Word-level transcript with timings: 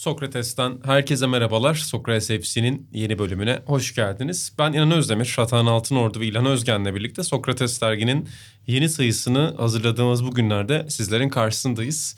Sokrates'ten 0.00 0.78
herkese 0.84 1.26
merhabalar. 1.26 1.74
Sokrates 1.74 2.28
FC'nin 2.28 2.88
yeni 2.92 3.18
bölümüne 3.18 3.58
hoş 3.66 3.94
geldiniz. 3.94 4.52
Ben 4.58 4.72
İnan 4.72 4.90
Özdemir, 4.90 5.34
Ratan 5.38 5.66
Altınordu 5.66 6.20
ve 6.20 6.26
İlhan 6.26 6.46
Özgen'le 6.46 6.94
birlikte 6.94 7.22
Sokrates 7.22 7.80
derginin 7.80 8.28
yeni 8.66 8.88
sayısını 8.88 9.54
hazırladığımız 9.56 10.24
bu 10.24 10.30
günlerde 10.30 10.86
sizlerin 10.90 11.28
karşısındayız. 11.28 12.16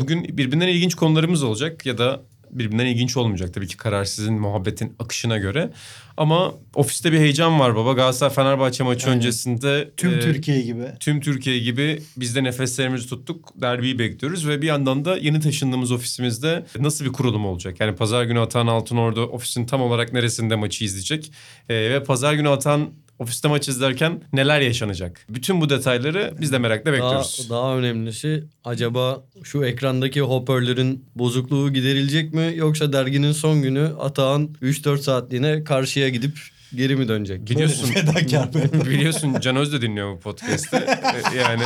Bugün 0.00 0.38
birbirinden 0.38 0.68
ilginç 0.68 0.94
konularımız 0.94 1.42
olacak 1.42 1.86
ya 1.86 1.98
da 1.98 2.22
birbirinden 2.52 2.86
ilginç 2.86 3.16
olmayacak 3.16 3.54
tabii 3.54 3.66
ki 3.66 3.76
karar 3.76 4.04
sizin 4.04 4.34
muhabbetin 4.34 4.94
akışına 4.98 5.38
göre. 5.38 5.70
Ama 6.16 6.54
ofiste 6.74 7.12
bir 7.12 7.18
heyecan 7.18 7.60
var 7.60 7.76
baba. 7.76 7.92
Galatasaray 7.92 8.34
Fenerbahçe 8.34 8.84
maçı 8.84 9.06
Aynen. 9.06 9.16
öncesinde 9.16 9.90
Tüm 9.96 10.14
e, 10.14 10.20
Türkiye 10.20 10.60
gibi. 10.60 10.84
tüm 11.00 11.20
Türkiye 11.20 11.58
gibi 11.58 12.02
biz 12.16 12.36
de 12.36 12.44
nefeslerimizi 12.44 13.08
tuttuk. 13.08 13.48
Derbiyi 13.60 13.98
bekliyoruz 13.98 14.48
ve 14.48 14.62
bir 14.62 14.66
yandan 14.66 15.04
da 15.04 15.16
yeni 15.16 15.40
taşındığımız 15.40 15.92
ofisimizde 15.92 16.66
nasıl 16.78 17.04
bir 17.04 17.12
kurulum 17.12 17.46
olacak? 17.46 17.80
Yani 17.80 17.96
pazar 17.96 18.24
günü 18.24 18.40
Atan 18.40 18.66
Altınordu 18.66 19.22
ofisin 19.22 19.66
tam 19.66 19.82
olarak 19.82 20.12
neresinde 20.12 20.54
maçı 20.56 20.84
izleyecek? 20.84 21.32
Ee, 21.68 21.74
ve 21.74 22.04
pazar 22.04 22.34
günü 22.34 22.48
Atan 22.48 22.90
ofiste 23.20 23.48
maç 23.48 23.68
izlerken 23.68 24.20
neler 24.32 24.60
yaşanacak? 24.60 25.26
Bütün 25.28 25.60
bu 25.60 25.68
detayları 25.70 26.34
biz 26.40 26.52
de 26.52 26.58
merakla 26.58 26.84
Daha, 26.86 26.92
bekliyoruz. 26.92 27.46
daha 27.50 27.76
önemlisi 27.76 28.44
acaba 28.64 29.24
şu 29.42 29.64
ekrandaki 29.64 30.20
hoparlörün 30.20 31.04
bozukluğu 31.14 31.72
giderilecek 31.72 32.34
mi 32.34 32.52
yoksa 32.56 32.92
derginin 32.92 33.32
son 33.32 33.62
günü 33.62 33.92
Atağan 34.00 34.48
3-4 34.62 34.98
saatliğine 34.98 35.64
karşıya 35.64 36.08
gidip 36.08 36.38
geri 36.74 36.96
mi 36.96 37.08
dönecek? 37.08 37.50
Biliyorsun, 37.50 37.86
Fedakar 37.86 38.52
biliyorsun 38.86 39.36
Can 39.40 39.56
Öz 39.56 39.72
de 39.72 39.82
dinliyor 39.82 40.12
bu 40.16 40.20
podcast'ı. 40.20 40.76
Ee, 40.76 41.36
yani 41.38 41.62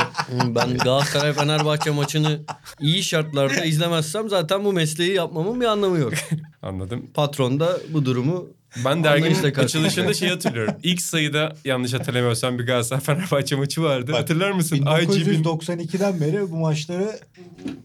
Ben 0.55 0.77
Galatasaray 0.77 1.33
Fenerbahçe 1.33 1.91
maçını 1.91 2.39
iyi 2.81 3.03
şartlarda 3.03 3.65
izlemezsem 3.65 4.29
zaten 4.29 4.65
bu 4.65 4.73
mesleği 4.73 5.13
yapmamın 5.13 5.61
bir 5.61 5.65
anlamı 5.65 5.97
yok. 5.99 6.13
anladım. 6.61 7.11
Patron 7.13 7.59
da 7.59 7.77
bu 7.89 8.05
durumu 8.05 8.47
Ben 8.85 9.03
derginin 9.03 9.43
açılışında 9.43 10.13
şey 10.13 10.29
hatırlıyorum. 10.29 10.73
İlk 10.83 11.01
sayıda 11.01 11.55
yanlış 11.65 11.93
hatırlamıyorsam 11.93 12.59
bir 12.59 12.65
Galatasaray 12.65 13.01
Fenerbahçe 13.03 13.55
maçı 13.55 13.83
vardı. 13.83 14.11
Bak, 14.11 14.19
Hatırlar 14.19 14.51
mısın? 14.51 14.75
IGB'nin 14.75 15.43
1992'den 15.43 16.21
beri 16.21 16.51
bu 16.51 16.55
maçları 16.55 17.19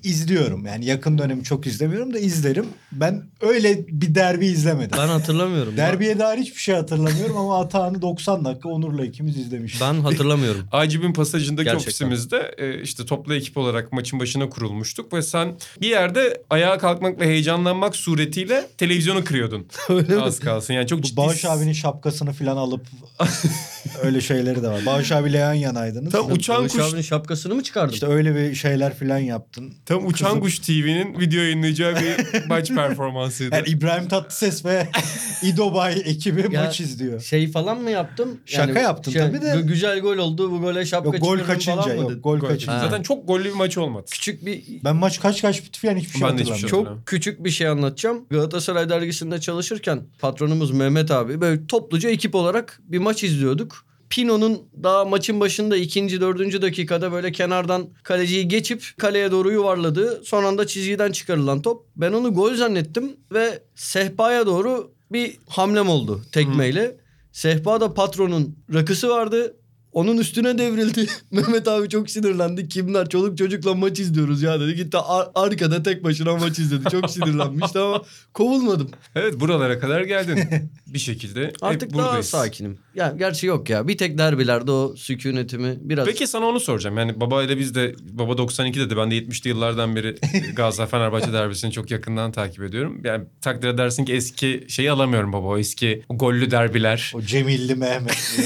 izliyorum. 0.02 0.66
Yani 0.66 0.84
yakın 0.84 1.18
dönemi 1.18 1.44
çok 1.44 1.66
izlemiyorum 1.66 2.14
da 2.14 2.18
izlerim. 2.18 2.66
Ben 2.92 3.22
öyle 3.40 3.86
bir 3.88 4.14
derbi 4.14 4.46
izlemedim. 4.46 4.98
ben 4.98 5.08
hatırlamıyorum. 5.08 5.76
Derbiye 5.76 6.18
dair 6.18 6.38
hiçbir 6.38 6.60
şey 6.60 6.74
hatırlamıyorum 6.74 7.36
ama 7.36 7.60
Atahan'ı 7.60 8.02
90 8.02 8.44
dakika 8.44 8.68
Onur'la 8.68 9.04
ikimiz 9.04 9.36
izlemiştik. 9.36 9.80
Ben 9.82 9.94
hatırlamıyorum. 9.94 10.60
Acib'in 10.72 11.12
pasajındaki 11.12 11.64
Gerçekten. 11.64 11.88
ofisimizde 11.88 12.54
e, 12.58 12.82
işte 12.82 13.06
toplu 13.06 13.34
ekip 13.34 13.56
olarak 13.56 13.92
maçın 13.92 14.20
başına 14.20 14.48
kurulmuştuk 14.48 15.12
ve 15.12 15.22
sen 15.22 15.54
bir 15.80 15.88
yerde 15.88 16.42
ayağa 16.50 16.78
kalkmak 16.78 17.20
ve 17.20 17.26
heyecanlanmak 17.26 17.96
suretiyle 17.96 18.66
televizyonu 18.78 19.24
kırıyordun. 19.24 19.66
Öyle 19.88 20.14
mi? 20.14 20.22
Az 20.22 20.40
kalsın 20.40 20.74
yani 20.74 20.79
çok 20.86 20.98
Bu 20.98 21.02
ciddi. 21.02 21.16
Bağış 21.16 21.44
abinin 21.44 21.72
şapkasını 21.72 22.32
falan 22.32 22.56
alıp 22.56 22.86
öyle 24.02 24.20
şeyleri 24.20 24.62
de 24.62 24.68
var. 24.68 24.86
Bağış 24.86 25.12
abiyle 25.12 25.38
yan 25.38 25.52
yanaydınız. 25.54 26.12
Tam 26.12 26.32
uçan 26.32 26.60
Barış 26.60 26.72
kuş 26.72 26.82
abinin 26.82 27.02
şapkasını 27.02 27.54
mı 27.54 27.62
çıkardın? 27.62 27.92
İşte 27.94 28.06
öyle 28.06 28.34
bir 28.34 28.54
şeyler 28.54 28.94
falan 28.94 29.18
yaptın. 29.18 29.74
tam 29.86 30.06
uçan 30.06 30.26
Kızım. 30.28 30.40
kuş 30.40 30.58
TV'nin 30.58 31.20
video 31.20 31.40
yayınlayacağı 31.40 31.94
bir 31.96 32.44
maç 32.48 32.68
performansıydı. 32.68 33.54
Yani 33.54 33.68
İbrahim 33.68 34.08
Tatlıses 34.08 34.64
ve 34.64 34.88
İdobay 35.42 36.02
ekibi 36.04 36.54
Ya- 36.54 36.64
maç 36.64 36.80
izliyor. 36.80 37.20
Şey 37.20 37.50
falan 37.52 37.78
mı 37.82 37.90
yaptım? 37.90 38.40
Şaka 38.46 38.80
yaptın 38.80 39.12
tabii 39.12 39.40
de. 39.42 39.46
gü- 39.46 39.66
Güzel 39.66 40.00
gol 40.00 40.16
oldu. 40.18 40.50
Bu 40.52 40.60
gole 40.60 40.86
şapka 40.86 41.06
Yok 41.16 41.20
gol 41.20 41.38
kaçınca 41.38 41.76
falan 41.82 41.96
mı 41.96 42.02
yok 42.02 42.10
dedin? 42.10 42.20
gol 42.22 42.38
Gol. 42.38 42.48
kaçınca. 42.48 42.80
Zaten 42.80 43.02
çok 43.02 43.28
gollü 43.28 43.44
bir 43.44 43.52
maç 43.54 43.78
olmadı. 43.78 44.04
Küçük 44.10 44.46
bir 44.46 44.62
Ben 44.84 44.96
maç 44.96 45.20
kaç 45.20 45.42
kaç 45.42 45.64
bitti 45.64 45.80
falan 45.80 45.96
hiçbir 45.96 46.18
şey 46.18 46.28
Ben 46.28 46.38
de 46.38 46.42
hiçbir 46.42 46.54
şey 46.54 46.62
hatırlamıyorum. 46.62 46.96
çok 46.98 47.06
küçük 47.06 47.44
bir 47.44 47.50
şey 47.50 47.68
anlatacağım. 47.68 48.24
Galatasaray 48.30 48.88
dergisinde 48.88 49.40
çalışırken 49.40 50.02
patronumuz 50.18 50.69
Mehmet 50.70 51.10
abi 51.10 51.40
böyle 51.40 51.66
topluca 51.66 52.10
ekip 52.10 52.34
olarak 52.34 52.80
bir 52.84 52.98
maç 52.98 53.24
izliyorduk. 53.24 53.84
Pino'nun 54.10 54.62
daha 54.82 55.04
maçın 55.04 55.40
başında 55.40 55.76
ikinci, 55.76 56.20
dördüncü 56.20 56.62
dakikada 56.62 57.12
böyle 57.12 57.32
kenardan 57.32 57.88
kaleciyi 58.02 58.48
geçip 58.48 58.94
kaleye 58.98 59.30
doğru 59.30 59.52
yuvarladığı 59.52 60.24
son 60.24 60.44
anda 60.44 60.66
çizgiden 60.66 61.12
çıkarılan 61.12 61.62
top. 61.62 61.86
Ben 61.96 62.12
onu 62.12 62.34
gol 62.34 62.54
zannettim 62.54 63.16
ve 63.32 63.62
sehpaya 63.74 64.46
doğru 64.46 64.92
bir 65.12 65.36
hamlem 65.48 65.88
oldu 65.88 66.22
tekmeyle. 66.32 66.96
Sehpada 67.32 67.94
patronun 67.94 68.56
rakısı 68.74 69.08
vardı. 69.08 69.56
Onun 69.92 70.18
üstüne 70.18 70.58
devrildi. 70.58 71.06
Mehmet 71.30 71.68
abi 71.68 71.88
çok 71.88 72.10
sinirlendi. 72.10 72.68
Kimler 72.68 73.08
çoluk 73.08 73.38
çocukla 73.38 73.74
maç 73.74 73.98
izliyoruz 74.00 74.42
ya 74.42 74.60
dedi. 74.60 74.74
Gitti 74.74 74.98
ar- 74.98 75.28
arkada 75.34 75.82
tek 75.82 76.04
başına 76.04 76.36
maç 76.36 76.58
izledi. 76.58 76.90
Çok 76.90 77.10
sinirlenmişti 77.10 77.78
ama 77.78 78.02
kovulmadım. 78.34 78.90
Evet 79.14 79.40
buralara 79.40 79.78
kadar 79.78 80.00
geldin. 80.00 80.38
bir 80.86 80.98
şekilde 80.98 81.52
Artık 81.62 81.82
hep 81.82 81.98
daha 81.98 82.06
buradayız. 82.06 82.26
sakinim. 82.26 82.78
Ya 82.94 83.14
gerçi 83.18 83.46
yok 83.46 83.70
ya. 83.70 83.88
Bir 83.88 83.98
tek 83.98 84.18
derbilerde 84.18 84.70
o 84.70 84.96
sükunetimi 84.96 85.78
biraz 85.80 86.06
Peki 86.06 86.26
sana 86.26 86.46
onu 86.46 86.60
soracağım. 86.60 86.98
Yani 86.98 87.20
babayla 87.20 87.58
biz 87.58 87.74
de 87.74 87.94
baba 88.12 88.38
92 88.38 88.80
dedi. 88.80 88.96
Ben 88.96 89.10
de 89.10 89.18
70'li 89.18 89.48
yıllardan 89.48 89.96
beri 89.96 90.16
Galatasaray 90.56 90.90
Fenerbahçe 90.90 91.32
derbisini 91.32 91.72
çok 91.72 91.90
yakından 91.90 92.32
takip 92.32 92.62
ediyorum. 92.62 93.00
Yani 93.04 93.24
takdir 93.40 93.68
edersin 93.68 94.04
ki 94.04 94.12
eski 94.12 94.64
şeyi 94.68 94.90
alamıyorum 94.90 95.32
baba. 95.32 95.46
O 95.46 95.58
eski 95.58 96.02
gollü 96.10 96.50
derbiler. 96.50 97.12
O 97.14 97.22
Cemilli 97.22 97.74
Mehmet. 97.74 98.40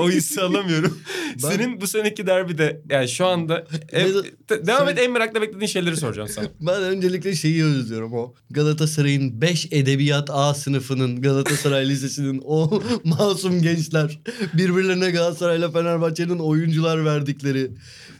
o 0.00 0.10
hissi 0.28 0.40
alamıyorum. 0.40 0.98
Ben- 1.42 1.48
Senin 1.50 1.80
bu 1.80 1.86
seneki 1.86 2.26
derbide 2.26 2.80
yani 2.90 3.08
şu 3.08 3.26
anda 3.26 3.64
en- 3.92 4.08
de- 4.50 4.66
devam 4.66 4.88
et 4.88 4.98
en 4.98 5.12
merakla 5.12 5.42
beklediğin 5.42 5.66
şeyleri 5.66 5.96
soracağım 5.96 6.28
sana. 6.28 6.46
Ben 6.60 6.82
öncelikle 6.82 7.34
şeyi 7.34 7.64
özlüyorum 7.64 8.12
o 8.12 8.34
Galatasaray'ın 8.50 9.40
5 9.40 9.68
edebiyat 9.70 10.30
A 10.30 10.54
sınıfının 10.54 11.22
Galatasaray 11.22 11.88
Lisesi'nin 11.88 12.42
o 12.44 12.82
masum 13.04 13.62
gençler 13.62 14.18
birbirlerine 14.54 15.10
Galatasaray'la 15.10 15.70
Fenerbahçe'nin 15.70 16.38
oyuncular 16.38 17.04
verdikleri 17.04 17.70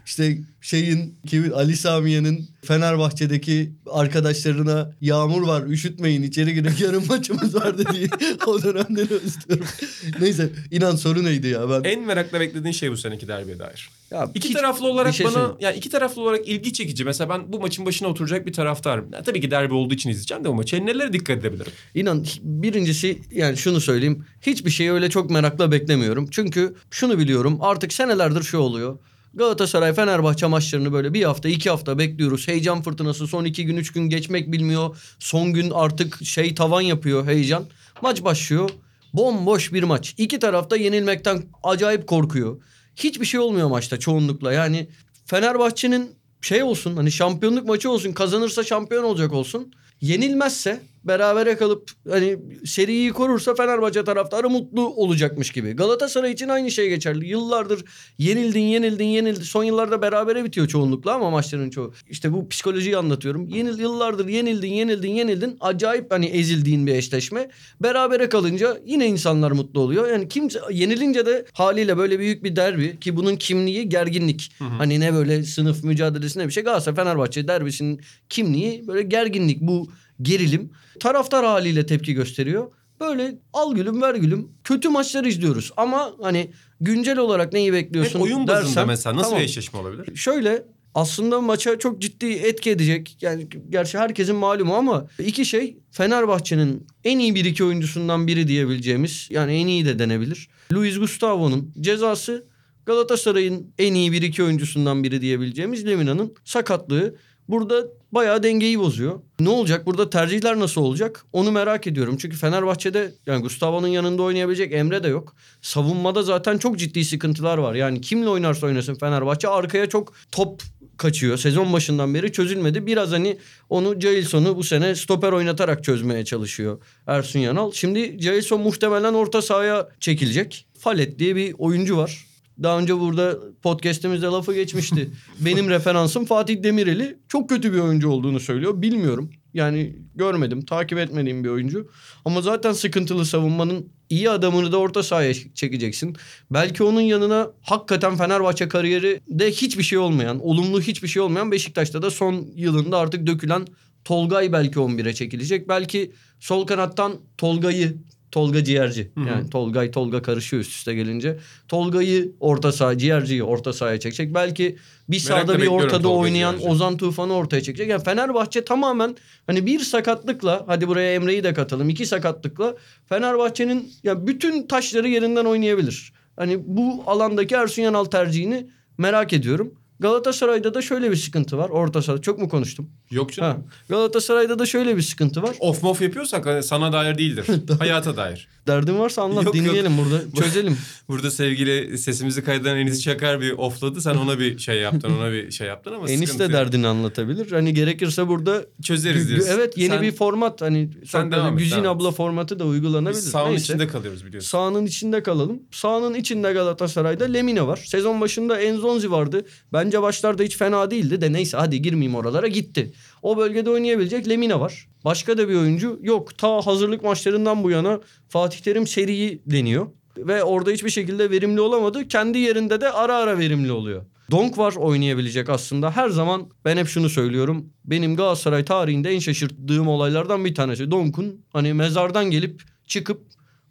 işte 0.08 0.38
şeyin 0.60 1.14
kimin 1.26 1.50
Ali 1.50 1.76
Samiye'nin 1.76 2.48
Fenerbahçe'deki 2.64 3.72
arkadaşlarına 3.90 4.92
yağmur 5.00 5.42
var 5.46 5.62
üşütmeyin 5.66 6.22
içeri 6.22 6.54
girin 6.54 6.72
yarın 6.80 7.06
maçımız 7.08 7.54
var 7.54 7.78
dediği 7.78 8.08
o 8.46 8.62
dönemleri 8.62 9.14
özlüyorum. 9.14 9.66
Neyse 10.20 10.50
inan 10.70 10.96
soru 10.96 11.24
neydi 11.24 11.48
ya 11.48 11.70
ben. 11.70 11.90
En 11.90 12.06
merakla 12.06 12.40
beklediğin 12.40 12.72
şey 12.72 12.90
bu 12.90 12.96
seneki 12.96 13.28
derbiye 13.28 13.58
dair. 13.58 13.90
ya 14.10 14.30
İki 14.34 14.48
hiç- 14.48 14.56
taraflı 14.56 14.86
olarak 14.86 15.14
şey 15.14 15.26
bana 15.26 15.32
söyleyeyim. 15.34 15.56
yani 15.60 15.76
iki 15.76 15.90
taraflı 15.90 16.22
olarak 16.22 16.48
ilgi 16.48 16.72
çekici. 16.72 17.04
Mesela 17.04 17.30
ben 17.30 17.52
bu 17.52 17.60
maçın 17.60 17.86
başına 17.86 18.08
oturacak 18.08 18.46
bir 18.46 18.52
taraftarım. 18.52 19.06
Yani 19.12 19.24
tabii 19.24 19.40
ki 19.40 19.50
derbi 19.50 19.74
olduğu 19.74 19.94
için 19.94 20.10
izleyeceğim 20.10 20.44
de 20.44 20.48
bu 20.48 20.54
maçı. 20.54 20.86
Nelere 20.86 21.12
dikkat 21.12 21.38
edebilirim? 21.38 21.72
İnan 21.94 22.26
birincisi 22.42 23.18
yani 23.32 23.56
şunu 23.56 23.80
söyleyeyim. 23.80 24.24
Hiçbir 24.42 24.70
şeyi 24.70 24.92
öyle 24.92 25.10
çok 25.10 25.30
merakla 25.30 25.72
beklemiyorum. 25.72 26.28
Çünkü 26.30 26.74
şunu 26.90 27.18
biliyorum 27.18 27.58
artık 27.60 27.92
senelerdir 27.92 28.42
şu 28.42 28.58
oluyor. 28.58 28.98
Galatasaray 29.34 29.94
Fenerbahçe 29.94 30.46
maçlarını 30.46 30.92
böyle 30.92 31.14
bir 31.14 31.24
hafta 31.24 31.48
iki 31.48 31.70
hafta 31.70 31.98
bekliyoruz. 31.98 32.48
Heyecan 32.48 32.82
fırtınası 32.82 33.26
son 33.26 33.44
iki 33.44 33.66
gün 33.66 33.76
üç 33.76 33.92
gün 33.92 34.08
geçmek 34.08 34.52
bilmiyor. 34.52 34.96
Son 35.18 35.52
gün 35.52 35.70
artık 35.70 36.24
şey 36.24 36.54
tavan 36.54 36.80
yapıyor 36.80 37.26
heyecan. 37.26 37.64
Maç 38.02 38.24
başlıyor. 38.24 38.70
Bomboş 39.14 39.72
bir 39.72 39.82
maç. 39.82 40.14
İki 40.18 40.38
tarafta 40.38 40.76
yenilmekten 40.76 41.42
acayip 41.62 42.06
korkuyor. 42.06 42.62
Hiçbir 42.96 43.26
şey 43.26 43.40
olmuyor 43.40 43.68
maçta 43.68 43.98
çoğunlukla. 43.98 44.52
Yani 44.52 44.88
Fenerbahçe'nin 45.26 46.10
şey 46.40 46.62
olsun 46.62 46.96
hani 46.96 47.12
şampiyonluk 47.12 47.66
maçı 47.66 47.90
olsun 47.90 48.12
kazanırsa 48.12 48.64
şampiyon 48.64 49.04
olacak 49.04 49.32
olsun. 49.32 49.72
Yenilmezse 50.00 50.80
berabere 51.08 51.56
kalıp 51.56 51.90
hani 52.10 52.38
seriyi 52.64 53.12
korursa 53.12 53.54
Fenerbahçe 53.54 54.04
taraftarı 54.04 54.50
mutlu 54.50 54.94
olacakmış 54.94 55.50
gibi. 55.50 55.72
Galatasaray 55.72 56.32
için 56.32 56.48
aynı 56.48 56.70
şey 56.70 56.88
geçerli. 56.88 57.28
Yıllardır 57.28 57.84
yenildin 58.18 58.60
yenildin 58.60 59.04
yenildin. 59.04 59.42
Son 59.42 59.64
yıllarda 59.64 60.02
berabere 60.02 60.44
bitiyor 60.44 60.68
çoğunlukla 60.68 61.14
ama 61.14 61.30
maçların 61.30 61.70
çoğu. 61.70 61.94
İşte 62.10 62.32
bu 62.32 62.48
psikolojiyi 62.48 62.96
anlatıyorum. 62.96 63.48
Yenil, 63.48 63.78
yıllardır 63.78 64.28
yenildin 64.28 64.72
yenildin 64.72 65.10
yenildin. 65.10 65.56
Acayip 65.60 66.12
hani 66.12 66.26
ezildiğin 66.26 66.86
bir 66.86 66.94
eşleşme. 66.94 67.48
Berabere 67.82 68.28
kalınca 68.28 68.78
yine 68.86 69.06
insanlar 69.06 69.50
mutlu 69.50 69.80
oluyor. 69.80 70.08
Yani 70.10 70.28
kimse 70.28 70.60
yenilince 70.70 71.26
de 71.26 71.44
haliyle 71.52 71.96
böyle 71.98 72.18
büyük 72.18 72.44
bir 72.44 72.56
derbi 72.56 73.00
ki 73.00 73.16
bunun 73.16 73.36
kimliği 73.36 73.88
gerginlik. 73.88 74.52
Hani 74.58 75.00
ne 75.00 75.14
böyle 75.14 75.42
sınıf 75.42 75.84
mücadelesine 75.84 76.46
bir 76.46 76.52
şey. 76.52 76.64
Galatasaray 76.64 76.96
Fenerbahçe 76.96 77.48
derbisinin 77.48 78.00
kimliği 78.28 78.88
böyle 78.88 79.02
gerginlik 79.02 79.60
bu 79.60 79.88
gerilim. 80.22 80.70
Taraftar 81.00 81.44
haliyle 81.44 81.86
tepki 81.86 82.14
gösteriyor. 82.14 82.72
Böyle 83.00 83.38
al 83.52 83.74
gülüm 83.74 84.02
ver 84.02 84.14
gülüm 84.14 84.48
kötü 84.64 84.88
maçları 84.88 85.28
izliyoruz 85.28 85.72
ama 85.76 86.12
hani 86.22 86.50
güncel 86.80 87.18
olarak 87.18 87.52
neyi 87.52 87.72
bekliyorsun 87.72 88.18
Hep 88.18 88.24
oyun 88.24 88.46
bazında 88.46 88.66
dersen, 88.66 88.86
mesela 88.86 89.16
nasıl 89.16 89.24
tamam. 89.28 89.38
bir 89.40 89.44
eşleşme 89.44 89.78
olabilir? 89.78 90.16
Şöyle 90.16 90.64
aslında 90.94 91.40
maça 91.40 91.78
çok 91.78 92.00
ciddi 92.02 92.26
etki 92.26 92.70
edecek. 92.70 93.16
Yani 93.20 93.48
gerçi 93.70 93.98
herkesin 93.98 94.36
malumu 94.36 94.74
ama 94.74 95.06
iki 95.24 95.44
şey 95.46 95.78
Fenerbahçe'nin 95.90 96.86
en 97.04 97.18
iyi 97.18 97.34
bir 97.34 97.44
iki 97.44 97.64
oyuncusundan 97.64 98.26
biri 98.26 98.48
diyebileceğimiz 98.48 99.28
yani 99.30 99.52
en 99.52 99.66
iyi 99.66 99.84
de 99.84 99.98
denebilir. 99.98 100.48
Luis 100.72 100.98
Gustavo'nun 100.98 101.74
cezası 101.80 102.44
Galatasaray'ın 102.86 103.74
en 103.78 103.94
iyi 103.94 104.12
bir 104.12 104.22
iki 104.22 104.42
oyuncusundan 104.42 105.04
biri 105.04 105.20
diyebileceğimiz 105.20 105.86
Lemina'nın 105.86 106.34
sakatlığı. 106.44 107.14
Burada 107.48 107.86
bayağı 108.12 108.42
dengeyi 108.42 108.78
bozuyor. 108.78 109.20
Ne 109.40 109.48
olacak? 109.48 109.86
Burada 109.86 110.10
tercihler 110.10 110.58
nasıl 110.58 110.80
olacak? 110.80 111.24
Onu 111.32 111.52
merak 111.52 111.86
ediyorum. 111.86 112.16
Çünkü 112.16 112.36
Fenerbahçe'de 112.36 113.12
yani 113.26 113.42
Gustavo'nun 113.42 113.88
yanında 113.88 114.22
oynayabilecek 114.22 114.72
Emre 114.72 115.02
de 115.02 115.08
yok. 115.08 115.36
Savunmada 115.62 116.22
zaten 116.22 116.58
çok 116.58 116.78
ciddi 116.78 117.04
sıkıntılar 117.04 117.58
var. 117.58 117.74
Yani 117.74 118.00
kimle 118.00 118.28
oynarsa 118.28 118.66
oynasın 118.66 118.94
Fenerbahçe 118.94 119.48
arkaya 119.48 119.88
çok 119.88 120.12
top 120.32 120.62
kaçıyor. 120.96 121.36
Sezon 121.38 121.72
başından 121.72 122.14
beri 122.14 122.32
çözülmedi. 122.32 122.86
Biraz 122.86 123.12
hani 123.12 123.38
onu 123.68 124.00
Jailson'u 124.00 124.56
bu 124.56 124.64
sene 124.64 124.94
stoper 124.94 125.32
oynatarak 125.32 125.84
çözmeye 125.84 126.24
çalışıyor 126.24 126.78
Ersun 127.06 127.38
Yanal. 127.38 127.72
Şimdi 127.72 128.16
Jailson 128.22 128.60
muhtemelen 128.60 129.14
orta 129.14 129.42
sahaya 129.42 129.88
çekilecek. 130.00 130.66
Falet 130.78 131.18
diye 131.18 131.36
bir 131.36 131.54
oyuncu 131.58 131.96
var. 131.96 132.27
Daha 132.62 132.78
önce 132.78 132.98
burada 132.98 133.38
podcast'imizde 133.62 134.26
lafı 134.26 134.54
geçmişti. 134.54 135.10
Benim 135.40 135.68
referansım 135.68 136.24
Fatih 136.24 136.62
Demireli. 136.62 137.18
Çok 137.28 137.48
kötü 137.48 137.72
bir 137.72 137.78
oyuncu 137.78 138.08
olduğunu 138.08 138.40
söylüyor. 138.40 138.82
Bilmiyorum. 138.82 139.30
Yani 139.54 139.96
görmedim, 140.14 140.64
takip 140.64 140.98
etmediğim 140.98 141.44
bir 141.44 141.48
oyuncu. 141.48 141.90
Ama 142.24 142.42
zaten 142.42 142.72
sıkıntılı 142.72 143.24
savunmanın 143.24 143.92
iyi 144.10 144.30
adamını 144.30 144.72
da 144.72 144.76
orta 144.76 145.02
sahaya 145.02 145.34
çekeceksin. 145.54 146.16
Belki 146.50 146.82
onun 146.82 147.00
yanına 147.00 147.50
hakikaten 147.62 148.16
Fenerbahçe 148.16 148.68
kariyeri 148.68 149.20
de 149.28 149.50
hiçbir 149.50 149.82
şey 149.82 149.98
olmayan, 149.98 150.40
olumlu 150.40 150.80
hiçbir 150.80 151.08
şey 151.08 151.22
olmayan 151.22 151.52
Beşiktaş'ta 151.52 152.02
da 152.02 152.10
son 152.10 152.48
yılında 152.54 152.98
artık 152.98 153.26
dökülen 153.26 153.66
Tolgay 154.04 154.52
belki 154.52 154.78
11'e 154.78 155.14
çekilecek. 155.14 155.68
Belki 155.68 156.12
sol 156.40 156.66
kanattan 156.66 157.12
Tolga'yı 157.38 157.96
Tolga 158.32 158.64
Ciğerci. 158.64 159.10
Hı 159.14 159.20
hı. 159.20 159.28
Yani 159.28 159.50
Tolgay 159.50 159.90
Tolga 159.90 160.22
karışıyor 160.22 160.62
üst 160.62 160.70
üste 160.70 160.94
gelince. 160.94 161.38
Tolga'yı 161.68 162.32
orta 162.40 162.72
saha, 162.72 162.98
Ciğerci'yi 162.98 163.42
orta 163.42 163.72
sahaya 163.72 164.00
çekecek. 164.00 164.34
Belki 164.34 164.76
bir 165.08 165.18
sağda 165.18 165.60
bir 165.60 165.66
ortada 165.66 166.02
Tolga 166.02 166.08
oynayan 166.08 166.56
Ciğerci. 166.56 166.74
Ozan 166.74 166.96
Tufan'ı 166.96 167.34
ortaya 167.34 167.62
çekecek. 167.62 167.88
Yani 167.88 168.04
Fenerbahçe 168.04 168.64
tamamen 168.64 169.16
hani 169.46 169.66
bir 169.66 169.80
sakatlıkla 169.80 170.64
hadi 170.66 170.88
buraya 170.88 171.14
Emre'yi 171.14 171.44
de 171.44 171.54
katalım. 171.54 171.88
iki 171.88 172.06
sakatlıkla 172.06 172.76
Fenerbahçe'nin 173.08 173.92
ya 174.02 174.26
bütün 174.26 174.66
taşları 174.66 175.08
yerinden 175.08 175.44
oynayabilir. 175.44 176.12
Hani 176.36 176.58
bu 176.66 177.02
alandaki 177.06 177.54
Ersun 177.54 177.82
Yanal 177.82 178.04
tercihini 178.04 178.66
merak 178.98 179.32
ediyorum. 179.32 179.74
Galatasaray'da 180.00 180.74
da 180.74 180.82
şöyle 180.82 181.10
bir 181.10 181.16
sıkıntı 181.16 181.58
var. 181.58 181.68
Orta 181.68 182.02
sahada 182.02 182.20
çok 182.22 182.38
mu 182.38 182.48
konuştum? 182.48 182.90
Yok 183.10 183.32
canım. 183.32 183.50
Ha. 183.52 183.58
Galatasaray'da 183.88 184.58
da 184.58 184.66
şöyle 184.66 184.96
bir 184.96 185.02
sıkıntı 185.02 185.42
var. 185.42 185.56
Off 185.60 185.82
mof 185.82 186.02
yapıyorsak 186.02 186.46
hani 186.46 186.62
sana 186.62 186.92
dair 186.92 187.18
değildir. 187.18 187.46
Hayata 187.78 188.16
dair. 188.16 188.48
Derdin 188.66 188.98
varsa 188.98 189.22
anlat 189.22 189.44
Yok, 189.44 189.56
yok. 189.56 189.64
dinleyelim 189.64 189.92
burada 189.98 190.20
çözelim. 190.44 190.78
Burada 191.08 191.30
sevgili 191.30 191.98
sesimizi 191.98 192.44
kaydeden 192.44 192.76
Enis 192.76 193.02
Çakar 193.02 193.40
bir 193.40 193.52
offladı. 193.52 194.00
Sen 194.00 194.14
ona 194.14 194.38
bir 194.38 194.58
şey 194.58 194.78
yaptın, 194.80 195.12
ona 195.18 195.32
bir 195.32 195.50
şey 195.50 195.66
yaptın 195.66 195.92
ama 195.94 196.08
Enis 196.10 196.30
sıkıntı 196.30 196.38
de 196.38 196.42
yok. 196.56 196.64
derdini 196.64 196.86
anlatabilir. 196.86 197.52
Hani 197.52 197.74
gerekirse 197.74 198.28
burada 198.28 198.64
Çözeriz 198.82 199.28
diyorsun. 199.28 199.48
evet 199.54 199.78
yeni 199.78 199.88
Sen- 199.92 200.02
bir 200.02 200.12
format 200.12 200.60
hani 200.62 200.90
Sen 201.06 201.32
devam 201.32 201.52
et, 201.52 201.58
Güzin 201.58 201.76
devam 201.84 201.96
abla 201.96 202.10
formatı 202.10 202.58
da 202.58 202.64
uygulanabilir. 202.64 203.18
Biz 203.22 203.30
sahanın 203.30 203.50
Neyse. 203.50 203.62
içinde 203.64 203.88
kalıyoruz 203.88 204.26
biliyorsun. 204.26 204.48
Sahanın 204.48 204.86
içinde 204.86 205.22
kalalım. 205.22 205.62
Sahanın 205.72 206.14
içinde 206.14 206.52
Galatasaray'da 206.52 207.24
Lemine 207.24 207.66
var. 207.66 207.80
Sezon 207.86 208.20
başında 208.20 208.60
Enzonzi 208.60 209.10
vardı. 209.10 209.44
Bence 209.88 210.02
başlarda 210.02 210.42
hiç 210.42 210.56
fena 210.56 210.90
değildi 210.90 211.20
de 211.20 211.32
neyse 211.32 211.56
hadi 211.56 211.82
girmeyeyim 211.82 212.14
oralara 212.14 212.46
gitti. 212.46 212.92
O 213.22 213.36
bölgede 213.36 213.70
oynayabilecek 213.70 214.28
Lemine 214.28 214.60
var. 214.60 214.88
Başka 215.04 215.38
da 215.38 215.48
bir 215.48 215.54
oyuncu 215.54 215.98
yok. 216.02 216.38
Ta 216.38 216.66
hazırlık 216.66 217.04
maçlarından 217.04 217.64
bu 217.64 217.70
yana 217.70 218.00
Fatih 218.28 218.58
Terim 218.58 218.86
seriyi 218.86 219.42
deniyor. 219.46 219.86
Ve 220.16 220.44
orada 220.44 220.70
hiçbir 220.70 220.90
şekilde 220.90 221.30
verimli 221.30 221.60
olamadı. 221.60 222.08
Kendi 222.08 222.38
yerinde 222.38 222.80
de 222.80 222.90
ara 222.90 223.16
ara 223.16 223.38
verimli 223.38 223.72
oluyor. 223.72 224.04
Donk 224.30 224.58
var 224.58 224.74
oynayabilecek 224.76 225.48
aslında. 225.48 225.90
Her 225.90 226.08
zaman 226.08 226.48
ben 226.64 226.76
hep 226.76 226.88
şunu 226.88 227.08
söylüyorum. 227.10 227.66
Benim 227.84 228.16
Galatasaray 228.16 228.64
tarihinde 228.64 229.10
en 229.10 229.18
şaşırttığım 229.18 229.88
olaylardan 229.88 230.44
bir 230.44 230.54
tanesi. 230.54 230.90
Donk'un 230.90 231.44
hani 231.52 231.74
mezardan 231.74 232.30
gelip 232.30 232.62
çıkıp 232.86 233.22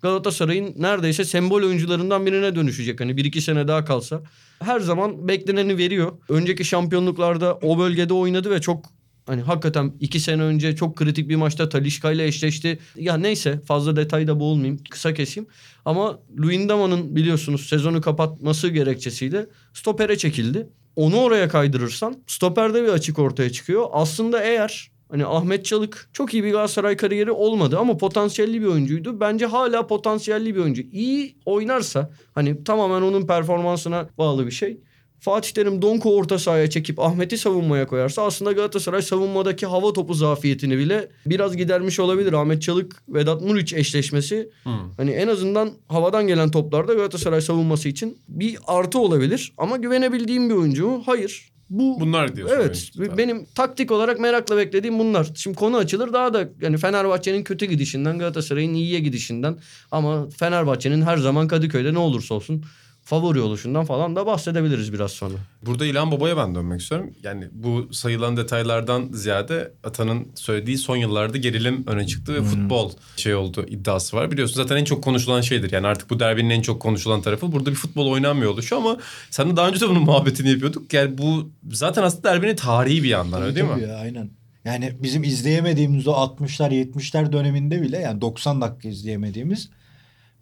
Galatasaray'ın 0.02 0.74
neredeyse 0.78 1.26
sembol 1.26 1.64
oyuncularından 1.64 2.26
birine 2.26 2.56
dönüşecek. 2.56 3.00
Hani 3.02 3.18
bir 3.18 3.26
iki 3.26 3.42
sene 3.42 3.68
daha 3.68 3.86
kalsa. 3.86 4.22
Her 4.60 4.80
zaman 4.80 5.28
bekleneni 5.28 5.78
veriyor. 5.78 6.12
Önceki 6.30 6.66
şampiyonluklarda 6.66 7.56
o 7.56 7.80
bölgede 7.80 8.14
oynadı 8.14 8.52
ve 8.52 8.62
çok 8.62 8.86
hani 9.26 9.42
hakikaten 9.42 9.94
iki 10.00 10.20
sene 10.20 10.42
önce 10.42 10.76
çok 10.76 10.96
kritik 10.96 11.30
bir 11.30 11.36
maçta 11.36 11.70
Talişka 11.70 12.12
ile 12.12 12.26
eşleşti. 12.26 12.80
Ya 12.96 13.18
neyse 13.18 13.62
fazla 13.66 13.96
detayda 13.96 14.40
boğulmayayım. 14.40 14.84
Kısa 14.90 15.14
keseyim. 15.14 15.50
Ama 15.86 16.20
Luyendama'nın 16.40 17.16
biliyorsunuz 17.16 17.70
sezonu 17.70 18.02
kapatması 18.02 18.68
gerekçesiyle 18.68 19.46
stopere 19.74 20.18
çekildi. 20.18 20.68
Onu 20.96 21.18
oraya 21.18 21.50
kaydırırsan 21.50 22.18
stoperde 22.28 22.84
bir 22.84 22.90
açık 22.90 23.20
ortaya 23.20 23.52
çıkıyor. 23.52 23.86
Aslında 23.92 24.44
eğer 24.44 24.92
Hani 25.10 25.26
Ahmet 25.26 25.66
Çalık 25.66 26.10
çok 26.14 26.34
iyi 26.34 26.44
bir 26.44 26.52
Galatasaray 26.52 26.98
kariyeri 26.98 27.32
olmadı 27.32 27.78
ama 27.80 27.98
potansiyelli 27.98 28.62
bir 28.62 28.66
oyuncuydu. 28.68 29.20
Bence 29.20 29.46
hala 29.46 29.88
potansiyelli 29.88 30.56
bir 30.56 30.60
oyuncu. 30.60 30.82
İyi 30.82 31.36
oynarsa 31.46 32.12
hani 32.36 32.64
tamamen 32.64 33.02
onun 33.02 33.28
performansına 33.28 34.10
bağlı 34.18 34.46
bir 34.46 34.52
şey. 34.52 34.78
Fatih 35.20 35.52
Terim 35.52 35.82
Donku 35.82 36.16
orta 36.16 36.40
sahaya 36.40 36.70
çekip 36.70 37.00
Ahmet'i 37.00 37.38
savunmaya 37.38 37.88
koyarsa 37.88 38.22
aslında 38.26 38.52
Galatasaray 38.52 39.02
savunmadaki 39.02 39.66
hava 39.66 39.94
topu 39.94 40.14
zafiyetini 40.14 40.78
bile 40.78 41.10
biraz 41.26 41.58
gidermiş 41.58 42.00
olabilir. 42.00 42.34
Ahmet 42.34 42.62
Çalık 42.62 43.04
Vedat 43.10 43.42
Muriç 43.42 43.74
eşleşmesi 43.74 44.50
Hmm. 44.64 44.74
hani 44.98 45.12
en 45.12 45.28
azından 45.28 45.72
havadan 45.88 46.28
gelen 46.28 46.52
toplarda 46.52 46.94
Galatasaray 46.94 47.42
savunması 47.42 47.90
için 47.90 48.18
bir 48.30 48.58
artı 48.68 49.00
olabilir. 49.00 49.54
Ama 49.58 49.78
güvenebildiğim 49.78 50.50
bir 50.50 50.54
oyuncu 50.56 50.88
mu? 50.88 51.04
Hayır. 51.06 51.50
Bu 51.70 52.00
Bunlar 52.00 52.36
diyorsun. 52.36 52.56
Evet. 52.56 52.92
oyuncu. 53.00 53.18
Benim 53.18 53.46
taktik 53.46 53.92
olarak 53.92 54.20
merakla 54.20 54.58
beklediğim 54.58 55.00
bunlar. 55.00 55.28
Şimdi 55.36 55.58
konu 55.58 55.78
açılır 55.78 56.14
daha 56.14 56.34
da 56.34 56.50
yani 56.62 56.78
Fenerbahçe'nin 56.78 57.44
kötü 57.44 57.66
gidişinden, 57.66 58.20
Galatasaray'ın 58.20 58.74
iyiye 58.74 59.00
gidişinden 59.00 59.58
ama 59.92 60.30
Fenerbahçe'nin 60.30 61.02
her 61.02 61.18
zaman 61.18 61.48
Kadıköy'de 61.48 61.94
ne 61.94 62.00
olursa 62.00 62.36
olsun 62.36 62.64
favori 63.08 63.40
oluşundan 63.40 63.86
falan 63.86 64.16
da 64.16 64.26
bahsedebiliriz 64.26 64.94
biraz 64.94 65.12
sonra. 65.12 65.34
Burada 65.66 65.86
İlhan 65.86 66.12
Baba'ya 66.12 66.38
ben 66.38 66.56
dönmek 66.56 66.82
istiyorum. 66.82 67.14
Yani 67.24 67.48
bu 67.52 67.94
sayılan 67.94 68.38
detaylardan 68.38 69.10
ziyade 69.14 69.74
Atan'ın 69.84 70.28
söylediği 70.36 70.78
son 70.78 70.96
yıllarda 70.96 71.38
gerilim 71.38 71.84
öne 71.88 72.08
çıktı 72.08 72.34
ve 72.34 72.42
futbol 72.42 72.92
şey 73.18 73.36
oldu 73.36 73.66
iddiası 73.68 74.18
var. 74.18 74.32
Biliyorsun 74.32 74.56
zaten 74.56 74.78
en 74.78 74.84
çok 74.84 75.04
konuşulan 75.04 75.42
şeydir. 75.42 75.72
Yani 75.72 75.88
artık 75.88 76.10
bu 76.10 76.20
derbinin 76.20 76.50
en 76.50 76.62
çok 76.62 76.82
konuşulan 76.82 77.22
tarafı 77.22 77.52
burada 77.52 77.70
bir 77.70 77.76
futbol 77.76 78.12
oynanmıyor 78.12 78.52
oluşu 78.52 78.78
ama 78.78 78.98
sen 79.30 79.52
de 79.52 79.56
daha 79.56 79.70
önce 79.70 79.80
de 79.80 79.90
bunun 79.90 80.02
muhabbetini 80.04 80.50
yapıyorduk. 80.50 80.94
Yani 80.94 81.18
bu 81.18 81.52
zaten 81.72 82.04
aslında 82.04 82.24
derbinin 82.24 82.56
tarihi 82.56 83.04
bir 83.04 83.10
yandan 83.10 83.42
öyle 83.42 83.56
değil 83.56 83.68
mi? 83.68 83.84
Ya, 83.84 83.96
aynen. 83.96 84.30
Yani 84.66 84.94
bizim 85.04 85.24
izleyemediğimiz 85.24 86.08
o 86.08 86.12
60'lar 86.12 86.72
70'ler 86.72 87.32
döneminde 87.32 87.82
bile 87.82 87.98
yani 87.98 88.22
90 88.22 88.62
dakika 88.62 88.90
izleyemediğimiz 88.90 89.70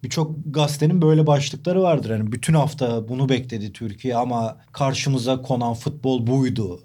birçok 0.04 0.34
gazetenin 0.46 1.02
böyle 1.02 1.26
başlıkları 1.26 1.82
vardır. 1.82 2.10
Yani 2.10 2.32
bütün 2.32 2.54
hafta 2.54 3.08
bunu 3.08 3.28
bekledi 3.28 3.72
Türkiye 3.72 4.16
ama 4.16 4.56
karşımıza 4.72 5.42
konan 5.42 5.74
futbol 5.74 6.26
buydu. 6.26 6.80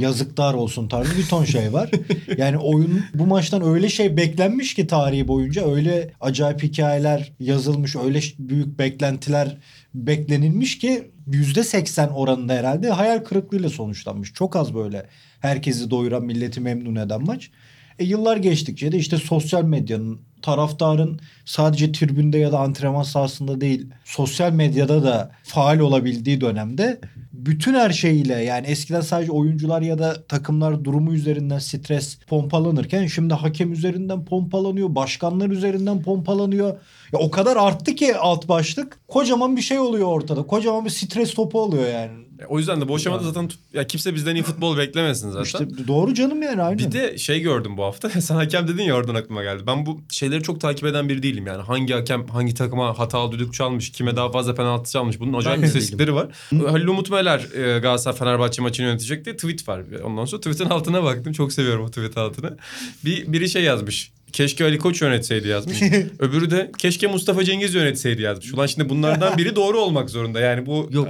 Yazıklar 0.00 0.54
olsun 0.54 0.88
tarzı 0.88 1.18
bir 1.18 1.26
ton 1.26 1.44
şey 1.44 1.72
var. 1.72 1.90
yani 2.36 2.58
oyun 2.58 3.04
bu 3.14 3.26
maçtan 3.26 3.62
öyle 3.62 3.88
şey 3.88 4.16
beklenmiş 4.16 4.74
ki 4.74 4.86
tarihi 4.86 5.28
boyunca 5.28 5.70
öyle 5.70 6.12
acayip 6.20 6.62
hikayeler 6.62 7.32
yazılmış, 7.40 7.96
öyle 7.96 8.20
büyük 8.38 8.78
beklentiler 8.78 9.56
beklenilmiş 9.94 10.78
ki 10.78 11.10
yüzde 11.26 11.64
seksen 11.64 12.08
oranında 12.08 12.52
herhalde 12.52 12.90
hayal 12.90 13.18
kırıklığıyla 13.18 13.68
sonuçlanmış. 13.68 14.32
Çok 14.32 14.56
az 14.56 14.74
böyle 14.74 15.06
herkesi 15.40 15.90
doyuran, 15.90 16.24
milleti 16.24 16.60
memnun 16.60 16.96
eden 16.96 17.24
maç. 17.24 17.50
E 17.98 18.04
yıllar 18.04 18.36
geçtikçe 18.36 18.92
de 18.92 18.98
işte 18.98 19.16
sosyal 19.16 19.64
medyanın, 19.64 20.20
taraftarın 20.42 21.20
sadece 21.44 21.92
tribünde 21.92 22.38
ya 22.38 22.52
da 22.52 22.58
antrenman 22.58 23.02
sahasında 23.02 23.60
değil, 23.60 23.86
sosyal 24.04 24.52
medyada 24.52 25.02
da 25.02 25.30
faal 25.42 25.78
olabildiği 25.78 26.40
dönemde 26.40 27.00
bütün 27.38 27.74
her 27.74 27.90
şeyiyle 27.90 28.34
yani 28.34 28.66
eskiden 28.66 29.00
sadece 29.00 29.32
oyuncular 29.32 29.82
ya 29.82 29.98
da 29.98 30.26
takımlar 30.26 30.84
durumu 30.84 31.14
üzerinden 31.14 31.58
stres 31.58 32.18
pompalanırken 32.18 33.06
şimdi 33.06 33.34
hakem 33.34 33.72
üzerinden 33.72 34.24
pompalanıyor, 34.24 34.94
başkanlar 34.94 35.50
üzerinden 35.50 36.02
pompalanıyor. 36.02 36.68
Ya 37.12 37.18
o 37.18 37.30
kadar 37.30 37.56
arttı 37.56 37.94
ki 37.94 38.16
alt 38.16 38.48
başlık. 38.48 38.98
Kocaman 39.08 39.56
bir 39.56 39.62
şey 39.62 39.78
oluyor 39.78 40.08
ortada. 40.08 40.42
Kocaman 40.42 40.84
bir 40.84 40.90
stres 40.90 41.34
topu 41.34 41.60
oluyor 41.60 41.88
yani. 41.88 42.27
E, 42.40 42.44
O 42.46 42.58
yüzden 42.58 42.80
de 42.80 42.88
bu 42.88 42.94
aşamada 42.94 43.22
zaten 43.24 43.50
ya 43.72 43.86
kimse 43.86 44.14
bizden 44.14 44.34
iyi 44.34 44.42
futbol 44.42 44.78
beklemesin 44.78 45.30
zaten. 45.30 45.44
İşte 45.44 45.86
doğru 45.88 46.14
canım 46.14 46.42
yani 46.42 46.62
aynen. 46.62 46.78
Bir 46.78 46.92
de 46.92 47.18
şey 47.18 47.40
gördüm 47.40 47.76
bu 47.76 47.84
hafta. 47.84 48.10
Sen 48.20 48.34
hakem 48.34 48.68
dedin 48.68 48.82
ya 48.82 48.94
oradan 48.94 49.14
aklıma 49.14 49.42
geldi. 49.42 49.62
Ben 49.66 49.86
bu 49.86 50.00
şeyleri 50.10 50.42
çok 50.42 50.60
takip 50.60 50.86
eden 50.86 51.08
biri 51.08 51.22
değilim 51.22 51.46
yani. 51.46 51.62
Hangi 51.62 51.92
hakem 51.94 52.26
hangi 52.26 52.54
takıma 52.54 52.98
hatalı 52.98 53.32
düdük 53.32 53.54
çalmış, 53.54 53.92
kime 53.92 54.16
daha 54.16 54.30
fazla 54.30 54.54
penaltı 54.54 54.90
çalmış. 54.90 55.20
Bunun 55.20 55.38
acayip 55.38 55.64
istatistikleri 55.64 56.14
var. 56.14 56.26
Halil 56.66 56.86
Umut 56.86 57.10
Meler 57.10 57.40
e, 57.54 57.78
Galatasaray 57.78 58.18
Fenerbahçe 58.18 58.62
maçını 58.62 58.86
yönetecek 58.86 59.24
diye 59.24 59.36
tweet 59.36 59.68
var. 59.68 59.82
Ondan 60.04 60.24
sonra 60.24 60.40
tweetin 60.40 60.70
altına 60.70 61.02
baktım. 61.02 61.32
Çok 61.32 61.52
seviyorum 61.52 61.84
o 61.84 61.88
tweet 61.88 62.16
altını. 62.18 62.56
Bir, 63.04 63.32
biri 63.32 63.48
şey 63.48 63.62
yazmış. 63.62 64.12
Keşke 64.32 64.64
Ali 64.64 64.78
Koç 64.78 65.02
yönetseydi 65.02 65.48
yazmış. 65.48 65.82
Öbürü 66.18 66.50
de 66.50 66.72
keşke 66.78 67.06
Mustafa 67.06 67.44
Cengiz 67.44 67.74
yönetseydi 67.74 68.22
yazmış. 68.22 68.54
Ulan 68.54 68.66
şimdi 68.66 68.88
bunlardan 68.88 69.38
biri 69.38 69.56
doğru 69.56 69.78
olmak 69.78 70.10
zorunda. 70.10 70.40
Yani 70.40 70.66
bu 70.66 70.88
Yok. 70.92 71.08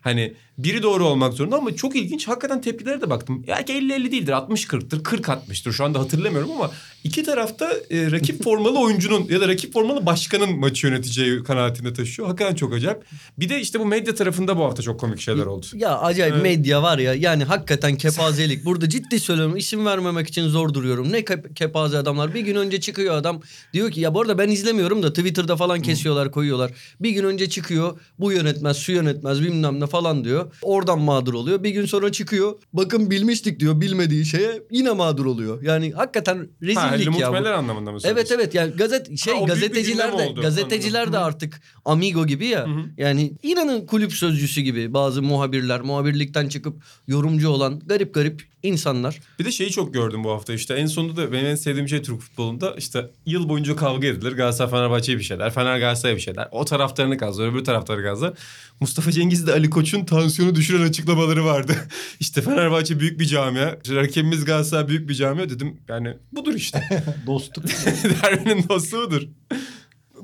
Hani 0.00 0.34
biri 0.58 0.82
doğru 0.82 1.06
olmak 1.06 1.32
zorunda 1.34 1.56
ama 1.56 1.76
çok 1.76 1.96
ilginç. 1.96 2.28
Hakikaten 2.28 2.60
tepkilere 2.60 3.00
de 3.00 3.10
baktım. 3.10 3.44
Belki 3.48 3.72
50-50 3.72 4.10
değildir. 4.12 4.32
60-40'tır. 4.32 5.02
40-60'tır. 5.02 5.72
Şu 5.72 5.84
anda 5.84 5.98
hatırlamıyorum 6.00 6.50
ama 6.50 6.70
iki 7.04 7.22
tarafta 7.22 7.72
e, 7.90 8.10
rakip 8.10 8.42
formalı 8.44 8.78
oyuncunun 8.80 9.26
ya 9.30 9.40
da 9.40 9.48
rakip 9.48 9.72
formalı 9.72 10.06
başkanın 10.06 10.58
maçı 10.58 10.86
yöneteceği 10.86 11.42
kanaatinde 11.42 11.92
taşıyor. 11.92 12.28
Hakikaten 12.28 12.54
çok 12.54 12.74
acayip. 12.74 12.98
Bir 13.38 13.48
de 13.48 13.60
işte 13.60 13.80
bu 13.80 13.86
medya 13.86 14.14
tarafında 14.14 14.56
bu 14.56 14.64
hafta 14.64 14.82
çok 14.82 15.00
komik 15.00 15.20
şeyler 15.20 15.46
oldu. 15.46 15.66
Ya 15.74 15.98
acayip 15.98 16.34
Evet. 16.34 16.42
medya 16.42 16.82
var 16.82 16.98
ya 16.98 17.14
yani 17.14 17.44
hakikaten 17.44 17.96
kepazelik. 17.96 18.64
Burada 18.64 18.88
ciddi 18.88 19.20
söylüyorum 19.20 19.56
isim 19.56 19.86
vermemek 19.86 20.28
için 20.28 20.48
zor 20.48 20.74
duruyorum. 20.74 21.12
Ne 21.12 21.20
ke- 21.20 21.54
kepaze 21.54 21.98
adamlar. 21.98 22.34
Bir 22.34 22.40
gün 22.40 22.54
önce 22.56 22.80
çıkıyor 22.80 23.14
adam 23.14 23.40
diyor 23.72 23.90
ki 23.90 24.00
ya 24.00 24.14
bu 24.14 24.20
arada 24.20 24.38
ben 24.38 24.48
izlemiyorum 24.48 25.02
da 25.02 25.12
Twitter'da 25.12 25.56
falan 25.56 25.82
kesiyorlar 25.82 26.30
koyuyorlar. 26.30 26.70
Bir 27.00 27.10
gün 27.10 27.24
önce 27.24 27.48
çıkıyor 27.48 28.00
bu 28.18 28.32
yönetmez 28.32 28.76
şu 28.76 28.92
yönetmez 28.92 29.42
bilmem 29.42 29.80
ne 29.80 29.86
falan 29.86 30.24
diyor. 30.24 30.47
Oradan 30.62 31.00
mağdur 31.00 31.34
oluyor. 31.34 31.62
Bir 31.62 31.70
gün 31.70 31.86
sonra 31.86 32.12
çıkıyor 32.12 32.54
bakın 32.72 33.10
bilmiştik 33.10 33.60
diyor 33.60 33.80
bilmediği 33.80 34.24
şeye 34.26 34.62
yine 34.70 34.90
mağdur 34.90 35.26
oluyor. 35.26 35.62
Yani 35.62 35.92
hakikaten 35.92 36.36
Ha, 36.36 36.44
rezillik 36.62 37.00
Helmut 37.00 37.20
ya 37.20 37.32
bu. 37.32 37.36
Anlamında 37.36 37.92
mı 37.92 37.98
Evet 38.04 38.32
evet 38.32 38.54
yani 38.54 38.72
gazet 38.72 39.18
şey 39.18 39.34
Ha, 39.34 39.44
gazeteciler 39.46 40.18
de 40.18 40.22
oldu. 40.22 40.40
gazeteciler 40.40 41.12
de 41.12 41.18
artık 41.18 41.60
amigo 41.84 42.26
gibi 42.26 42.46
ya. 42.46 42.66
Hı 42.66 42.70
hı. 42.70 42.84
Yani 42.96 43.32
inanın 43.42 43.86
kulüp 43.86 44.12
sözcüsü 44.12 44.60
gibi 44.60 44.94
bazı 44.94 45.22
muhabirler 45.22 45.80
muhabirlikten 45.80 46.48
çıkıp 46.48 46.76
yorumcu 47.06 47.48
olan 47.48 47.80
garip 47.86 48.14
garip 48.14 48.42
insanlar. 48.62 49.20
Bir 49.38 49.44
de 49.44 49.52
şeyi 49.52 49.70
çok 49.70 49.94
gördüm 49.94 50.24
bu 50.24 50.30
hafta 50.30 50.52
işte 50.52 50.74
en 50.74 50.86
sonunda 50.86 51.16
da 51.16 51.32
benim 51.32 51.46
en 51.46 51.54
sevdiğim 51.54 51.88
şey 51.88 52.02
Türk 52.02 52.20
futbolunda 52.20 52.74
işte 52.78 53.10
yıl 53.26 53.48
boyunca 53.48 53.76
kavga 53.76 54.06
edilir. 54.06 54.32
Galatasaray 54.32 54.70
Fenerbahçe'ye 54.70 55.18
bir 55.18 55.24
şeyler, 55.24 55.50
Fener 55.50 55.78
Galatasaray'a 55.78 56.16
bir 56.16 56.22
şeyler. 56.22 56.48
O 56.52 56.64
taraftarını 56.64 57.16
gazlar, 57.18 57.48
öbür 57.48 57.64
taraftarı 57.64 58.02
gazlar. 58.02 58.32
Mustafa 58.80 59.12
Cengiz 59.12 59.46
de 59.46 59.52
Ali 59.52 59.70
Koç'un 59.70 60.04
tansiyonu 60.04 60.54
düşüren 60.54 60.88
açıklamaları 60.88 61.44
vardı. 61.44 61.76
işte 62.20 62.42
Fenerbahçe 62.42 63.00
büyük 63.00 63.20
bir 63.20 63.26
camia, 63.26 63.76
işte 63.84 63.96
rakibimiz 63.96 64.44
Galatasaray 64.44 64.88
büyük 64.88 65.08
bir 65.08 65.14
camia 65.14 65.50
dedim. 65.50 65.76
Yani 65.88 66.16
budur 66.32 66.54
işte. 66.54 67.04
Dostluk. 67.26 67.64
Derbinin 68.22 68.68
dostu 68.68 69.02
budur. 69.06 69.22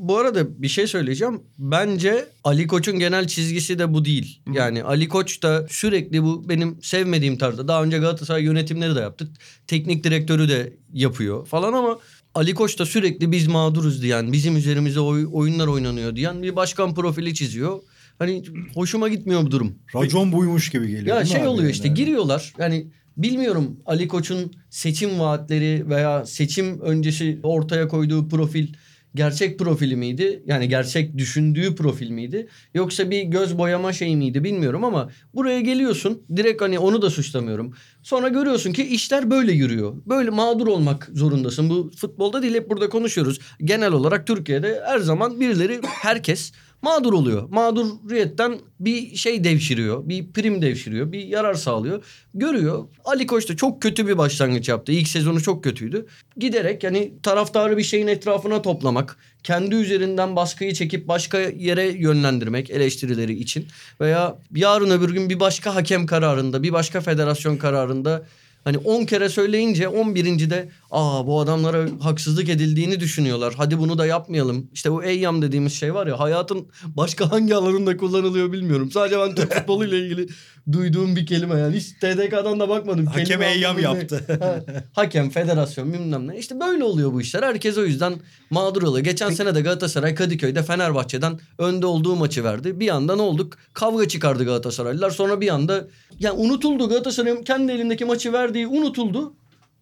Bu 0.09 0.19
arada 0.19 0.63
bir 0.63 0.69
şey 0.69 0.87
söyleyeceğim. 0.87 1.41
Bence 1.59 2.27
Ali 2.45 2.67
Koç'un 2.67 2.99
genel 2.99 3.27
çizgisi 3.27 3.79
de 3.79 3.95
bu 3.95 4.05
değil. 4.05 4.41
Yani 4.53 4.83
Ali 4.85 5.09
Koç 5.09 5.43
da 5.43 5.67
sürekli 5.71 6.23
bu 6.23 6.49
benim 6.49 6.79
sevmediğim 6.83 7.39
tarzda. 7.39 7.69
Daha 7.69 7.83
önce 7.85 7.99
Galatasaray 7.99 8.43
yönetimleri 8.43 8.95
de 8.95 9.01
yaptı. 9.01 9.29
Teknik 9.67 10.05
direktörü 10.05 10.49
de 10.49 10.73
yapıyor 10.93 11.47
falan 11.47 11.73
ama 11.73 11.99
Ali 12.35 12.55
Koç 12.55 12.79
da 12.79 12.87
sürekli 12.87 13.33
biz 13.33 13.47
mağduruz 13.47 14.03
diyen, 14.03 14.33
bizim 14.33 14.57
üzerimize 14.57 15.01
oy- 15.01 15.29
oyunlar 15.33 15.67
oynanıyor 15.67 16.17
diyen 16.17 16.43
bir 16.43 16.57
başkan 16.57 16.95
profili 16.95 17.35
çiziyor. 17.35 17.81
Hani 18.19 18.43
hoşuma 18.75 19.09
gitmiyor 19.09 19.43
bu 19.43 19.51
durum. 19.51 19.75
Racon 19.95 20.33
buymuş 20.33 20.71
gibi 20.71 20.89
geliyor. 20.89 21.17
Ya 21.17 21.25
şey 21.25 21.47
oluyor 21.47 21.63
yani? 21.63 21.73
işte 21.73 21.89
giriyorlar. 21.89 22.53
Yani 22.59 22.87
bilmiyorum 23.17 23.77
Ali 23.87 24.09
Koç'un 24.09 24.53
seçim 24.71 25.21
vaatleri 25.21 25.89
veya 25.89 26.27
seçim 26.27 26.81
öncesi 26.81 27.41
ortaya 27.43 27.89
koyduğu 27.89 28.29
profil 28.29 28.69
gerçek 29.15 29.59
profili 29.59 29.97
miydi? 29.97 30.43
Yani 30.47 30.69
gerçek 30.69 31.19
düşündüğü 31.19 31.75
profil 31.75 32.11
miydi? 32.11 32.49
Yoksa 32.75 33.11
bir 33.11 33.23
göz 33.23 33.59
boyama 33.59 33.93
şey 33.93 34.17
miydi 34.17 34.45
bilmiyorum 34.45 34.85
ama 34.85 35.11
buraya 35.35 35.61
geliyorsun. 35.61 36.23
Direkt 36.37 36.63
hani 36.63 36.79
onu 36.79 37.03
da 37.03 37.11
suçlamıyorum. 37.11 37.75
Sonra 38.03 38.29
görüyorsun 38.29 38.73
ki 38.73 38.83
işler 38.85 39.31
böyle 39.31 39.53
yürüyor. 39.53 39.95
Böyle 40.07 40.31
mağdur 40.31 40.67
olmak 40.67 41.11
zorundasın. 41.13 41.71
Bu 41.71 41.91
futbolda 41.97 42.43
değil 42.43 42.55
hep 42.55 42.71
burada 42.71 42.89
konuşuyoruz. 42.89 43.39
Genel 43.65 43.93
olarak 43.93 44.27
Türkiye'de 44.27 44.83
her 44.87 44.99
zaman 44.99 45.41
birileri 45.41 45.81
herkes 45.85 46.53
mağdur 46.85 47.13
oluyor. 47.13 47.49
Mağduriyetten 47.51 48.59
bir 48.81 49.17
şey 49.17 49.45
devşiriyor. 49.45 50.09
Bir 50.09 50.33
prim 50.33 50.63
devşiriyor. 50.63 51.13
Bir 51.13 51.25
yarar 51.25 51.55
sağlıyor. 51.55 52.05
Görüyor. 52.35 52.85
Ali 53.05 53.27
Koç 53.27 53.49
da 53.49 53.57
çok 53.57 53.83
kötü 53.83 54.07
bir 54.07 54.19
başlangıç 54.19 54.69
yaptı. 54.69 54.93
İlk 54.93 55.09
sezonu 55.09 55.43
çok 55.43 55.65
kötüydü. 55.65 56.07
Giderek 56.37 56.85
yani 56.85 57.13
taraftarı 57.23 57.77
bir 57.77 57.83
şeyin 57.83 58.07
etrafına 58.07 58.63
toplamak. 58.63 59.17
Kendi 59.43 59.75
üzerinden 59.75 60.37
baskıyı 60.37 60.75
çekip 60.75 61.09
başka 61.09 61.39
yere 61.39 61.85
yönlendirmek 61.85 62.71
eleştirileri 62.71 63.33
için. 63.33 63.67
Veya 64.01 64.39
yarın 64.55 64.91
öbür 64.91 65.11
gün 65.11 65.31
bir 65.31 65.41
başka 65.41 65.75
hakem 65.75 66.07
kararında, 66.07 66.63
bir 66.63 66.73
başka 66.73 67.01
federasyon 67.01 67.57
kararında 67.57 68.27
Hani 68.65 68.79
10 68.79 69.05
kere 69.05 69.29
söyleyince 69.29 69.89
11. 69.89 70.51
de 70.51 70.69
aa 70.91 71.27
bu 71.27 71.41
adamlara 71.41 71.87
haksızlık 72.01 72.49
edildiğini 72.49 73.01
düşünüyorlar. 73.01 73.55
Hadi 73.57 73.79
bunu 73.79 73.99
da 73.99 74.07
yapmayalım. 74.07 74.71
İşte 74.73 74.93
bu 74.93 75.05
eyyam 75.05 75.43
dediğimiz 75.43 75.73
şey 75.73 75.95
var 75.95 76.07
ya 76.07 76.21
hayatın 76.21 76.67
başka 76.85 77.33
hangi 77.33 77.55
alanında 77.55 77.97
kullanılıyor 77.97 78.53
bilmiyorum. 78.53 78.91
Sadece 78.91 79.19
ben 79.19 79.35
Türk 79.35 79.55
futboluyla 79.59 79.99
ilgili 79.99 80.27
duyduğum 80.73 81.17
bir 81.17 81.27
kelime 81.27 81.61
yani. 81.61 81.77
Hiç 81.77 81.93
TDK'dan 81.93 82.61
da 82.61 82.69
bakmadım. 82.69 83.07
Hakem 83.07 83.25
Kelime 83.25 83.53
eyyam 83.53 83.79
yaptı. 83.79 84.39
Ha, 84.41 84.61
Hakem, 84.93 85.31
federasyon 85.31 85.93
bilmem 85.93 86.29
ne. 86.29 86.39
İşte 86.39 86.61
böyle 86.61 86.85
oluyor 86.85 87.13
bu 87.13 87.21
işler. 87.21 87.43
Herkes 87.43 87.79
o 87.79 87.85
yüzden 87.85 88.15
mağdur 88.51 88.83
oluyor. 88.83 89.05
Geçen 89.05 89.31
sene 89.31 89.55
de 89.55 89.61
Galatasaray 89.61 90.15
Kadıköy'de 90.15 90.63
Fenerbahçe'den 90.63 91.39
önde 91.59 91.87
olduğu 91.87 92.17
maçı 92.17 92.45
verdi. 92.45 92.81
Bir 92.81 92.89
anda 92.89 93.17
ne 93.17 93.23
olduk? 93.23 93.59
Kavga 93.73 94.09
çıkardı 94.09 94.45
Galatasaraylılar. 94.45 95.11
Sonra 95.11 95.41
bir 95.41 95.49
anda 95.49 95.89
yani 96.19 96.39
unutuldu. 96.39 96.89
Galatasaray'ın 96.89 97.43
kendi 97.43 97.73
elindeki 97.73 98.05
maçı 98.05 98.33
verdiği 98.55 98.67
unutuldu. 98.67 99.35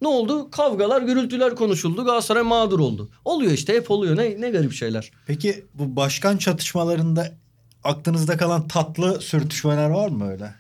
Ne 0.03 0.09
oldu? 0.09 0.51
Kavgalar, 0.51 1.03
gürültüler 1.03 1.55
konuşuldu. 1.57 2.05
Galatasaray 2.05 2.43
mağdur 2.43 2.79
oldu. 2.81 3.11
Oluyor 3.25 3.53
işte 3.53 3.75
hep 3.75 3.91
oluyor. 3.91 4.17
Ne, 4.17 4.41
ne 4.41 4.51
garip 4.51 4.73
şeyler. 4.73 5.11
Peki 5.27 5.65
bu 5.75 5.97
başkan 5.97 6.37
çatışmalarında 6.37 7.33
aklınızda 7.85 8.37
kalan 8.37 8.69
tatlı 8.69 9.21
sürtüşmeler 9.21 9.91
var 9.91 10.09
mı 10.09 10.31
öyle? 10.31 10.55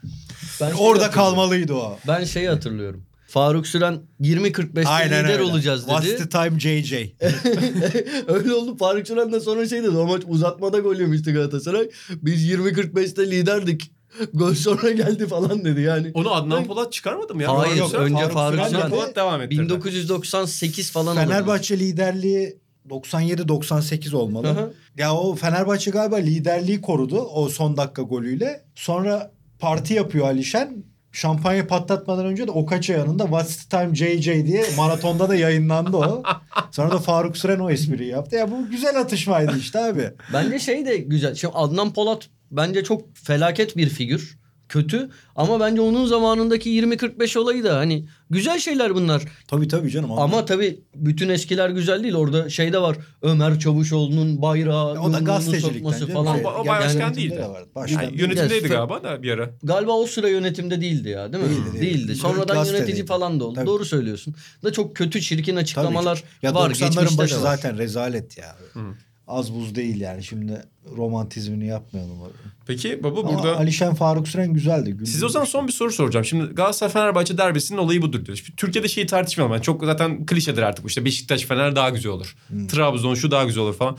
Ben 0.61 0.71
şeyi 0.71 0.81
Orada 0.81 1.11
kalmalıydı 1.11 1.75
o. 1.75 1.99
Ben 2.09 2.25
şeyi 2.25 2.49
hatırlıyorum. 2.49 3.02
Faruk 3.28 3.66
Süren 3.66 3.99
20-45'te 4.21 5.07
lider 5.07 5.25
öyle. 5.25 5.42
olacağız 5.42 5.88
dedi. 5.88 5.95
What's 5.95 6.19
the 6.19 6.28
time 6.28 6.61
JJ? 6.61 6.92
Öyle 8.26 8.54
oldu. 8.54 8.76
Faruk 8.76 9.07
Süren 9.07 9.33
de 9.33 9.40
sonra 9.40 9.69
şey 9.69 9.83
dedi. 9.83 9.97
O 9.97 10.07
maç 10.07 10.23
uzatmada 10.26 10.78
gol 10.78 10.97
yemişti 10.97 11.33
Galatasaray. 11.33 11.90
Biz 12.11 12.50
20-45'te 12.50 13.31
liderdik. 13.31 13.90
Gol 14.35 14.54
sonra 14.54 14.90
geldi 14.90 15.26
falan 15.26 15.64
dedi 15.64 15.81
yani. 15.81 16.11
Onu 16.14 16.35
Adnan 16.35 16.64
Polat 16.64 16.92
çıkarmadı 16.92 17.35
mı 17.35 17.42
ya? 17.42 17.59
Hayır, 17.59 17.76
Yok, 17.76 17.95
önce 17.95 18.28
Faruk 18.28 18.59
Faruk 18.59 18.75
Adnan. 18.75 18.90
Polat 18.90 19.16
devam 19.16 19.42
etti. 19.42 19.50
1998 19.50 20.90
falan 20.90 21.16
oldu. 21.16 21.25
Fenerbahçe 21.25 21.78
liderliği 21.78 22.62
97-98 22.88 24.16
olmalı. 24.16 24.47
Hı 24.47 24.50
hı. 24.50 24.73
Ya 24.99 25.14
o 25.14 25.35
Fenerbahçe 25.35 25.90
galiba 25.90 26.16
liderliği 26.16 26.81
korudu 26.81 27.21
o 27.21 27.49
son 27.49 27.76
dakika 27.76 28.02
golüyle. 28.02 28.64
Sonra 28.75 29.33
parti 29.59 29.95
yapıyor 29.95 30.26
Alişen. 30.26 30.85
Şampanya 31.14 31.66
patlatmadan 31.66 32.26
önce 32.26 32.47
de 32.47 32.50
Okaça 32.50 32.92
yanında 32.92 33.23
What's 33.25 33.57
the 33.64 33.78
time 33.78 33.95
JJ 33.95 34.26
diye 34.26 34.64
maratonda 34.76 35.28
da 35.28 35.35
yayınlandı 35.35 35.97
o. 35.97 36.23
Sonra 36.71 36.90
da 36.90 36.99
Faruk 36.99 37.37
Süren 37.37 37.59
o 37.59 37.71
espriyi 37.71 38.11
yaptı. 38.11 38.37
Ya 38.37 38.50
bu 38.50 38.71
güzel 38.71 39.00
atışmaydı 39.00 39.59
işte 39.59 39.78
abi. 39.78 40.11
Bence 40.33 40.59
şey 40.59 40.87
de 40.87 40.97
güzel. 40.97 41.35
Şimdi 41.35 41.54
Adnan 41.57 41.92
Polat 41.92 42.28
bence 42.52 42.85
çok 42.85 43.16
felaket 43.16 43.76
bir 43.76 43.88
figür. 43.88 44.38
Kötü 44.68 45.11
ama 45.37 45.61
bence 45.61 45.80
onun 45.80 46.06
zamanındaki 46.06 46.71
20-45 46.71 47.38
olayı 47.38 47.64
da 47.64 47.76
hani 47.76 48.06
güzel 48.30 48.59
şeyler 48.59 48.94
bunlar. 48.94 49.23
Tabii 49.49 49.68
tabii 49.68 49.90
canım. 49.90 50.12
Ama 50.12 50.44
tabii 50.44 50.80
bütün 50.94 51.28
eskiler 51.28 51.71
güzel 51.71 52.02
değil. 52.02 52.14
Orada 52.14 52.49
şey 52.49 52.73
de 52.73 52.82
var. 52.82 52.97
Ömer 53.23 53.59
Çavuşoğlu'nun 53.61 54.42
bayrağı, 54.42 55.00
o 55.00 55.12
da 55.12 55.18
gazetecilikten 55.18 55.73
sokması 55.78 56.00
canım. 56.06 56.12
falan. 56.25 56.44
O- 56.44 56.49
o 56.49 56.56
Yani 56.56 56.68
başkan 56.68 56.92
yönetimde 57.00 57.16
değildi. 57.16 57.37
de 57.37 57.49
var. 57.49 57.64
Başkan 57.75 58.02
Yani 58.02 58.21
yönetimdeydi 58.21 58.54
Yes, 58.64 58.73
galiba 58.73 59.02
da 59.02 59.23
bir 59.23 59.30
ara. 59.30 59.50
Galiba 59.62 59.92
o 59.92 60.06
sıra 60.06 60.28
yönetimde 60.28 60.80
değildi 60.80 61.09
ya 61.09 61.32
değil 61.32 61.44
mi? 61.44 61.50
Değildi, 61.50 61.64
değildi. 61.73 61.80
Değildi. 61.82 62.14
Sonradan 62.14 62.56
Gazetedeydi. 62.56 62.87
yönetici 62.90 63.06
falan 63.06 63.40
da 63.40 63.44
oldu. 63.44 63.54
Tabii. 63.54 63.66
Doğru 63.66 63.85
söylüyorsun. 63.85 64.35
Da 64.64 64.73
çok 64.73 64.97
kötü 64.97 65.21
çirkin 65.21 65.56
açıklamalar 65.56 66.25
Ya 66.42 66.54
var. 66.54 66.71
90'ların 66.71 66.88
Geçmişte 66.90 67.18
başı 67.18 67.35
de 67.35 67.38
var. 67.38 67.42
zaten 67.42 67.78
rezalet 67.78 68.38
ya. 68.38 68.56
Az 69.26 69.55
buz 69.55 69.75
değil 69.75 70.00
yani. 70.00 70.25
Şimdi 70.25 70.62
romantizmini 70.97 71.67
yapmayalım. 71.67 72.19
Peki 72.67 73.02
baba 73.02 73.21
Ama 73.21 73.35
burada... 73.35 73.57
Alişen 73.57 73.95
Faruk 73.95 74.29
Süren 74.29 74.52
güzeldi. 74.52 74.91
güldürdü 74.91 75.07
Size 75.07 75.26
o 75.26 75.29
zaman 75.29 75.47
son 75.47 75.69
bir 75.69 75.73
soru 75.73 75.93
soracağım. 75.93 76.25
Şimdi 76.25 76.55
Galatasaray 76.55 76.93
Fenerbahçe 76.93 77.38
derbisinin 77.38 77.79
olayı 77.79 78.02
budur 78.02 78.26
diyor. 78.26 78.37
Şimdi 78.38 78.57
Türkiye'de 78.57 78.88
şeyi 78.88 79.07
tartışmayalım. 79.07 79.52
Yani 79.52 79.62
çok 79.62 79.85
zaten 79.85 80.26
klişedir 80.26 80.62
artık. 80.62 80.85
bu 80.85 80.88
İşte 80.88 81.05
Beşiktaş 81.05 81.43
Fener 81.43 81.76
daha 81.76 81.91
güzel 81.91 82.12
olur. 82.12 82.37
Trabzon 82.69 83.14
şu 83.14 83.31
daha 83.31 83.45
güzel 83.45 83.62
olur 83.62 83.75
falan. 83.75 83.99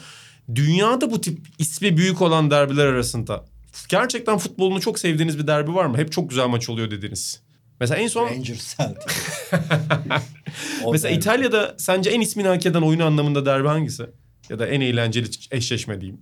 Dünyada 0.56 1.12
bu 1.12 1.22
tip 1.22 1.40
ismi 1.60 1.98
büyük 1.98 2.22
olan 2.22 2.52
derbiler 2.52 2.86
arasında 2.86 3.46
gerçekten 3.90 4.38
futbolunu 4.38 4.82
çok 4.82 5.00
sevdiğiniz 5.00 5.40
bir 5.40 5.48
derbi 5.48 5.74
var 5.74 5.86
mı? 5.86 5.98
Hep 5.98 6.12
çok 6.12 6.30
güzel 6.30 6.48
maç 6.48 6.70
oluyor 6.70 6.92
dediniz. 6.92 7.42
Mesela 7.80 8.02
en 8.02 8.08
son 8.08 8.26
Rangers 8.30 8.76
mesela 10.92 11.12
derbi. 11.12 11.20
İtalya'da 11.20 11.76
sence 11.78 12.10
en 12.10 12.22
ismini 12.22 12.48
hak 12.48 12.66
eden 12.66 12.82
oyun 12.82 13.00
anlamında 13.00 13.46
derbi 13.46 13.68
hangisi? 13.68 14.06
Ya 14.50 14.60
da 14.60 14.68
en 14.68 14.82
eğlenceli 14.82 15.28
eşleşme 15.52 16.02
diyeyim. 16.02 16.20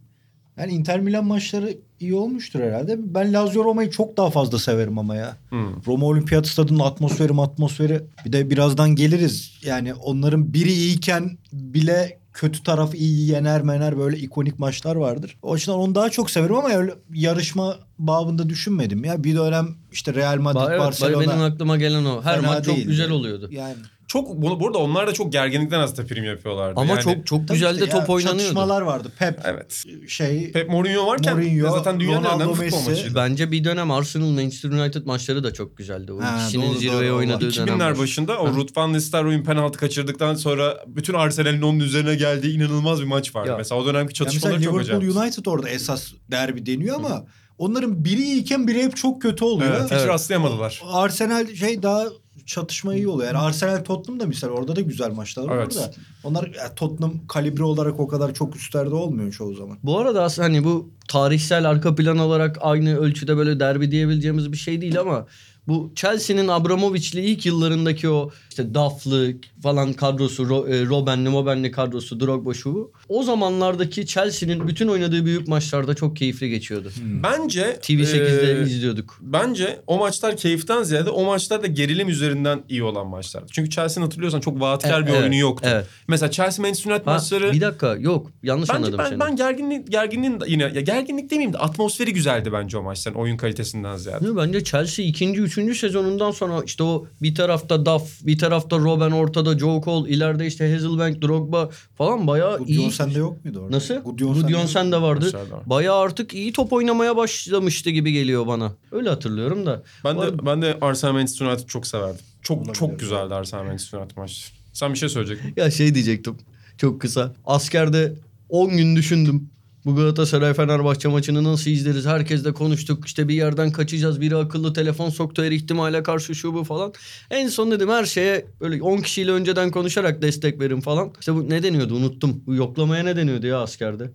Yani 0.57 0.71
Inter 0.71 0.99
Milan 0.99 1.25
maçları 1.25 1.77
iyi 1.99 2.15
olmuştur 2.15 2.59
herhalde. 2.59 3.13
Ben 3.13 3.33
Lazio 3.33 3.63
Roma'yı 3.63 3.91
çok 3.91 4.17
daha 4.17 4.29
fazla 4.29 4.59
severim 4.59 4.97
ama 4.99 5.15
ya. 5.15 5.37
Hmm. 5.49 5.85
Roma 5.87 6.05
Olimpiyat 6.05 6.47
Stadı'nın 6.47 6.79
atmosferi 6.79 7.33
atmosferi. 7.41 8.01
Bir 8.25 8.33
de 8.33 8.49
birazdan 8.49 8.95
geliriz. 8.95 9.51
Yani 9.65 9.93
onların 9.93 10.53
biri 10.53 10.71
iyiyken 10.71 11.37
bile 11.53 12.17
kötü 12.33 12.63
taraf 12.63 12.95
iyi 12.95 13.29
yener 13.31 13.61
mener 13.61 13.97
böyle 13.97 14.17
ikonik 14.17 14.59
maçlar 14.59 14.95
vardır. 14.95 15.37
O 15.41 15.53
açıdan 15.53 15.75
onu 15.79 15.95
daha 15.95 16.09
çok 16.09 16.31
severim 16.31 16.55
ama 16.55 16.69
öyle 16.69 16.93
yarışma 17.13 17.77
babında 17.99 18.49
düşünmedim 18.49 19.03
ya. 19.03 19.23
Bir 19.23 19.35
dönem 19.35 19.67
işte 19.91 20.13
Real 20.13 20.37
Madrid, 20.37 20.59
Ba- 20.59 20.69
evet, 20.69 20.79
Barcelona. 20.79 21.21
benim 21.21 21.41
aklıma 21.41 21.77
gelen 21.77 22.05
o. 22.05 22.21
Her 22.23 22.39
maç 22.39 22.65
çok 22.65 22.75
değildi. 22.75 22.87
güzel 22.87 23.11
oluyordu. 23.11 23.49
Yani 23.51 23.75
Çok 24.11 24.41
bunu 24.41 24.59
burada 24.59 24.77
onlar 24.77 25.07
da 25.07 25.13
çok 25.13 25.31
gerginlikten 25.31 25.79
aslında 25.79 26.07
prim 26.07 26.23
yapıyorlardı. 26.23 26.79
Ama 26.79 26.93
Yani- 26.93 27.01
çok 27.03 27.27
çok 27.27 27.47
güzel 27.47 27.73
işte 27.75 27.85
de 27.91 27.95
ya, 27.95 27.99
top 27.99 28.09
oynanıyordu. 28.09 28.41
Çatışmalar 28.41 28.81
vardı. 28.81 29.11
Pep 29.19 29.39
evet. 29.45 29.83
şey 30.07 30.51
Pep 30.51 30.69
Mourinho 30.69 31.07
varken 31.07 31.33
Mourinho, 31.37 31.71
zaten 31.71 31.99
dünyanın 31.99 32.23
en 32.23 32.23
Ronaldo, 32.25 32.43
önemli 32.43 32.53
futbol 32.55 32.77
Messi. 32.77 32.89
maçıydı. 32.89 33.15
Bence 33.15 33.51
bir 33.51 33.63
dönem 33.63 33.91
Arsenal 33.91 34.25
Manchester 34.29 34.69
United 34.69 35.05
maçları 35.05 35.43
da 35.43 35.53
çok 35.53 35.77
güzeldi. 35.77 36.13
O 36.13 36.21
Ha, 36.21 36.39
ikisinin 36.41 36.69
doğru, 36.69 36.77
zirveye 36.79 37.09
doğru, 37.09 37.17
oynadığı 37.17 37.47
var. 37.47 37.55
dönem. 37.55 37.67
2000'ler 37.79 37.97
başında 37.97 38.37
o 38.39 38.47
Ruud 38.47 38.69
van 38.77 38.93
Nistelrooy'un 38.93 39.43
penaltı 39.43 39.79
kaçırdıktan 39.79 40.35
sonra 40.35 40.77
bütün 40.87 41.13
Arsenal'in 41.13 41.61
onun 41.61 41.79
üzerine 41.79 42.15
geldiği 42.15 42.55
inanılmaz 42.55 43.01
bir 43.01 43.07
maç 43.07 43.35
vardı. 43.35 43.49
Ya. 43.49 43.57
Mesela 43.57 43.81
o 43.81 43.85
dönemki 43.85 44.13
çatışmaları 44.13 44.63
çok 44.63 44.73
Liverpool 44.73 44.97
acayip. 44.99 45.17
United 45.17 45.45
orada 45.45 45.69
esas 45.69 46.07
derbi 46.31 46.65
deniyor 46.65 46.95
ama 46.95 47.25
onların 47.57 48.05
biri 48.05 48.21
iyiyken 48.23 48.67
biri 48.67 48.83
hep 48.83 48.95
çok 48.97 49.21
kötü 49.21 49.45
oluyor. 49.45 49.71
Evet, 49.71 49.85
hiç 49.85 49.91
Evet. 49.91 50.07
rastlayamadılar. 50.07 50.81
Arsenal 50.91 51.53
şey 51.53 51.83
daha 51.83 52.05
çatışma 52.45 52.95
iyi 52.95 53.07
oluyor. 53.07 53.27
Yani 53.27 53.37
Arsenal 53.37 53.83
Tottenham 53.83 54.19
da 54.19 54.25
misal 54.25 54.47
orada 54.47 54.75
da 54.75 54.81
güzel 54.81 55.11
maçlar 55.11 55.47
var 55.47 55.57
Evet. 55.57 55.75
da. 55.75 55.91
Onlar 56.23 56.47
ya 56.55 56.75
Tottenham 56.75 57.13
kalibre 57.27 57.63
olarak 57.63 57.99
o 57.99 58.07
kadar 58.07 58.33
çok 58.33 58.55
üstlerde 58.55 58.95
olmuyor 58.95 59.31
çoğu 59.31 59.55
zaman. 59.55 59.77
Bu 59.83 59.99
arada 59.99 60.23
aslında 60.23 60.47
hani 60.47 60.63
bu 60.63 60.89
tarihsel 61.07 61.69
arka 61.69 61.95
plan 61.95 62.17
olarak 62.17 62.57
aynı 62.61 62.97
ölçüde 62.97 63.37
böyle 63.37 63.59
derbi 63.59 63.91
diyebileceğimiz 63.91 64.51
bir 64.51 64.57
şey 64.57 64.81
değil 64.81 64.99
ama 64.99 65.27
bu 65.67 65.91
Chelsea'nin 65.95 66.47
Abramovich'li 66.47 67.21
ilk 67.21 67.45
yıllarındaki 67.45 68.09
o 68.09 68.31
işte 68.51 68.73
Duff'lı 68.73 69.33
falan 69.63 69.93
kadrosu, 69.93 70.43
Ro- 70.43 70.69
e, 70.69 70.85
Robben'li, 70.85 71.29
Moben'li 71.29 71.71
kadrosu, 71.71 72.19
Drogba 72.19 72.53
şu. 72.53 72.91
O 73.09 73.23
zamanlardaki 73.23 74.05
Chelsea'nin 74.05 74.67
bütün 74.67 74.87
oynadığı 74.87 75.25
büyük 75.25 75.47
maçlarda 75.47 75.93
çok 75.93 76.15
keyifli 76.17 76.49
geçiyordu. 76.49 76.91
Bence 77.23 77.61
TV8'de 77.81 78.59
e, 78.59 78.63
izliyorduk. 78.63 79.17
Bence 79.21 79.79
o 79.87 79.97
maçlar 79.97 80.37
keyiften 80.37 80.83
ziyade 80.83 81.09
o 81.09 81.25
maçlar 81.25 81.63
da 81.63 81.67
gerilim 81.67 82.09
üzerinden 82.09 82.63
iyi 82.69 82.83
olan 82.83 83.07
maçlardı. 83.07 83.47
Çünkü 83.51 83.69
Chelsea'nin 83.69 84.05
hatırlıyorsan 84.07 84.39
çok 84.39 84.61
vaatkar 84.61 85.01
E- 85.01 85.05
bir 85.05 85.11
evet, 85.11 85.21
oyunu 85.21 85.35
yoktu. 85.35 85.69
evet. 85.71 85.85
Mesela 86.07 86.31
Chelsea 86.31 86.63
Manchester 86.65 86.91
United 86.91 87.05
Ha, 87.07 87.11
maçları 87.13 87.51
bir 87.51 87.61
dakika 87.61 87.95
yok 87.95 88.31
yanlış 88.43 88.69
Bence 88.69 88.77
anladım 88.77 88.99
ben, 88.99 89.09
seni. 89.09 89.19
ben 89.19 89.35
gerginlik 89.35 89.91
gerginliğin 89.91 90.39
yine 90.47 90.63
ya 90.63 90.81
gerginlik 90.81 91.29
demeyeyim 91.31 91.53
de 91.53 91.57
atmosferi 91.57 92.13
güzeldi 92.13 92.49
bence 92.53 92.77
o 92.77 92.81
maçların 92.83 93.15
oyun 93.17 93.37
kalitesinden 93.37 93.97
ziyade. 93.97 94.35
Bence 94.35 94.63
Chelsea 94.63 95.05
ikinci, 95.05 95.41
üçüncü 95.41 95.75
sezonundan 95.75 96.31
sonra 96.31 96.61
işte 96.65 96.83
o 96.83 97.07
bir 97.21 97.35
tarafta 97.35 97.85
Duff, 97.85 98.25
bir 98.25 98.37
tarafta 98.41 98.77
Robben 98.77 99.11
ortada, 99.11 99.59
Joe 99.59 99.81
Cole, 99.81 100.09
ileride 100.09 100.47
işte 100.47 100.73
Hazelbank, 100.73 101.21
Drogba 101.21 101.69
falan 101.95 102.27
bayağı 102.27 102.57
Gudjon 102.57 102.73
iyi. 102.81 102.91
sende 102.91 103.19
yok 103.19 103.45
muydu 103.45 103.59
orada? 103.59 103.75
Nasıl? 103.75 103.95
Gudjon 103.95 104.33
Gudjon 104.33 104.65
sen 104.65 104.91
de 104.91 105.01
vardı. 105.01 105.31
Var. 105.33 105.61
Bayağı 105.65 105.97
artık 105.99 106.33
iyi 106.33 106.53
top 106.53 106.73
oynamaya 106.73 107.17
başlamıştı 107.17 107.89
gibi 107.89 108.11
geliyor 108.11 108.47
bana. 108.47 108.73
Öyle 108.91 109.09
hatırlıyorum 109.09 109.65
da. 109.65 109.83
Ben 110.03 110.17
Bu 110.17 110.21
de 110.21 110.45
ben 110.45 110.61
de 110.61 110.77
Arsenal 110.81 111.13
Manchester 111.13 111.45
United 111.45 111.67
çok 111.67 111.87
severdim. 111.87 112.25
Çok 112.41 112.57
Olabilir. 112.57 112.73
çok 112.73 112.99
güzeldi 112.99 113.33
Arsenal 113.35 113.63
Manchester 113.63 113.99
United 113.99 114.17
maçı. 114.17 114.41
Sen 114.73 114.93
bir 114.93 114.97
şey 114.97 115.09
söyleyecektin. 115.09 115.53
Ya 115.61 115.71
şey 115.71 115.93
diyecektim 115.95 116.37
çok 116.77 117.01
kısa. 117.01 117.33
Askerde 117.45 118.13
10 118.49 118.77
gün 118.77 118.95
düşündüm. 118.95 119.49
Bu 119.85 119.95
Galatasaray 119.95 120.53
Fenerbahçe 120.53 121.07
maçını 121.07 121.43
nasıl 121.43 121.71
izleriz? 121.71 122.05
Herkesle 122.05 122.53
konuştuk. 122.53 123.05
İşte 123.05 123.27
bir 123.27 123.33
yerden 123.33 123.71
kaçacağız. 123.71 124.21
Biri 124.21 124.35
akıllı 124.35 124.73
telefon 124.73 125.09
soktu 125.09 125.43
her 125.43 125.51
ihtimale 125.51 126.03
karşı 126.03 126.35
şu 126.35 126.53
bu 126.53 126.63
falan. 126.63 126.93
En 127.31 127.47
son 127.47 127.71
dedim 127.71 127.89
her 127.89 128.05
şeye 128.05 128.45
böyle 128.61 128.83
10 128.83 128.97
kişiyle 128.97 129.31
önceden 129.31 129.71
konuşarak 129.71 130.21
destek 130.21 130.59
verin 130.59 130.81
falan. 130.81 131.13
İşte 131.19 131.35
bu 131.35 131.49
ne 131.49 131.63
deniyordu 131.63 131.95
unuttum. 131.95 132.43
Bu 132.45 132.55
yoklamaya 132.55 133.03
ne 133.03 133.15
deniyordu 133.15 133.47
ya 133.47 133.59
askerde? 133.61 134.11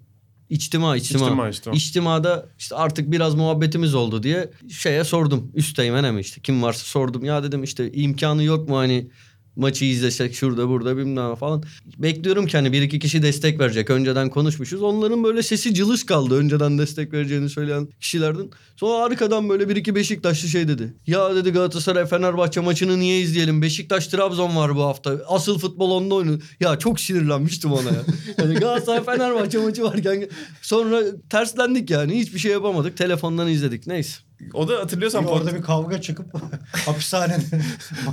İçtima, 0.50 0.96
içtima. 0.96 1.24
İçtima, 1.26 1.48
içtima. 1.48 1.76
İçtimada 1.76 2.46
işte 2.58 2.76
artık 2.76 3.10
biraz 3.10 3.34
muhabbetimiz 3.34 3.94
oldu 3.94 4.22
diye 4.22 4.50
şeye 4.70 5.04
sordum. 5.04 5.52
Üsteğmene 5.54 6.10
mi 6.10 6.20
işte 6.20 6.40
kim 6.40 6.62
varsa 6.62 6.84
sordum. 6.84 7.24
Ya 7.24 7.42
dedim 7.42 7.62
işte 7.62 7.92
imkanı 7.92 8.42
yok 8.42 8.68
mu 8.68 8.76
hani 8.76 9.10
maçı 9.56 9.84
izlesek 9.84 10.34
şurada 10.34 10.68
burada 10.68 10.96
bilmem 10.96 11.34
falan. 11.34 11.62
Bekliyorum 11.98 12.46
ki 12.46 12.56
hani 12.56 12.72
bir 12.72 12.82
iki 12.82 12.98
kişi 12.98 13.22
destek 13.22 13.60
verecek. 13.60 13.90
Önceden 13.90 14.30
konuşmuşuz. 14.30 14.82
Onların 14.82 15.24
böyle 15.24 15.42
sesi 15.42 15.74
cılız 15.74 16.06
kaldı. 16.06 16.34
Önceden 16.38 16.78
destek 16.78 17.12
vereceğini 17.12 17.48
söyleyen 17.48 17.88
kişilerden. 18.00 18.50
Sonra 18.76 19.04
arkadan 19.04 19.48
böyle 19.48 19.68
bir 19.68 19.76
iki 19.76 19.94
Beşiktaşlı 19.94 20.48
şey 20.48 20.68
dedi. 20.68 20.94
Ya 21.06 21.34
dedi 21.34 21.50
Galatasaray 21.50 22.06
Fenerbahçe 22.06 22.60
maçını 22.60 23.00
niye 23.00 23.20
izleyelim? 23.20 23.62
Beşiktaş 23.62 24.06
Trabzon 24.06 24.56
var 24.56 24.76
bu 24.76 24.82
hafta. 24.82 25.20
Asıl 25.28 25.58
futbol 25.58 25.90
onda 25.90 26.14
oynuyor. 26.14 26.42
Ya 26.60 26.78
çok 26.78 27.00
sinirlenmiştim 27.00 27.72
ona 27.72 27.88
ya. 27.88 28.02
Yani 28.38 28.54
Galatasaray 28.60 29.04
Fenerbahçe 29.04 29.58
maçı 29.58 29.82
varken 29.82 30.28
sonra 30.62 31.02
terslendik 31.30 31.90
yani. 31.90 32.18
Hiçbir 32.18 32.38
şey 32.38 32.52
yapamadık. 32.52 32.96
Telefondan 32.96 33.48
izledik. 33.48 33.86
Neyse. 33.86 34.25
O 34.54 34.68
da 34.68 34.78
hatırlıyorsan 34.78 35.24
Bir 35.24 35.28
orada 35.30 35.54
bir 35.54 35.62
kavga 35.62 36.00
çıkıp 36.00 36.26
hapishanede. 36.86 37.60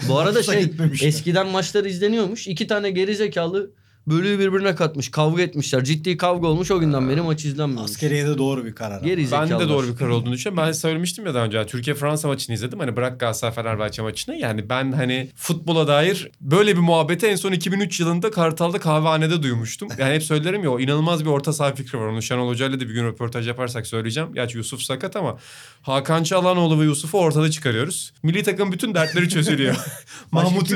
Bu 0.08 0.20
arada 0.20 0.44
şey 0.44 0.72
eskiden 1.02 1.48
maçlar 1.48 1.86
izleniyormuş. 1.86 2.48
İki 2.48 2.68
tane 2.68 2.92
geri 2.92 3.16
zekalı 3.16 3.72
bölüğü 4.08 4.40
birbirine 4.40 4.76
katmış. 4.76 5.12
Kavga 5.12 5.42
etmişler. 5.42 5.84
Ciddi 5.84 6.18
kavga 6.18 6.48
olmuş. 6.48 6.72
O 6.72 6.80
günden 6.80 7.10
beri 7.10 7.22
maç 7.22 7.46
izlenmiyormuş. 7.46 7.92
Askeriye 7.92 8.28
de 8.28 8.38
doğru 8.38 8.66
bir 8.66 8.76
karar. 8.76 9.02
Geri 9.02 9.32
ben 9.32 9.50
de 9.50 9.70
doğru 9.70 9.88
bir 9.88 9.96
karar 9.96 10.10
olduğunu 10.10 10.34
düşünüyorum. 10.34 10.68
Ben 10.68 10.72
söylemiştim 10.72 11.26
ya 11.26 11.34
daha 11.34 11.46
önce. 11.46 11.66
Türkiye 11.66 11.96
Fransa 11.96 12.28
maçını 12.28 12.56
izledim. 12.56 12.80
Hani 12.80 12.96
bırak 12.96 13.20
Galatasaray 13.20 13.54
Fenerbahçe 13.56 14.02
maçını. 14.02 14.36
Yani 14.36 14.70
ben 14.70 14.92
hani 14.92 15.30
futbola 15.36 15.88
dair 15.88 16.32
böyle 16.42 16.76
bir 16.76 16.82
muhabbeti 16.82 17.28
en 17.28 17.36
son 17.36 17.52
2003 17.52 18.00
yılında 18.00 18.32
Kartal'da 18.32 18.80
kahvehanede 18.80 19.44
duymuştum. 19.44 19.90
Yani 19.98 20.16
hep 20.16 20.24
söylerim 20.24 20.64
ya 20.64 20.72
o 20.72 20.80
inanılmaz 20.80 21.26
bir 21.26 21.30
orta 21.30 21.54
saha 21.54 21.74
fikri 21.76 22.00
var. 22.00 22.08
Onu 22.08 22.22
Şenol 22.22 22.48
Hoca 22.50 22.66
ile 22.66 22.80
de 22.80 22.90
bir 22.90 22.94
gün 22.94 23.06
röportaj 23.06 23.48
yaparsak 23.48 23.88
söyleyeceğim. 23.88 24.34
Gerçi 24.34 24.58
Yusuf 24.58 24.82
sakat 24.82 25.16
ama 25.16 25.38
Hakan 25.82 26.24
Çalhanoğlu 26.24 26.80
ve 26.80 26.84
Yusuf'u 26.86 27.20
ortada 27.20 27.52
çıkarıyoruz. 27.52 28.14
Milli 28.24 28.44
takım 28.44 28.72
bütün 28.72 28.94
dertleri 28.96 29.30
çözülüyor. 29.30 29.76
Mahmut. 30.32 30.70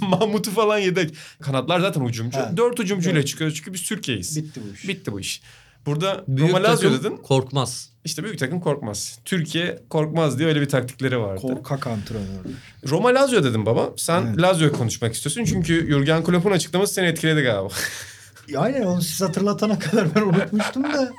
Mahmut'u 0.00 0.50
falan 0.50 0.78
yedek. 0.78 1.14
Kanatlar 1.42 1.80
zaten 1.80 2.00
ucumcu. 2.00 2.38
Dört 2.66 2.80
ucumcuyla 2.80 3.18
Evet. 3.18 3.28
çıkıyoruz 3.28 3.56
çünkü 3.56 3.72
biz 3.72 3.82
Türkiye'yiz. 3.82 4.36
Bitti 4.36 4.60
bu 4.70 4.74
iş. 4.74 4.88
Bitti 4.88 5.12
bu 5.12 5.20
iş. 5.20 5.42
Burada 5.86 6.24
Büyük 6.28 6.50
Roma 6.50 6.62
Lazio 6.62 6.92
dedin. 6.92 7.16
korkmaz. 7.16 7.90
İşte 8.04 8.24
büyük 8.24 8.38
takım 8.38 8.60
korkmaz. 8.60 9.18
Türkiye 9.24 9.78
korkmaz 9.90 10.38
diye 10.38 10.48
öyle 10.48 10.60
bir 10.60 10.68
taktikleri 10.68 11.20
vardı. 11.20 11.40
Korkak 11.42 11.86
antrenör. 11.86 12.22
Roma 12.88 13.08
Lazio 13.14 13.44
dedim 13.44 13.66
baba. 13.66 13.90
Sen 13.96 14.22
Evet. 14.26 14.38
Lazio'yu 14.42 14.72
konuşmak 14.72 15.14
istiyorsun. 15.14 15.44
Çünkü 15.44 15.86
Jurgen 15.90 16.24
Klopp'un 16.24 16.50
açıklaması 16.50 16.94
seni 16.94 17.06
etkiledi 17.06 17.42
galiba. 17.42 17.68
Yani 18.48 18.86
onu 18.86 19.02
siz 19.02 19.20
hatırlatana 19.20 19.78
kadar 19.78 20.14
ben 20.14 20.20
unutmuştum 20.22 20.84
da. 20.84 21.12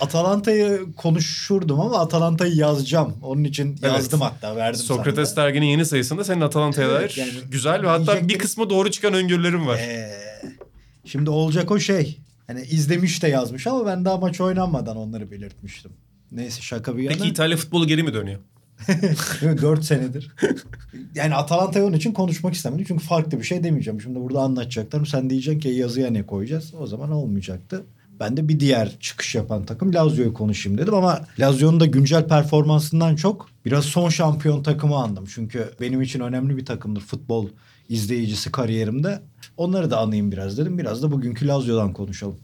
Atalanta'yı 0.00 0.86
konuşurdum 0.96 1.80
ama 1.80 1.98
Atalanta'yı 2.00 2.54
yazacağım. 2.54 3.14
Onun 3.22 3.44
için 3.44 3.76
yazdım 3.82 4.20
hatta 4.20 4.56
verdim 4.56 4.80
Sokrates 4.80 5.36
derginin 5.36 5.66
yeni 5.66 5.86
sayısında 5.86 6.24
senin 6.24 6.40
Atalanta'ya 6.40 6.88
Evet, 6.88 7.00
dair 7.00 7.16
yani 7.16 7.32
güzel 7.50 7.82
ve 7.82 7.86
hatta 7.88 8.28
bir 8.28 8.38
kısmı 8.38 8.70
doğru 8.70 8.90
çıkan 8.90 9.14
öngörülerim 9.14 9.66
var. 9.66 9.76
Ee, 9.78 10.10
şimdi 11.08 11.30
olacak 11.30 11.70
o 11.70 11.78
şey. 11.78 12.18
Hani 12.46 12.62
izlemiş 12.62 13.22
de 13.22 13.28
yazmış 13.28 13.66
ama 13.66 13.86
ben 13.86 14.04
daha 14.04 14.16
maç 14.16 14.40
oynanmadan 14.40 14.96
onları 14.96 15.30
belirtmiştim. 15.30 15.92
Neyse 16.32 16.62
şaka 16.62 16.96
bir 16.96 17.02
yana. 17.02 17.16
Peki 17.16 17.28
İtalya 17.28 17.56
futbolu 17.56 17.86
geri 17.86 18.02
mi 18.02 18.14
dönüyor? 18.14 18.40
4 19.42 19.84
senedir. 19.84 20.30
Yani 21.14 21.34
Atalanta'yı 21.34 21.84
onun 21.84 21.96
için 21.96 22.12
konuşmak 22.12 22.54
istemedim. 22.54 22.84
Çünkü 22.88 23.04
farklı 23.04 23.38
bir 23.38 23.44
şey 23.44 23.64
demeyeceğim. 23.64 24.00
Şimdi 24.00 24.20
burada 24.20 24.40
anlatacaklarım. 24.40 25.06
Sen 25.06 25.30
diyeceksin 25.30 25.60
ki 25.60 25.68
yazıya 25.68 26.10
ne 26.10 26.26
koyacağız? 26.26 26.74
O 26.80 26.86
zaman 26.86 27.10
olmayacaktı. 27.10 27.84
Ben 28.20 28.36
de 28.36 28.48
bir 28.48 28.60
diğer 28.60 28.96
çıkış 29.00 29.34
yapan 29.34 29.64
takım 29.64 29.94
Lazio'yu 29.94 30.34
konuşayım 30.34 30.78
dedim 30.78 30.94
ama 30.94 31.20
Lazio'nun 31.38 31.80
da 31.80 31.86
güncel 31.86 32.28
performansından 32.28 33.16
çok 33.16 33.48
biraz 33.64 33.84
son 33.84 34.08
şampiyon 34.08 34.62
takımı 34.62 34.96
andım. 34.96 35.24
Çünkü 35.34 35.70
benim 35.80 36.02
için 36.02 36.20
önemli 36.20 36.56
bir 36.56 36.66
takımdır 36.66 37.00
futbol 37.00 37.48
izleyicisi 37.88 38.52
kariyerimde. 38.52 39.22
Onları 39.56 39.90
da 39.90 39.98
anayım 39.98 40.32
biraz 40.32 40.58
dedim. 40.58 40.78
Biraz 40.78 41.02
da 41.02 41.10
bugünkü 41.10 41.46
Lazio'dan 41.46 41.92
konuşalım. 41.92 42.36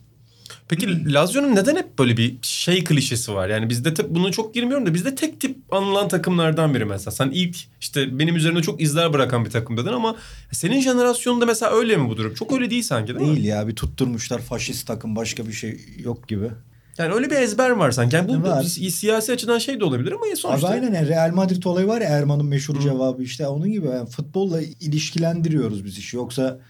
Peki 0.69 1.13
Lazio'nun 1.15 1.57
neden 1.57 1.77
hep 1.77 1.99
böyle 1.99 2.17
bir 2.17 2.39
şey 2.43 2.85
klişesi 2.85 3.35
var? 3.35 3.49
Yani 3.49 3.71
bizde 3.71 3.95
tek 3.95 4.11
bunu 4.11 4.33
çok 4.33 4.55
girmiyorum 4.55 4.87
da 4.87 4.95
bizde 4.95 5.15
tek 5.15 5.41
tip 5.41 5.57
anılan 5.71 6.09
takımlardan 6.09 6.75
biri 6.75 6.85
mesela. 6.85 7.11
Sen 7.11 7.31
ilk 7.31 7.57
işte 7.81 8.19
benim 8.19 8.37
üzerine 8.37 8.63
çok 8.63 8.81
izler 8.81 9.13
bırakan 9.13 9.45
bir 9.45 9.51
takım 9.51 9.77
dedin 9.77 9.89
ama 9.89 10.17
senin 10.53 10.81
jenerasyonunda 10.81 11.47
mesela 11.47 11.73
öyle 11.73 11.97
mi 11.97 12.09
bu 12.09 12.17
durum? 12.17 12.35
Çok 12.35 12.53
öyle 12.53 12.71
değil 12.71 12.83
sanki 12.83 13.15
değil, 13.15 13.31
mi? 13.31 13.37
Değil 13.37 13.47
ya 13.47 13.69
bir 13.69 13.77
tutturmuşlar 13.77 14.41
faşist 14.41 14.87
takım 14.87 15.17
başka 15.17 15.47
bir 15.47 15.53
şey 15.53 15.81
yok 15.99 16.29
gibi. 16.29 16.51
Yani 16.99 17.15
öyle 17.15 17.31
bir 17.31 17.37
ezber 17.37 17.71
var 17.71 17.91
sanki. 17.91 18.17
Yani 18.17 18.29
bu, 18.29 18.43
bu 18.43 18.65
siyasi 18.91 19.33
açıdan 19.33 19.59
şey 19.59 19.81
de 19.81 19.85
olabilir 19.85 20.13
ama 20.13 20.27
Abi 20.27 20.37
sonuçta. 20.37 20.69
aynen 20.69 20.95
yani 20.95 21.09
Real 21.09 21.33
Madrid 21.35 21.63
olayı 21.65 21.87
var 21.87 22.01
ya 22.01 22.09
Erman'ın 22.09 22.47
meşhur 22.47 22.81
cevabı 22.81 23.23
işte 23.23 23.47
onun 23.49 23.73
gibi 23.73 23.87
yani 23.87 24.09
futbolla 24.09 24.61
ilişkilendiriyoruz 24.61 25.85
biz 25.85 25.99
işi. 25.99 26.17
Yoksa 26.17 26.61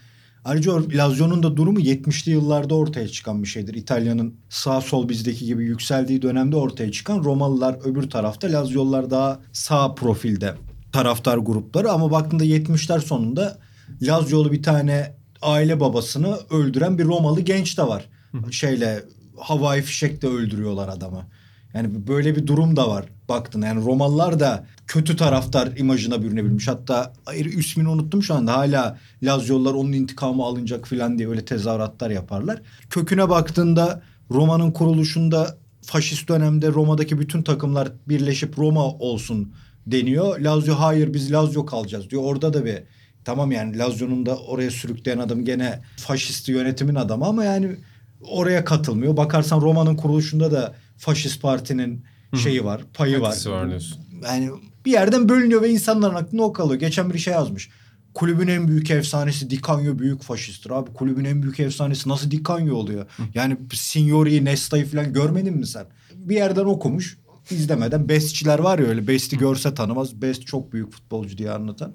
ayrıca 0.45 0.73
Lazio'nun 0.93 1.43
da 1.43 1.57
durumu 1.57 1.79
70'li 1.79 2.31
yıllarda 2.31 2.75
ortaya 2.75 3.07
çıkan 3.07 3.43
bir 3.43 3.47
şeydir. 3.47 3.73
İtalya'nın 3.73 4.35
sağ 4.49 4.81
sol 4.81 5.09
bizdeki 5.09 5.45
gibi 5.45 5.63
yükseldiği 5.63 6.21
dönemde 6.21 6.55
ortaya 6.55 6.91
çıkan 6.91 7.23
Romalılar 7.23 7.77
öbür 7.83 8.09
tarafta 8.09 8.47
Lazio'lular 8.51 9.09
daha 9.09 9.39
sağ 9.53 9.95
profilde 9.95 10.53
taraftar 10.91 11.37
grupları 11.37 11.91
ama 11.91 12.11
baktığında 12.11 12.45
70'ler 12.45 12.99
sonunda 12.99 13.57
Lazio'lu 14.01 14.51
bir 14.51 14.63
tane 14.63 15.15
aile 15.41 15.79
babasını 15.79 16.37
öldüren 16.49 16.97
bir 16.97 17.05
Romalı 17.05 17.41
genç 17.41 17.77
de 17.77 17.87
var. 17.87 18.09
Şeyle 18.51 19.03
havai 19.37 19.81
fişekle 19.81 20.27
öldürüyorlar 20.27 20.87
adamı. 20.87 21.25
Yani 21.73 22.07
böyle 22.07 22.35
bir 22.35 22.47
durum 22.47 22.75
da 22.75 22.89
var 22.89 23.05
baktın. 23.29 23.61
Yani 23.61 23.85
Romalılar 23.85 24.39
da 24.39 24.65
kötü 24.87 25.15
taraftar 25.15 25.77
imajına 25.77 26.23
bürünebilmiş. 26.23 26.67
Hatta 26.67 27.13
hayır, 27.25 27.45
ismini 27.45 27.89
unuttum 27.89 28.23
şu 28.23 28.33
anda. 28.33 28.57
Hala 28.57 28.97
Lazio'lular 29.23 29.73
onun 29.73 29.91
intikamı 29.91 30.43
alınacak 30.43 30.87
falan 30.87 31.17
diye 31.17 31.29
öyle 31.29 31.45
tezahüratlar 31.45 32.09
yaparlar. 32.09 32.61
Köküne 32.89 33.29
baktığında 33.29 34.01
Roma'nın 34.31 34.71
kuruluşunda 34.71 35.57
faşist 35.81 36.29
dönemde 36.29 36.67
Roma'daki 36.67 37.19
bütün 37.19 37.41
takımlar 37.43 37.91
birleşip 38.07 38.59
Roma 38.59 38.85
olsun 38.85 39.53
deniyor. 39.87 40.39
Lazio 40.39 40.75
hayır 40.75 41.13
biz 41.13 41.31
Lazio 41.31 41.65
kalacağız 41.65 42.09
diyor. 42.09 42.21
Orada 42.25 42.53
da 42.53 42.65
bir 42.65 42.83
tamam 43.25 43.51
yani 43.51 43.77
Lazio'nun 43.77 44.25
da 44.25 44.37
oraya 44.37 44.71
sürükleyen 44.71 45.19
adam 45.19 45.45
gene 45.45 45.79
faşist 45.97 46.49
yönetimin 46.49 46.95
adamı 46.95 47.25
ama 47.25 47.45
yani 47.45 47.75
oraya 48.21 48.65
katılmıyor. 48.65 49.17
Bakarsan 49.17 49.61
Roma'nın 49.61 49.95
kuruluşunda 49.95 50.51
da 50.51 50.75
faşist 50.97 51.41
partinin 51.41 52.05
şeyi 52.43 52.65
var, 52.65 52.81
payı 52.93 53.21
var. 53.21 53.29
Etkisi 53.29 53.51
var 53.51 53.69
diyorsun. 53.69 53.99
Yani 54.23 54.49
bir 54.85 54.91
yerden 54.91 55.29
bölünüyor 55.29 55.61
ve 55.61 55.69
insanların 55.69 56.15
aklına 56.15 56.41
o 56.41 56.53
kalıyor. 56.53 56.79
Geçen 56.79 57.13
bir 57.13 57.19
şey 57.19 57.33
yazmış. 57.33 57.69
Kulübün 58.13 58.47
en 58.47 58.67
büyük 58.67 58.91
efsanesi 58.91 59.49
Di 59.49 59.61
Canio 59.61 59.99
büyük 59.99 60.21
faşisttir. 60.21 60.69
Abi 60.69 60.93
kulübün 60.93 61.25
en 61.25 61.43
büyük 61.43 61.59
efsanesi 61.59 62.09
nasıl 62.09 62.31
Di 62.31 62.43
Canio 62.43 62.75
oluyor? 62.75 63.05
Yani 63.33 63.57
Signori'yi, 63.73 64.45
Nesta'yı 64.45 64.85
falan 64.85 65.13
görmedin 65.13 65.57
mi 65.57 65.67
sen? 65.67 65.85
Bir 66.15 66.35
yerden 66.35 66.65
okumuş 66.65 67.17
izlemeden 67.51 68.09
bestçiler 68.09 68.59
var 68.59 68.79
ya 68.79 68.85
öyle 68.85 69.07
Best'i 69.07 69.37
görse 69.37 69.73
tanımaz. 69.73 70.21
Best 70.21 70.45
çok 70.47 70.73
büyük 70.73 70.91
futbolcu 70.91 71.37
diye 71.37 71.51
anlatan. 71.51 71.93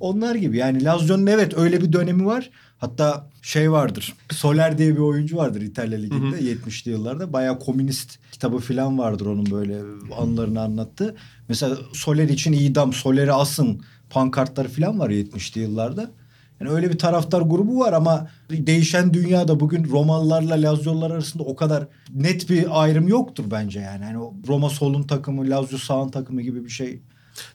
Onlar 0.00 0.34
gibi 0.34 0.56
yani 0.56 0.84
Lazio'nun 0.84 1.26
evet 1.26 1.58
öyle 1.58 1.80
bir 1.80 1.92
dönemi 1.92 2.26
var. 2.26 2.50
Hatta 2.78 3.30
şey 3.42 3.72
vardır. 3.72 4.14
Soler 4.30 4.78
diye 4.78 4.92
bir 4.92 5.00
oyuncu 5.00 5.36
vardır 5.36 5.60
İtalya 5.60 5.98
Ligi'nde 5.98 6.36
70'li 6.36 6.90
yıllarda. 6.90 7.32
Bayağı 7.32 7.58
komünist 7.58 8.18
kitabı 8.32 8.58
falan 8.58 8.98
vardır 8.98 9.26
onun 9.26 9.50
böyle 9.50 9.78
anılarını 10.18 10.60
anlattı. 10.60 11.16
Mesela 11.48 11.76
Soler 11.92 12.28
için 12.28 12.52
idam, 12.52 12.92
Soler'i 12.92 13.32
asın 13.32 13.82
pankartları 14.10 14.68
falan 14.68 14.98
var 14.98 15.10
70'li 15.10 15.60
yıllarda. 15.60 16.10
Yani 16.60 16.70
öyle 16.70 16.90
bir 16.90 16.98
taraftar 16.98 17.40
grubu 17.40 17.78
var 17.78 17.92
ama 17.92 18.28
değişen 18.50 19.14
dünyada 19.14 19.60
bugün 19.60 19.90
Romalılarla 19.90 20.54
Lazio'lular 20.54 21.10
arasında 21.10 21.42
o 21.42 21.56
kadar 21.56 21.86
net 22.14 22.50
bir 22.50 22.82
ayrım 22.82 23.08
yoktur 23.08 23.44
bence 23.50 23.80
yani. 23.80 24.04
yani 24.04 24.18
Roma 24.48 24.70
solun 24.70 25.02
takımı, 25.02 25.50
Lazio 25.50 25.78
sağın 25.78 26.08
takımı 26.08 26.42
gibi 26.42 26.64
bir 26.64 26.70
şey 26.70 27.02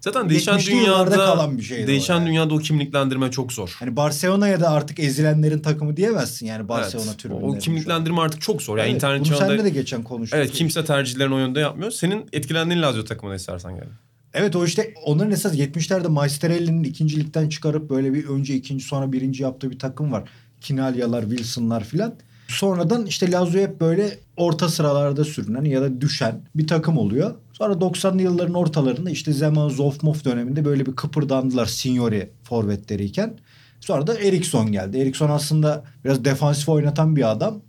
Zaten 0.02 0.30
değişen 0.30 0.58
70'li 0.58 0.76
yıllarda 0.76 1.12
dünyada 1.12 1.26
kalan 1.26 1.58
bir 1.58 1.64
şeydi 1.64 1.84
o 1.84 1.88
değişen 1.88 2.16
yani. 2.16 2.28
dünyada 2.28 2.54
o 2.54 2.58
kimliklendirme 2.58 3.32
çok 3.32 3.54
zor. 3.54 3.76
Hani 3.80 3.96
Barcelona'ya 3.96 4.60
da 4.60 4.70
artık 4.70 5.00
ezilenlerin 5.00 5.60
takımı 5.60 5.98
diyemezsin 5.98 6.46
yani 6.46 6.68
Barcelona 6.68 7.10
Evet. 7.10 7.20
tribünleri. 7.20 7.46
O 7.46 7.58
kimliklendirme 7.58 8.22
artık 8.22 8.42
çok 8.42 8.62
zor. 8.62 8.78
Yani 8.78 8.86
Evet, 8.86 8.96
internet 8.96 9.20
bunu 9.26 9.38
çağında 9.38 9.64
de 9.64 9.70
geçen 9.70 10.04
konuştuk. 10.04 10.40
Evet 10.40 10.52
kimse 10.52 10.86
tercihlerini 10.86 11.34
o 11.34 11.38
yönde 11.38 11.60
yapmıyor. 11.60 11.92
Senin 11.92 12.26
etkilendiğin 12.34 12.82
Lazio 12.82 13.04
takımına 13.04 13.36
istersen 13.36 13.76
gel. 13.76 13.88
Evet 14.34 14.56
o 14.56 14.66
işte 14.66 14.94
onların 15.06 15.32
esas 15.32 15.56
70'lerde 15.56 16.08
Maestrelli'nin 16.08 16.84
ikincilikten 16.84 17.50
çıkarıp 17.50 17.90
böyle 17.90 18.14
bir 18.14 18.26
önce 18.26 18.56
ikinci 18.56 18.86
sonra 18.86 19.12
birinci 19.12 19.44
yaptığı 19.44 19.72
bir 19.72 19.80
takım 19.80 20.12
var. 20.12 20.30
Kinalyalar, 20.62 21.22
Wilson'lar 21.22 21.84
filan. 21.84 22.16
Sonradan 22.48 23.06
işte 23.06 23.32
Lazio 23.32 23.62
hep 23.62 23.82
böyle 23.82 24.18
orta 24.38 24.70
sıralarda 24.70 25.24
sürünen 25.24 25.64
ya 25.64 25.82
da 25.82 26.02
düşen 26.02 26.42
bir 26.56 26.68
takım 26.68 26.98
oluyor. 26.98 27.36
Sonra 27.58 27.74
90'lı 27.74 28.22
yılların 28.22 28.54
ortalarında 28.54 29.10
işte 29.10 29.34
Zeman 29.34 29.70
Zofmof 29.70 30.26
döneminde 30.26 30.66
böyle 30.66 30.86
bir 30.86 30.96
kıpırdandılar 30.96 31.66
Signori 31.66 32.30
forvetleriyken. 32.44 33.38
Sonra 33.80 34.08
da 34.08 34.20
Eriksson 34.20 34.72
geldi. 34.72 34.98
Eriksson 34.98 35.30
aslında 35.30 35.84
biraz 36.06 36.26
defansif 36.26 36.70
oynatan 36.70 37.16
bir 37.16 37.32
adam. 37.32 37.62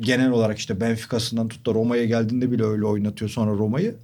Genel 0.00 0.30
olarak 0.30 0.58
işte 0.58 0.80
Benfica'sından 0.80 1.48
tut 1.48 1.66
da 1.66 1.74
Roma'ya 1.74 2.04
geldiğinde 2.04 2.50
bile 2.50 2.64
öyle 2.64 2.84
oynatıyor 2.84 3.30
sonra 3.30 3.50
Roma'yı. 3.50 3.94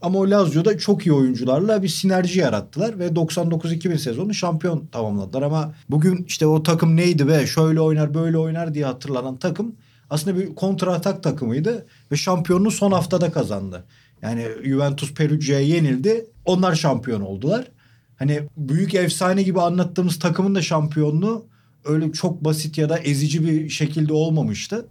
Ama 0.00 0.18
o 0.18 0.30
Lazio'da 0.30 0.78
çok 0.78 1.06
iyi 1.06 1.12
oyuncularla 1.12 1.82
bir 1.82 1.88
sinerji 1.88 2.40
yarattılar 2.40 2.98
ve 2.98 3.06
99-2000 3.06 3.98
sezonu 3.98 4.34
şampiyon 4.34 4.86
tamamladılar. 4.86 5.42
Ama 5.42 5.74
bugün 5.90 6.24
işte 6.28 6.46
o 6.46 6.62
takım 6.62 6.96
neydi 6.96 7.28
be 7.28 7.46
şöyle 7.46 7.80
oynar 7.80 8.14
böyle 8.14 8.38
oynar 8.38 8.74
diye 8.74 8.84
hatırlanan 8.84 9.36
takım 9.36 9.76
aslında 10.10 10.38
bir 10.38 10.54
kontra 10.54 10.92
atak 10.92 11.22
takımıydı 11.22 11.86
ve 12.12 12.16
şampiyonluğu 12.16 12.70
son 12.70 12.92
haftada 12.92 13.32
kazandı. 13.32 13.84
Yani 14.22 14.48
Juventus 14.64 15.14
Perugia'ya 15.14 15.66
yenildi. 15.66 16.26
Onlar 16.44 16.74
şampiyon 16.74 17.20
oldular. 17.20 17.68
Hani 18.16 18.42
büyük 18.56 18.94
efsane 18.94 19.42
gibi 19.42 19.60
anlattığımız 19.60 20.18
takımın 20.18 20.54
da 20.54 20.62
şampiyonluğu 20.62 21.46
öyle 21.84 22.12
çok 22.12 22.44
basit 22.44 22.78
ya 22.78 22.88
da 22.88 22.98
ezici 22.98 23.46
bir 23.46 23.68
şekilde 23.68 24.12
olmamıştı. 24.12 24.86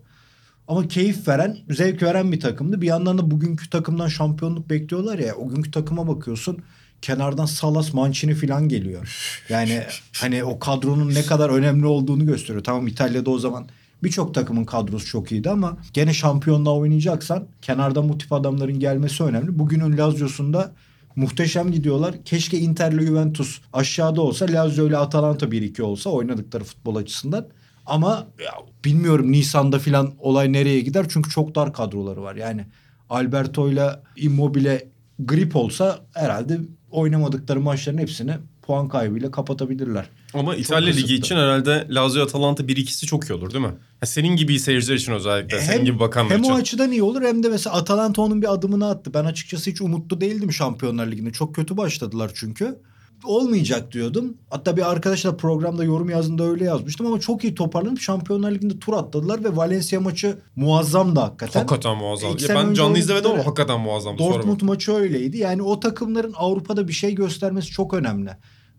Ama 0.68 0.88
keyif 0.88 1.28
veren, 1.28 1.58
zevk 1.70 2.04
veren 2.04 2.32
bir 2.32 2.40
takımdı. 2.40 2.82
Bir 2.82 2.88
yandan 2.88 3.18
da 3.18 3.32
bugünkü 3.32 3.70
takımdan 3.70 4.08
şampiyonluk 4.08 4.70
bekliyorlar 4.70 5.20
ya. 5.20 5.36
O 5.36 5.50
günkü 5.50 5.72
takıma 5.72 6.08
bakıyorsun. 6.08 6.58
Kenardan 7.02 7.46
Salas, 7.46 7.94
Mancini 7.94 8.36
falan 8.36 8.70
geliyor. 8.70 9.18
Yani 9.50 9.84
hani 10.18 10.44
o 10.44 10.60
kadronun 10.60 11.14
ne 11.14 11.26
kadar 11.26 11.50
önemli 11.50 11.86
olduğunu 11.86 12.26
gösteriyor. 12.26 12.64
Tamam 12.64 12.88
İtalya'da 12.88 13.30
o 13.30 13.40
zaman 13.40 13.68
birçok 14.04 14.34
takımın 14.34 14.66
kadrosu 14.66 15.06
çok 15.06 15.32
iyiydi 15.32 15.50
ama 15.50 15.78
gene 15.94 16.14
şampiyonla 16.14 16.74
oynayacaksan 16.74 17.48
kenarda 17.62 18.10
bu 18.10 18.18
tip 18.18 18.34
adamların 18.34 18.80
gelmesi 18.80 19.24
önemli. 19.24 19.60
Bugünün 19.60 19.98
Lazio'sunda 19.98 20.72
muhteşem 21.16 21.72
gidiyorlar. 21.72 22.16
Keşke 22.26 22.60
Inter'le 22.60 23.06
Juventus 23.06 23.62
aşağıda 23.74 24.22
olsa 24.22 24.46
Lazio 24.50 24.88
ile 24.88 24.98
Atalanta 24.98 25.46
1-2 25.46 25.82
olsa 25.82 26.10
oynadıkları 26.10 26.64
futbol 26.64 26.96
açısından. 26.96 27.48
Ama 27.86 28.28
ya, 28.44 28.52
bilmiyorum 28.86 29.32
Nisan'da 29.32 29.80
filan 29.80 30.14
olay 30.20 30.54
nereye 30.54 30.82
gider 30.82 31.06
çünkü 31.10 31.30
çok 31.30 31.56
dar 31.56 31.74
kadroları 31.74 32.22
var. 32.22 32.36
Yani 32.36 32.66
Alberto 33.10 33.70
ile 33.70 33.90
Immobile 34.16 34.88
grip 35.20 35.56
olsa 35.56 36.00
herhalde 36.14 36.60
oynamadıkları 36.92 37.62
maçların 37.62 37.98
hepsini 37.98 38.34
puan 38.62 38.88
kaybıyla 38.88 39.32
kapatabilirler. 39.32 40.10
Ama 40.40 40.56
İtalya 40.56 40.92
kısıtlı. 40.92 41.08
Ligi 41.08 41.16
için 41.16 41.36
herhalde 41.36 41.88
Lazio 41.90 42.24
Atalanta 42.24 42.64
1-2'si 42.64 43.06
çok 43.06 43.30
iyi 43.30 43.34
olur 43.34 43.54
değil 43.54 43.66
mi? 43.66 43.74
Ha, 44.00 44.06
senin 44.06 44.36
gibi 44.36 44.60
seyirciler 44.60 44.96
için 44.96 45.12
özellikle. 45.12 45.62
senin 45.62 45.86
gibi 45.86 46.00
bakanlar 46.00 46.34
hem 46.34 46.44
için. 46.44 46.52
o 46.52 46.56
açıdan 46.56 46.92
iyi 46.92 47.04
olur 47.04 47.22
hem 47.22 47.44
de 47.44 47.50
mesela 47.50 47.76
Atalanta 47.76 48.22
onun 48.22 48.42
bir 48.42 48.54
adımını 48.54 48.90
attı. 48.90 49.14
Ben 49.14 49.26
açıkçası 49.26 49.72
hiç 49.72 49.82
umutlu 49.82 50.22
değildim 50.22 50.54
Şampiyonlar 50.54 51.08
Ligi'nde. 51.08 51.32
Çok 51.32 51.56
kötü 51.56 51.78
başladılar 51.78 52.32
çünkü. 52.36 52.80
Olmayacak 53.24 53.92
diyordum. 53.92 54.38
Hatta 54.50 54.78
bir 54.78 54.92
arkadaşla 54.92 55.38
programda 55.38 55.84
yorum 55.84 56.10
yazdığında 56.10 56.44
öyle 56.44 56.64
yazmıştım 56.66 57.08
ama 57.08 57.20
çok 57.20 57.44
iyi 57.44 57.56
toparlanıp 57.56 58.02
Şampiyonlar 58.02 58.52
Ligi'nde 58.52 58.80
tur 58.80 58.94
atladılar 58.94 59.44
ve 59.44 59.56
Valencia 59.56 60.00
maçı 60.02 60.38
muazzamdı 60.56 61.20
hakikaten. 61.20 61.60
Hakikaten 61.60 61.98
muazzam. 61.98 62.32
İlk 62.32 62.50
Ya 62.50 62.56
ben 62.56 62.74
canlı 62.74 62.98
izlemedim 62.98 63.32
ama 63.32 63.46
hakikaten 63.46 63.80
muazzam. 63.80 64.18
Dortmund 64.18 64.62
maçı 64.62 64.94
öyleydi. 64.94 65.38
Yani 65.38 65.62
o 65.62 65.80
takımların 65.80 66.34
Avrupa'da 66.38 66.88
bir 66.88 66.94
şey 66.94 67.16
göstermesi 67.16 67.68
çok 67.68 67.94
önemli. 67.94 68.30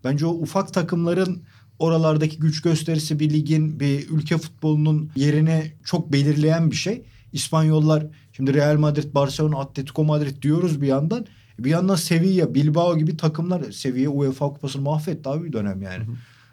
Bence 0.07 0.25
o 0.25 0.29
ufak 0.29 0.73
takımların 0.73 1.41
oralardaki 1.79 2.39
güç 2.39 2.61
gösterisi 2.61 3.19
bir 3.19 3.29
ligin, 3.29 3.79
bir 3.79 4.09
ülke 4.09 4.37
futbolunun 4.37 5.11
yerini 5.15 5.71
çok 5.83 6.13
belirleyen 6.13 6.71
bir 6.71 6.75
şey. 6.75 7.03
İspanyollar 7.33 8.05
şimdi 8.33 8.53
Real 8.53 8.77
Madrid, 8.77 9.13
Barcelona, 9.15 9.59
Atletico 9.59 10.03
Madrid 10.03 10.41
diyoruz 10.41 10.81
bir 10.81 10.87
yandan. 10.87 11.25
Bir 11.59 11.69
yandan 11.69 11.95
Sevilla, 11.95 12.55
Bilbao 12.55 12.97
gibi 12.97 13.17
takımlar 13.17 13.71
Sevilla 13.71 14.09
UEFA 14.09 14.49
Kupası'nı 14.49 14.81
mahvetti 14.81 15.29
abi 15.29 15.45
bir 15.47 15.53
dönem 15.53 15.81
yani. 15.81 16.03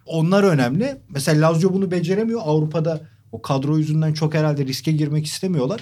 Onlar 0.06 0.42
önemli. 0.42 0.96
Mesela 1.08 1.48
Lazio 1.48 1.72
bunu 1.72 1.90
beceremiyor. 1.90 2.40
Avrupa'da 2.44 3.00
o 3.32 3.42
kadro 3.42 3.78
yüzünden 3.78 4.12
çok 4.12 4.34
herhalde 4.34 4.66
riske 4.66 4.92
girmek 4.92 5.26
istemiyorlar. 5.26 5.80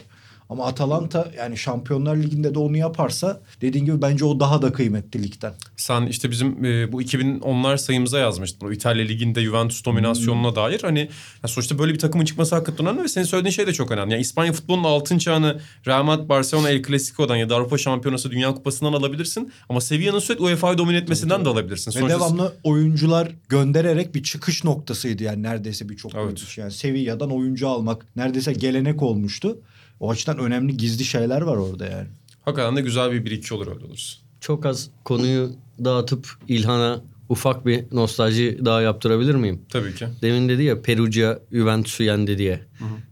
Ama 0.48 0.66
Atalanta 0.66 1.30
yani 1.38 1.56
Şampiyonlar 1.58 2.16
Ligi'nde 2.16 2.54
de 2.54 2.58
onu 2.58 2.76
yaparsa 2.76 3.40
dediğin 3.60 3.84
gibi 3.84 4.02
bence 4.02 4.24
o 4.24 4.40
daha 4.40 4.62
da 4.62 4.72
kıymetli 4.72 5.22
ligden. 5.22 5.52
Sen 5.76 6.06
işte 6.06 6.30
bizim 6.30 6.64
e, 6.64 6.92
bu 6.92 7.02
2010'lar 7.02 7.78
sayımıza 7.78 8.18
yazmıştın. 8.18 8.66
O 8.66 8.72
İtalya 8.72 9.04
Ligi'nde 9.04 9.42
Juventus 9.42 9.84
dominasyonuna 9.84 10.48
Hmm. 10.48 10.56
dair. 10.56 10.80
Hani 10.82 11.00
ya 11.42 11.48
sonuçta 11.48 11.78
böyle 11.78 11.94
bir 11.94 11.98
takımın 11.98 12.24
çıkması 12.24 12.54
hakikaten 12.54 12.86
önemli 12.86 13.02
ve 13.02 13.08
senin 13.08 13.24
söylediğin 13.24 13.52
şey 13.52 13.66
de 13.66 13.72
çok 13.72 13.90
önemli. 13.90 14.12
Yani 14.12 14.20
İspanya 14.20 14.52
futbolunun 14.52 14.84
altın 14.84 15.18
çağını 15.18 15.60
Real 15.86 16.02
Madrid, 16.02 16.28
Barcelona, 16.28 16.70
El 16.70 16.82
Clasico'dan 16.82 17.36
ya 17.36 17.48
da 17.48 17.56
Avrupa 17.56 17.78
Şampiyonası, 17.78 18.30
Dünya 18.30 18.54
Kupası'ndan 18.54 18.92
alabilirsin. 18.92 19.52
Ama 19.68 19.80
Sevilla'nın 19.80 20.18
sürekli 20.18 20.44
UEFA'yı 20.44 20.78
domine 20.78 20.96
etmesinden 20.96 21.44
de 21.44 21.48
alabilirsin. 21.48 21.90
Ve 21.90 21.94
Sonuçta- 21.98 22.16
devamlı 22.18 22.52
oyuncular 22.64 23.28
göndererek 23.48 24.14
bir 24.14 24.22
çıkış 24.22 24.64
noktasıydı 24.64 25.22
yani 25.22 25.42
neredeyse 25.42 25.88
birçok 25.88 26.14
Evet. 26.14 26.24
oyuncu. 26.24 26.60
Yani 26.60 26.72
Sevilla'dan 26.72 27.30
oyuncu 27.30 27.68
almak 27.68 28.06
neredeyse 28.16 28.52
gelenek 28.52 29.02
olmuştu. 29.02 29.58
O 30.02 30.10
açıdan 30.10 30.38
önemli 30.38 30.76
gizli 30.76 31.04
şeyler 31.04 31.40
var 31.40 31.56
orada 31.56 31.86
yani. 31.86 32.08
Hakikaten 32.44 32.76
de 32.76 32.80
güzel 32.80 33.12
bir 33.12 33.42
1-2 33.42 33.54
olur 33.54 33.66
öyle 33.66 33.84
olursa. 33.84 34.18
Çok 34.40 34.66
az 34.66 34.90
konuyu 35.04 35.52
dağıtıp 35.84 36.36
İlhan'a 36.48 37.00
ufak 37.28 37.66
bir 37.66 37.84
nostalji 37.92 38.58
daha 38.64 38.82
yaptırabilir 38.82 39.34
miyim? 39.34 39.62
Tabii 39.68 39.94
ki. 39.94 40.06
Demin 40.22 40.48
dedi 40.48 40.62
ya 40.62 40.82
Perugia 40.82 41.38
Juventus'u 41.52 42.02
yendi 42.02 42.38
diye. 42.38 42.60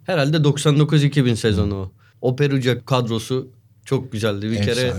Herhalde 0.07 0.37
99-2000 0.37 1.37
sezonu 1.37 1.75
o. 1.75 1.93
O 2.21 2.37
Perugia 2.37 2.85
kadrosu 2.85 3.49
çok 3.85 4.13
güzeldi. 4.13 4.51
Bir 4.51 4.63
kere 4.63 4.95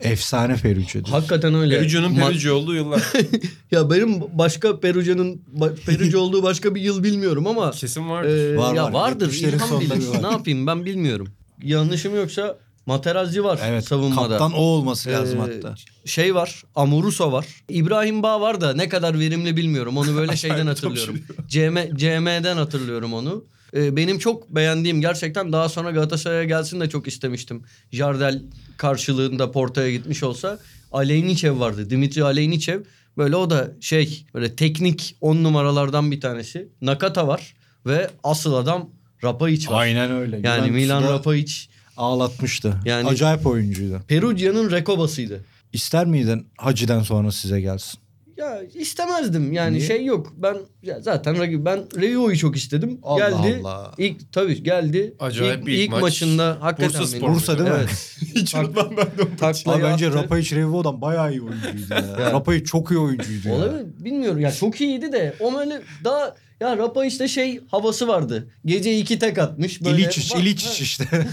Efsane. 0.00 0.56
Ferucci'dir. 0.56 1.10
hakikaten 1.10 1.54
öyle. 1.54 1.78
Perugia'nın 1.78 2.14
Ma- 2.14 2.28
Perugia 2.28 2.52
olduğu 2.54 2.74
yıllar. 2.74 3.02
ya 3.70 3.90
benim 3.90 4.20
başka 4.32 4.80
Perugia'nın 4.80 5.40
ba- 5.58 5.74
Perugia 5.76 6.18
olduğu 6.20 6.42
başka 6.42 6.74
bir 6.74 6.80
yıl 6.80 7.02
bilmiyorum 7.02 7.46
ama 7.46 7.70
Kesin 7.70 8.08
vardır. 8.10 8.52
Ee, 8.54 8.56
Var, 8.56 8.74
ya 8.74 8.84
var. 8.84 8.92
vardır. 8.92 9.32
70'lerin 9.32 9.48
İlhan 9.56 9.66
sonları 9.66 10.00
bilir. 10.00 10.08
var. 10.08 10.22
Ne 10.22 10.26
yapayım 10.32 10.66
ben 10.66 10.84
bilmiyorum. 10.84 11.28
Yanlışım 11.62 12.16
yoksa 12.16 12.56
Materazzi 12.86 13.44
var 13.44 13.60
Evet. 13.64 13.84
savunmada. 13.84 14.28
Kaptan 14.28 14.52
o 14.52 14.60
olması 14.60 15.10
lazım 15.10 15.38
Ee, 15.38 15.42
hatta. 15.42 15.74
Şey 16.04 16.34
var. 16.34 16.62
Amoruso 16.74 17.32
var. 17.32 17.46
İbrahim 17.68 18.22
Bağ 18.22 18.40
var 18.40 18.60
da 18.60 18.74
ne 18.74 18.88
kadar 18.88 19.18
verimli 19.18 19.56
bilmiyorum. 19.56 19.96
Onu 19.96 20.16
böyle 20.16 20.36
şeyden 20.36 20.66
hatırlıyorum. 20.66 21.18
CM, 21.48 21.76
CM'den 21.96 22.56
hatırlıyorum 22.56 23.14
onu. 23.14 23.44
Ee, 23.74 23.96
benim 23.96 24.18
çok 24.18 24.54
beğendiğim 24.54 25.00
gerçekten 25.00 25.52
daha 25.52 25.68
sonra 25.68 25.90
Galatasaray'a 25.90 26.44
gelsin 26.44 26.80
de 26.80 26.88
çok 26.88 27.08
istemiştim. 27.08 27.62
Jardel 27.92 28.42
karşılığında 28.76 29.50
Porto'ya 29.50 29.90
gitmiş 29.90 30.22
olsa 30.22 30.58
Aleyniçev 30.92 31.60
vardı. 31.60 31.90
Dimitri 31.90 32.24
Aleyniçev. 32.24 32.80
Böyle 33.18 33.36
o 33.36 33.50
da 33.50 33.70
şey 33.80 34.26
böyle 34.34 34.56
teknik 34.56 35.16
on 35.20 35.44
numaralardan 35.44 36.10
bir 36.10 36.20
tanesi. 36.20 36.68
Nakata 36.82 37.26
var 37.28 37.54
ve 37.86 38.10
asıl 38.24 38.54
adam 38.54 38.90
Rapayic 39.24 39.70
var. 39.70 39.80
Aynen 39.82 40.10
öyle. 40.10 40.36
Yani 40.36 40.44
Juventus'u 40.56 40.72
Milan 40.72 41.04
da 41.04 41.12
Rapayic 41.12 41.52
ağlatmıştı. 41.96 42.74
Yani- 42.84 43.08
Acayip 43.08 43.46
oyuncuydu. 43.46 44.00
Perugia'nın 44.08 44.70
Rekoba'sıydı. 44.70 45.44
İster 45.72 46.06
miydin 46.06 46.46
Hacı'den 46.58 47.02
sonra 47.02 47.32
size 47.32 47.60
gelsin? 47.60 48.00
Ya 48.36 48.62
istemezdim 48.74 49.52
yani 49.52 49.76
Niye? 49.78 49.86
şey 49.86 50.04
yok. 50.04 50.32
Ben 50.36 50.56
ya 50.82 51.00
zaten 51.00 51.36
rakip- 51.36 51.64
ben 51.64 51.78
Revio'yu 52.00 52.36
çok 52.38 52.56
istedim. 52.56 52.98
Allah 53.02 53.18
geldi. 53.18 53.60
Allah. 53.62 53.92
İlk 53.98 54.32
tabii 54.32 54.62
geldi. 54.62 55.14
Acayip 55.20 55.58
ilk, 55.58 55.66
bir 55.66 55.72
ilk 55.72 55.90
maç. 55.90 56.02
maçında 56.02 56.58
hakikaten 56.60 57.00
Bursa 57.00 57.16
Spor 57.16 57.34
Bursa 57.34 57.58
değil 57.58 57.70
mi? 57.70 57.76
Evet. 57.78 58.16
Hiç 58.34 58.54
unutmam 58.54 58.90
ben 58.96 59.06
de 59.06 59.22
o 59.42 59.46
maçı. 59.46 59.70
Abi 59.70 59.82
bence. 59.82 60.10
Rapayic 60.12 60.56
Revo'dan 60.56 61.00
bayağı 61.00 61.32
iyi 61.32 61.42
oyuncuydu 61.42 61.94
ya. 61.94 62.32
Rapayic 62.32 62.64
çok 62.64 62.90
iyi 62.90 62.98
oyuncuydu 62.98 63.48
ya. 63.48 63.54
Olabilir. 63.54 63.86
Bilmiyorum 64.04 64.40
ya 64.40 64.52
çok 64.52 64.80
iyiydi 64.80 65.12
de 65.12 65.34
o 65.40 65.54
böyle 65.54 65.82
daha 66.04 66.34
ya 66.60 66.76
Rapa 66.78 67.04
işte 67.04 67.28
şey 67.28 67.60
havası 67.70 68.08
vardı. 68.08 68.48
Gece 68.64 68.98
iki 68.98 69.18
tek 69.18 69.38
atmış 69.38 69.84
böyle. 69.84 70.02
İliçiç, 70.02 70.34
Bak- 70.34 70.40
İliçiç 70.40 70.80
işte. 70.80 71.04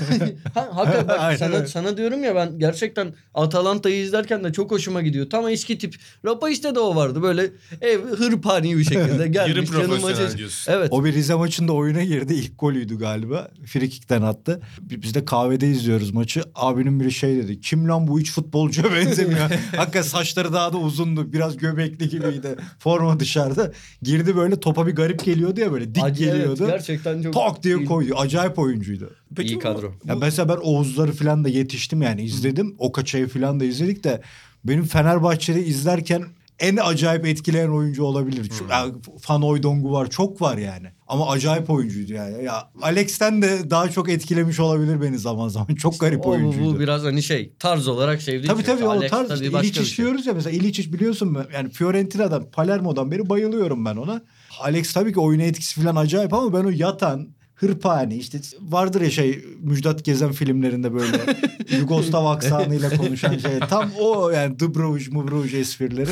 Ha, 0.53 0.69
hakikaten 0.73 1.07
bak 1.07 1.17
Aynen 1.19 1.37
sana, 1.37 1.55
öyle. 1.55 1.67
sana 1.67 1.97
diyorum 1.97 2.23
ya 2.23 2.35
ben 2.35 2.59
gerçekten 2.59 3.13
Atalanta'yı 3.33 4.03
izlerken 4.03 4.43
de 4.43 4.53
çok 4.53 4.71
hoşuma 4.71 5.01
gidiyor. 5.01 5.29
Tam 5.29 5.47
eski 5.47 5.77
tip. 5.77 5.95
Rapa 6.25 6.49
işte 6.49 6.75
de 6.75 6.79
o 6.79 6.95
vardı 6.95 7.21
böyle 7.23 7.49
ev 7.81 7.99
hırpani 8.01 8.77
bir 8.77 8.83
şekilde 8.83 8.99
Yarı 9.13 9.27
gelmiş. 9.27 9.69
canım 9.71 9.87
profesyonel 9.87 10.37
diyorsun. 10.37 10.71
Evet. 10.73 10.87
o 10.91 11.05
bir 11.05 11.13
Rize 11.13 11.33
maçında 11.35 11.73
oyuna 11.73 12.03
girdi. 12.03 12.33
İlk 12.33 12.59
golüydü 12.59 12.97
galiba. 12.99 13.47
Frikik'ten 13.65 14.21
attı. 14.21 14.61
Biz 14.81 15.13
de 15.15 15.25
kahvede 15.25 15.67
izliyoruz 15.69 16.11
maçı. 16.11 16.41
Abinin 16.55 16.99
biri 16.99 17.11
şey 17.11 17.35
dedi. 17.35 17.61
Kim 17.61 17.87
lan 17.87 18.07
bu 18.07 18.19
hiç 18.19 18.31
futbolcuya 18.31 18.93
benzemiyor. 18.95 19.39
Hakikaten 19.75 20.01
saçları 20.01 20.53
daha 20.53 20.73
da 20.73 20.77
uzundu. 20.77 21.33
Biraz 21.33 21.57
göbekli 21.57 22.09
gibiydi. 22.09 22.55
Forma 22.79 23.19
dışarıda. 23.19 23.71
Girdi 24.01 24.35
böyle 24.35 24.59
topa 24.59 24.87
bir 24.87 24.91
garip 24.95 25.10
geliyordu 25.19 25.59
ya 25.59 25.71
böyle. 25.71 25.95
Dik 25.95 26.03
Acı- 26.03 26.23
evet, 26.23 26.33
geliyordu. 26.33 26.67
gerçekten 26.67 27.21
çok 27.21 27.33
Tak 27.33 27.63
diye 27.63 27.77
iyi- 27.77 27.85
koydu. 27.85 28.15
Acayip 28.17 28.59
oyuncuydu. 28.59 29.09
iyi 29.41 29.55
bu- 29.55 29.59
kadro. 29.59 29.93
Ya 30.05 30.15
mesela 30.15 30.49
ben 30.49 30.57
Oğuzları 30.61 31.11
falan 31.11 31.43
da 31.43 31.49
yetiştim 31.49 32.01
yani 32.01 32.21
izledim. 32.23 32.75
Okaçay'ı 32.77 33.27
falan 33.27 33.59
da 33.59 33.65
izledik 33.65 34.03
de 34.03 34.21
benim 34.65 34.83
Fenerbahçe'de 34.83 35.65
izlerken 35.65 36.23
en 36.61 36.77
acayip 36.77 37.25
etkileyen 37.25 37.69
oyuncu 37.69 38.03
olabilir. 38.03 38.51
Şu, 38.57 38.63
ya, 38.69 38.85
Fan 39.21 39.43
Oydongu 39.43 39.91
var 39.91 40.09
çok 40.09 40.41
var 40.41 40.57
yani. 40.57 40.87
Ama 41.07 41.29
acayip 41.29 41.69
oyuncuydu 41.69 42.13
yani. 42.13 42.43
Ya 42.43 42.69
Alex'ten 42.81 43.41
de 43.41 43.69
daha 43.69 43.89
çok 43.89 44.09
etkilemiş 44.09 44.59
olabilir 44.59 45.01
beni 45.01 45.17
zaman 45.19 45.47
zaman. 45.47 45.67
Çok 45.75 45.99
garip 45.99 46.25
O, 46.25 46.29
oyuncuydu. 46.29 46.75
bu 46.75 46.79
biraz 46.79 47.03
hani 47.03 47.23
şey 47.23 47.53
tarz 47.59 47.87
olarak 47.87 48.25
Tabii 48.25 48.41
şey. 48.47 48.65
tabii 48.65 48.83
o 48.85 48.89
Alex 48.89 49.11
tarz 49.11 49.27
tabii 49.29 49.65
işte 49.65 49.81
bir 49.81 49.85
şey. 49.85 50.05
diyoruz 50.05 50.25
ya 50.25 50.33
mesela 50.33 50.55
İliçiç 50.57 50.93
biliyorsun 50.93 51.35
ben- 51.35 51.47
yani 51.53 51.69
Fiorentina'dan 51.69 52.51
Palermo'dan 52.51 53.11
beri 53.11 53.29
bayılıyorum 53.29 53.85
ben 53.85 53.95
ona. 53.95 54.21
Alex 54.59 54.93
tabii 54.93 55.13
ki 55.13 55.19
oyuna 55.19 55.43
etkisi 55.43 55.81
falan 55.81 55.95
acayip 55.95 56.33
ama 56.33 56.53
ben 56.53 56.63
o 56.65 56.69
yatan 56.69 57.27
hırpani 57.61 58.15
işte 58.17 58.41
vardır 58.61 59.01
ya 59.01 59.09
şey 59.09 59.45
Müjdat 59.59 60.05
Gezen 60.05 60.31
filmlerinde 60.31 60.93
böyle 60.93 61.17
Yugoslav 61.79 62.25
aksanıyla 62.25 62.97
konuşan 62.97 63.37
şey 63.37 63.59
tam 63.69 63.91
o 63.99 64.29
yani 64.29 64.59
Dubrovic 64.59 65.07
Mubrovic 65.11 65.57
esprileri 65.59 66.09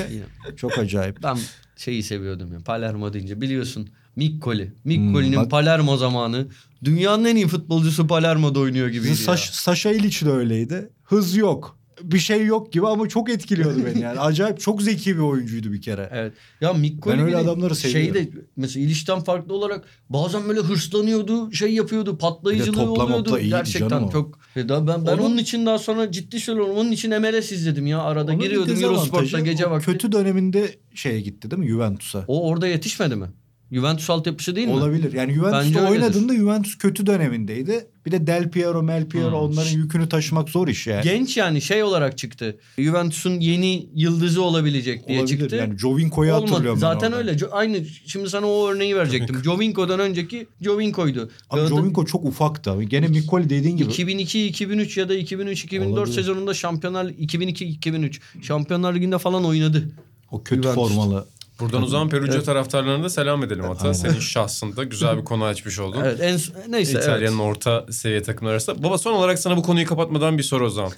çok 0.58 0.78
acayip. 0.78 1.24
Ben 1.24 1.38
şeyi 1.78 2.04
seviyordum 2.04 2.54
ya 2.54 2.60
Palermo 2.60 3.14
deyince 3.14 3.42
biliyorsun 3.42 3.90
Miccoli. 4.16 4.74
Miccoli'nin 4.84 5.36
Hmm, 5.36 5.44
bak- 5.44 5.52
Palermo 5.52 5.98
zamanı 5.98 6.48
dünyanın 6.84 7.26
en 7.26 7.36
iyi 7.36 7.48
futbolcusu 7.48 8.08
Palermo'da 8.08 8.60
oynuyor 8.60 8.88
gibiydi 8.88 9.12
Bizim 9.12 9.26
ya. 9.32 9.38
Saş, 9.38 9.50
Saşa 9.50 9.92
İliç 9.92 10.22
de 10.26 10.30
öyleydi. 10.32 10.90
Hız 11.04 11.36
yok. 11.36 11.79
Bir 12.04 12.20
şey 12.20 12.46
yok 12.46 12.74
gibi 12.74 12.88
ama 12.88 13.10
çok 13.10 13.30
etkiliyordu 13.30 13.86
beni 13.86 14.02
yani. 14.02 14.20
Acayip 14.20 14.60
çok 14.60 14.82
zeki 14.82 15.16
bir 15.16 15.22
oyuncuydu 15.22 15.72
bir 15.72 15.82
kere. 15.82 16.10
Evet. 16.14 16.34
Ya 16.62 16.74
Miccoli 16.74 17.18
Ben 17.18 17.24
öyle 17.24 17.38
adamları 17.38 17.76
seviyorum. 17.76 18.14
Şeyde 18.16 18.32
mesela 18.56 18.86
ilişten 18.86 19.20
farklı 19.20 19.54
olarak 19.54 19.86
bazen 20.10 20.50
böyle 20.50 20.60
hırslanıyordu, 20.60 21.52
şey 21.52 21.74
yapıyordu, 21.74 22.18
patlayıcılığı 22.18 22.92
oluyordu. 22.92 23.40
Gerçekten 23.40 23.90
canım 23.90 24.04
o. 24.04 24.12
çok. 24.12 24.40
Ya 24.56 24.70
da 24.70 24.88
ben 24.88 25.06
ben 25.06 25.14
Onun- 25.14 25.24
onun 25.24 25.38
için 25.38 25.66
daha 25.66 25.80
sonra 25.80 26.12
ciddi 26.12 26.40
söylüyorum. 26.40 26.76
Onun 26.76 26.92
için 26.92 27.22
MLS 27.22 27.52
izledim 27.52 27.88
ya. 27.88 28.00
Arada 28.00 28.32
Onun 28.32 28.42
giriyordum 28.42 28.84
Eurosport'ta 28.84 29.40
gece 29.40 29.70
vakti. 29.70 29.92
Kötü 29.92 30.12
döneminde 30.12 30.76
şeye 30.94 31.22
gitti 31.22 31.52
değil 31.52 31.64
mi 31.64 31.70
Juventus'a? 31.70 32.24
O 32.28 32.50
orada 32.50 32.68
yetişmedi 32.68 33.16
mi? 33.16 33.28
Juventus 33.72 34.10
altyapısı 34.10 34.56
değil 34.56 34.68
mi? 34.68 34.74
Olabilir. 34.74 35.14
Yani 35.14 35.34
Juventus'ta 35.34 35.90
oynadığında 35.90 36.36
Juventus 36.36 36.78
kötü 36.78 37.06
dönemindeydi. 37.06 37.88
Bir 38.06 38.12
de 38.12 38.28
Del 38.28 38.50
Piero, 38.52 38.84
Mel 38.84 39.06
Piero 39.10 39.28
Hmm. 39.28 39.34
onların 39.50 39.72
yükünü 39.72 40.10
taşımak 40.10 40.50
zor 40.50 40.68
iş 40.68 40.88
yani. 40.88 41.04
Genç 41.04 41.38
yani 41.38 41.62
şey 41.62 41.84
olarak 41.84 42.18
çıktı. 42.18 42.58
Juventus'un 42.78 43.40
yeni 43.40 43.90
yıldızı 43.96 44.42
olabilecek 44.44 45.08
diye 45.08 45.20
Olabilir. 45.20 45.40
çıktı. 45.40 45.56
Yani 45.56 45.78
Jovinko'yu 45.80 46.34
hatırlıyorum 46.34 46.80
Zaten 46.80 47.14
öyle. 47.14 47.32
Jo- 47.32 47.50
Aynı 47.52 47.86
şimdi 48.06 48.30
sana 48.30 48.46
o 48.48 48.68
örneği 48.70 48.96
verecektim. 48.96 49.44
Jovinko'dan 49.44 50.00
önceki 50.00 50.48
Jovinko'ydu. 50.62 51.30
Ama 51.50 51.62
Galata- 51.62 51.70
Jovinko 51.76 52.06
çok 52.06 52.26
ufaktı. 52.26 52.84
Gene 52.84 53.08
Mikoli 53.08 53.50
dediğin 53.50 53.78
gibi. 53.78 53.90
2002-2003 53.92 54.98
ya 55.00 55.10
da 55.10 55.16
2003-2004 55.16 55.88
Olabilir. 56.00 56.16
sezonunda 56.16 56.54
Şampiyonlar 56.54 57.06
2002-2003 57.06 58.20
Şampiyonlar 58.42 58.96
Ligi'nde 58.96 59.18
falan 59.18 59.46
oynadı. 59.46 59.90
O 60.32 60.44
kötü 60.44 60.62
Juventus. 60.64 60.76
formalı. 60.90 61.26
Buradan 61.60 61.84
o 61.84 61.88
zaman 61.88 62.10
Perugia 62.10 62.36
Evet. 62.36 62.46
taraftarlarına 62.46 63.04
da 63.04 63.10
selam 63.10 63.44
edelim 63.44 63.64
hatta. 63.64 63.82
Aynen. 63.82 63.94
Senin 63.94 64.20
şahsında 64.20 64.84
güzel 64.84 65.18
bir 65.18 65.26
konu 65.26 65.44
açmış 65.44 65.80
oldun. 65.80 66.02
Evet 66.04 66.20
en 66.22 66.40
neyse 66.72 67.00
İtalya'nın 67.00 67.40
evet. 67.40 67.48
orta 67.48 67.86
seviye 67.92 68.24
takımları 68.24 68.54
arasında. 68.54 68.84
Baba 68.84 68.98
son 68.98 69.14
olarak 69.14 69.40
sana 69.40 69.58
bu 69.58 69.64
konuyu 69.64 69.88
kapatmadan 69.88 70.38
bir 70.38 70.44
soru 70.44 70.66
o 70.66 70.70
zaman. 70.70 70.92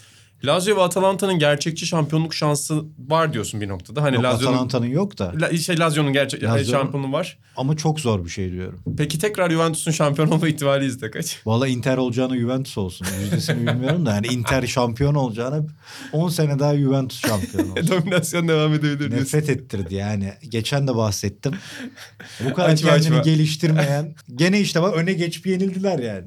Lazio 0.45 0.75
ve 0.77 0.81
Atalanta'nın 0.81 1.39
gerçekçi 1.39 1.85
şampiyonluk 1.87 2.33
şansı 2.33 2.83
var 3.09 3.33
diyorsun 3.33 3.61
bir 3.61 3.67
noktada. 3.67 4.01
Hani 4.03 4.15
Yok, 4.15 4.23
Lazio'nun 4.23 4.53
Atalanta'nın 4.53 4.85
yok 4.85 5.17
da. 5.19 5.33
La, 5.41 5.57
şey 5.57 5.79
Lazio'nun 5.79 6.13
gerçek 6.13 6.43
Lazio'nun- 6.43 6.71
şampiyonluğu 6.71 7.11
var. 7.11 7.37
Ama 7.57 7.77
çok 7.77 7.99
zor 7.99 8.25
bir 8.25 8.29
şey 8.29 8.51
diyorum. 8.51 8.79
Peki 8.97 9.19
tekrar 9.19 9.49
Juventus'un 9.51 9.91
şampiyon 9.91 10.27
olma 10.31 10.47
ihtimali 10.47 10.85
izle 10.85 11.11
kaç? 11.11 11.41
Valla 11.45 11.67
Inter 11.67 11.97
olacağını 11.97 12.37
Juventus 12.37 12.77
olsun. 12.77 13.07
Yüzdesini 13.21 13.67
bilmiyorum 13.67 14.05
da 14.05 14.15
yani 14.15 14.27
Inter 14.27 14.67
şampiyon 14.67 15.15
olacağını 15.15 15.67
10 16.13 16.29
sene 16.29 16.59
daha 16.59 16.77
Juventus 16.77 17.21
şampiyon 17.21 17.69
olsun. 17.71 17.87
Dominasyon 17.87 18.47
devam 18.47 18.73
edebilir 18.73 18.99
diyorsun. 18.99 19.17
Nefret 19.17 19.49
ettirdi 19.49 19.95
yani. 19.95 20.33
Geçen 20.49 20.87
de 20.87 20.95
bahsettim. 20.95 21.53
Bu 22.49 22.53
kadar 22.53 22.69
Açma, 22.69 22.89
kendini 22.89 23.07
açma. 23.09 23.21
geliştirmeyen. 23.31 24.15
Gene 24.35 24.59
işte 24.59 24.81
bak 24.81 24.95
öne 24.95 25.13
geçip 25.13 25.47
yenildiler 25.47 25.99
yani. 25.99 26.25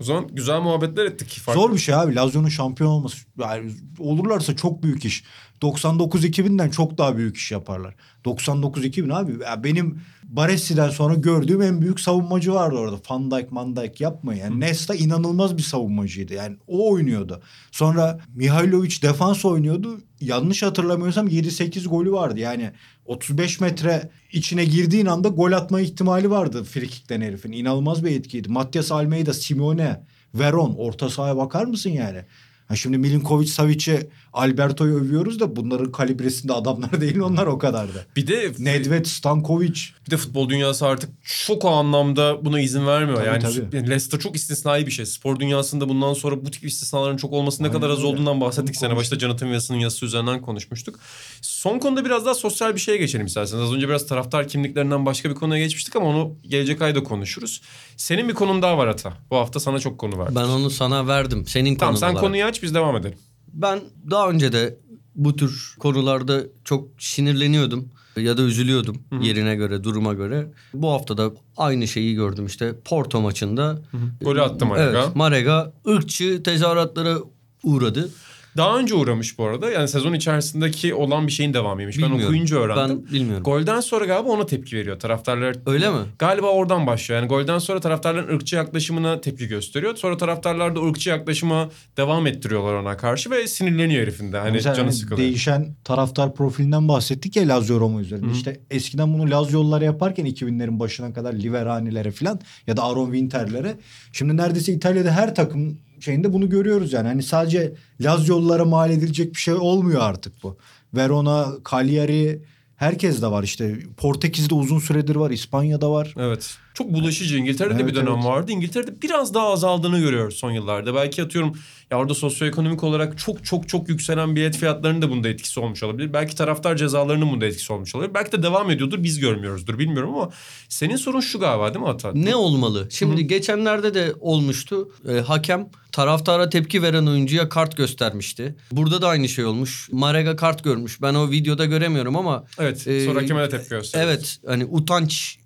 O 0.00 0.04
zaman 0.04 0.28
güzel 0.32 0.60
muhabbetler 0.60 1.04
ettik. 1.04 1.28
Farklı- 1.42 1.60
Zor 1.60 1.72
bir 1.72 1.78
şey 1.78 1.94
abi. 1.94 2.14
Lazio'nun 2.14 2.48
şampiyon 2.48 2.90
olması. 2.90 3.16
Yani 3.40 3.72
olurlarsa 3.98 4.56
çok 4.56 4.82
büyük 4.82 5.04
iş. 5.04 5.24
99-2000'den 5.62 6.70
çok 6.70 6.98
daha 6.98 7.16
büyük 7.16 7.36
iş 7.36 7.52
yaparlar. 7.52 7.94
99-2000 8.24 9.14
abi. 9.14 9.44
Ya 9.44 9.64
benim 9.64 10.00
Baresi'den 10.22 10.90
sonra 10.90 11.14
gördüğüm 11.14 11.62
en 11.62 11.80
büyük 11.80 12.00
savunmacı 12.00 12.54
vardı 12.54 12.76
orada. 12.76 12.96
Van 13.10 13.30
Dijk, 13.30 13.52
Van 13.52 13.76
Dijk 13.76 14.00
yapma 14.00 14.34
yani. 14.34 14.60
Nesta 14.60 14.94
inanılmaz 14.94 15.56
bir 15.56 15.62
savunmacıydı. 15.62 16.34
Yani 16.34 16.56
o 16.66 16.92
oynuyordu. 16.92 17.42
Sonra 17.70 18.20
Mihailovic 18.34 19.02
defans 19.02 19.44
oynuyordu. 19.44 20.00
Yanlış 20.20 20.62
hatırlamıyorsam 20.62 21.28
7-8 21.28 21.88
golü 21.88 22.12
vardı. 22.12 22.40
Yani 22.40 22.70
35 23.04 23.60
metre 23.60 24.10
içine 24.32 24.64
girdiğin 24.64 25.06
anda 25.06 25.28
gol 25.28 25.52
atma 25.52 25.80
ihtimali 25.80 26.30
vardı 26.30 26.64
frikikten 26.64 27.20
herifin. 27.20 27.52
İnanılmaz 27.52 28.04
bir 28.04 28.10
etkiydi. 28.10 28.48
Matias 28.48 28.92
Almeida, 28.92 29.34
Simone, 29.34 30.06
Veron 30.34 30.74
orta 30.78 31.10
sahaya 31.10 31.36
bakar 31.36 31.64
mısın 31.64 31.90
yani? 31.90 32.24
Ha 32.66 32.76
şimdi 32.76 32.98
Milinkovic, 32.98 33.46
Savic'i, 33.46 34.10
Alberto'yu 34.34 34.94
övüyoruz 34.94 35.40
da 35.40 35.56
bunların 35.56 35.92
kalibresinde 35.92 36.52
adamlar 36.52 36.84
değil 37.00 37.18
onlar 37.20 37.46
o 37.46 37.58
kadar 37.58 37.88
da. 37.88 37.98
Bir 38.16 38.26
de 38.26 38.52
Nedved, 38.58 39.04
Stankovic. 39.06 39.80
Bir 40.06 40.10
de 40.10 40.16
futbol 40.16 40.48
dünyası 40.48 40.86
artık 40.86 41.10
çok 41.46 41.64
o 41.64 41.68
anlamda 41.68 42.44
buna 42.44 42.60
izin 42.60 42.86
vermiyor. 42.86 43.16
Tabii, 43.18 43.26
yani 43.26 43.42
tabii. 43.42 43.76
yani 43.76 43.90
Leicester 43.90 44.20
çok 44.20 44.36
istisnai 44.36 44.86
bir 44.86 44.90
şey. 44.90 45.06
Spor 45.06 45.40
dünyasında 45.40 45.88
bundan 45.88 46.14
sonra 46.14 46.44
bu 46.46 46.50
tip 46.50 46.64
istisnaların 46.64 47.16
çok 47.16 47.32
olması 47.32 47.62
ne 47.62 47.66
Aynen 47.66 47.80
kadar 47.80 47.90
az 47.90 47.98
öyle. 47.98 48.06
olduğundan 48.06 48.40
bahsettik. 48.40 48.76
Sene 48.76 48.96
başta 48.96 49.18
Jonathan 49.18 49.46
Wilson'ın 49.46 49.78
yazısı 49.78 50.06
üzerinden 50.06 50.42
konuşmuştuk. 50.42 50.98
Son 51.42 51.78
konuda 51.78 52.04
biraz 52.04 52.26
daha 52.26 52.34
sosyal 52.34 52.74
bir 52.74 52.80
şeye 52.80 52.96
geçelim 52.98 53.26
isterseniz. 53.26 53.62
Az 53.62 53.72
önce 53.72 53.88
biraz 53.88 54.06
taraftar 54.06 54.48
kimliklerinden 54.48 55.06
başka 55.06 55.30
bir 55.30 55.34
konuya 55.34 55.64
geçmiştik 55.64 55.96
ama 55.96 56.06
onu 56.06 56.36
gelecek 56.48 56.82
ayda 56.82 57.02
konuşuruz. 57.02 57.60
Senin 57.96 58.28
bir 58.28 58.34
konun 58.34 58.62
daha 58.62 58.78
var 58.78 58.86
Ata. 58.86 59.12
Bu 59.30 59.36
hafta 59.36 59.60
sana 59.60 59.78
çok 59.78 59.98
konu 59.98 60.18
verdim. 60.18 60.34
Ben 60.36 60.44
onu 60.44 60.70
sana 60.70 61.06
verdim. 61.06 61.44
Senin 61.46 61.76
Tamam 61.76 61.94
konun 61.94 62.00
sen 62.00 62.06
olarak. 62.08 62.20
konuyu 62.20 62.44
aç 62.44 62.62
biz 62.62 62.74
devam 62.74 62.96
edelim. 62.96 63.18
Ben 63.54 63.80
daha 64.10 64.30
önce 64.30 64.52
de 64.52 64.78
bu 65.14 65.36
tür 65.36 65.74
konularda 65.78 66.42
çok 66.64 66.88
sinirleniyordum 66.98 67.88
ya 68.16 68.36
da 68.36 68.42
üzülüyordum 68.42 69.02
yerine 69.20 69.56
göre, 69.56 69.84
duruma 69.84 70.14
göre. 70.14 70.50
Bu 70.74 70.90
hafta 70.90 71.18
da 71.18 71.30
aynı 71.56 71.88
şeyi 71.88 72.14
gördüm 72.14 72.46
işte 72.46 72.74
Porto 72.84 73.20
maçında. 73.20 73.82
Golü 74.20 74.42
attı 74.42 74.66
Marega. 74.66 75.02
Evet, 75.04 75.16
Marega 75.16 75.72
ırkçı 75.88 76.42
tezahüratlara 76.42 77.18
uğradı. 77.62 78.10
Daha 78.56 78.78
önce 78.78 78.94
uğramış 78.94 79.38
bu 79.38 79.44
arada. 79.44 79.70
Yani 79.70 79.88
sezon 79.88 80.12
içerisindeki 80.12 80.94
olan 80.94 81.26
bir 81.26 81.32
şeyin 81.32 81.54
devamıymış. 81.54 81.98
Ben 81.98 82.02
Bilmiyorum. 82.04 82.26
okuyunca 82.26 82.56
öğrendim. 82.56 83.04
Ben 83.06 83.12
bilmiyorum. 83.12 83.42
Golden 83.44 83.80
sonra 83.80 84.04
galiba 84.04 84.28
ona 84.30 84.46
tepki 84.46 84.76
veriyor 84.76 84.98
taraftarlar. 84.98 85.56
Öyle 85.66 85.90
mi? 85.90 85.96
Galiba 86.18 86.46
oradan 86.46 86.86
başlıyor. 86.86 87.20
Yani 87.20 87.28
golden 87.28 87.58
sonra 87.58 87.80
taraftarların 87.80 88.34
ırkçı 88.36 88.56
yaklaşımına 88.56 89.20
tepki 89.20 89.48
gösteriyor. 89.48 89.96
Sonra 89.96 90.16
taraftarlar 90.16 90.76
da 90.76 90.80
ırkçı 90.80 91.10
yaklaşıma 91.10 91.68
devam 91.96 92.26
ettiriyorlar 92.26 92.74
ona 92.74 92.96
karşı 92.96 93.30
ve 93.30 93.46
sinirleniyor 93.48 94.02
herifin 94.02 94.32
de. 94.32 94.38
Hani 94.38 94.52
Mesela 94.52 94.74
canı 94.74 94.92
sıkılıyor. 94.92 95.18
değişen 95.28 95.74
taraftar 95.84 96.34
profilinden 96.34 96.88
bahsettik 96.88 97.36
ya 97.36 97.48
Lazio 97.48 97.80
Roma 97.80 98.00
üzerinde. 98.00 98.26
Hı. 98.26 98.32
İşte 98.32 98.60
eskiden 98.70 99.14
bunu 99.14 99.30
Lazio'lulara 99.30 99.84
yaparken 99.84 100.26
2000'lerin 100.26 100.78
başına 100.78 101.12
kadar 101.12 101.32
Liverani'lere 101.32 102.10
falan 102.10 102.40
ya 102.66 102.76
da 102.76 102.82
Aaron 102.82 103.04
Winter'lere. 103.12 103.76
Şimdi 104.12 104.36
neredeyse 104.36 104.72
İtalya'da 104.72 105.10
her 105.12 105.34
takım 105.34 105.78
şeyinde 106.04 106.32
bunu 106.32 106.48
görüyoruz 106.48 106.92
yani. 106.92 107.08
Hani 107.08 107.22
sadece 107.22 107.72
Lazio'lulara 108.00 108.64
mal 108.64 108.90
edilecek 108.90 109.34
bir 109.34 109.38
şey 109.38 109.54
olmuyor 109.54 110.00
artık 110.02 110.42
bu. 110.42 110.58
Verona, 110.94 111.52
Cagliari 111.70 112.42
herkes 112.76 113.22
de 113.22 113.26
var 113.26 113.42
işte. 113.42 113.78
Portekiz'de 113.96 114.54
uzun 114.54 114.78
süredir 114.78 115.16
var, 115.16 115.30
İspanya'da 115.30 115.90
var. 115.90 116.14
Evet. 116.18 116.56
Çok 116.74 116.92
bulaşıcı. 116.92 117.36
İngiltere'de 117.36 117.74
de 117.78 117.82
Evet, 117.82 117.90
bir 117.90 117.94
dönem 118.00 118.12
evet. 118.14 118.24
vardı. 118.24 118.52
İngiltere'de 118.52 119.02
biraz 119.02 119.34
daha 119.34 119.46
azaldığını 119.52 119.98
görüyoruz 120.00 120.34
son 120.34 120.50
yıllarda. 120.50 120.94
Belki 120.94 121.22
atıyorum 121.22 121.52
ya 121.90 121.98
orada 121.98 122.14
sosyoekonomik 122.14 122.84
olarak 122.84 123.18
çok 123.18 123.44
çok 123.44 123.68
çok 123.68 123.88
yükselen 123.88 124.36
bilet 124.36 124.56
fiyatlarının 124.56 125.02
da 125.02 125.10
bunda 125.10 125.28
etkisi 125.28 125.60
olmuş 125.60 125.82
olabilir. 125.82 126.12
Belki 126.12 126.36
taraftar 126.36 126.76
cezalarının 126.76 127.30
bunda 127.32 127.46
etkisi 127.46 127.72
olmuş 127.72 127.94
olabilir. 127.94 128.14
Belki 128.14 128.32
de 128.32 128.42
devam 128.42 128.70
ediyordur 128.70 129.02
biz 129.02 129.18
görmüyoruzdur 129.20 129.78
bilmiyorum 129.78 130.14
ama 130.14 130.30
senin 130.68 130.96
sorun 130.96 131.20
şu 131.20 131.40
galiba 131.40 131.74
değil 131.74 131.84
mi 131.84 131.90
Ata? 131.90 132.12
Ne 132.14 132.36
olmalı? 132.36 132.88
Şimdi 132.90 133.26
geçenlerde 133.26 133.94
de 133.94 134.12
olmuştu. 134.20 134.88
Ee, 135.08 135.12
hakem 135.20 135.68
taraftara 135.92 136.48
tepki 136.48 136.82
veren 136.82 137.06
oyuncuya 137.06 137.48
kart 137.48 137.76
göstermişti. 137.76 138.56
Burada 138.72 139.02
da 139.02 139.08
aynı 139.08 139.28
şey 139.28 139.44
olmuş. 139.44 139.88
Marega 139.92 140.36
kart 140.36 140.64
görmüş. 140.64 141.02
Ben 141.02 141.14
o 141.14 141.30
videoda 141.30 141.64
göremiyorum 141.64 142.16
ama 142.16 142.44
Evet. 142.58 142.86
Ee, 142.88 143.04
Sonra 143.04 143.22
hakeme 143.22 143.42
de 143.42 143.48
tepki 143.48 143.68
gösteriyor. 143.68 144.10
evet 144.10 144.38
hani 144.46 144.64
utanç 144.64 145.38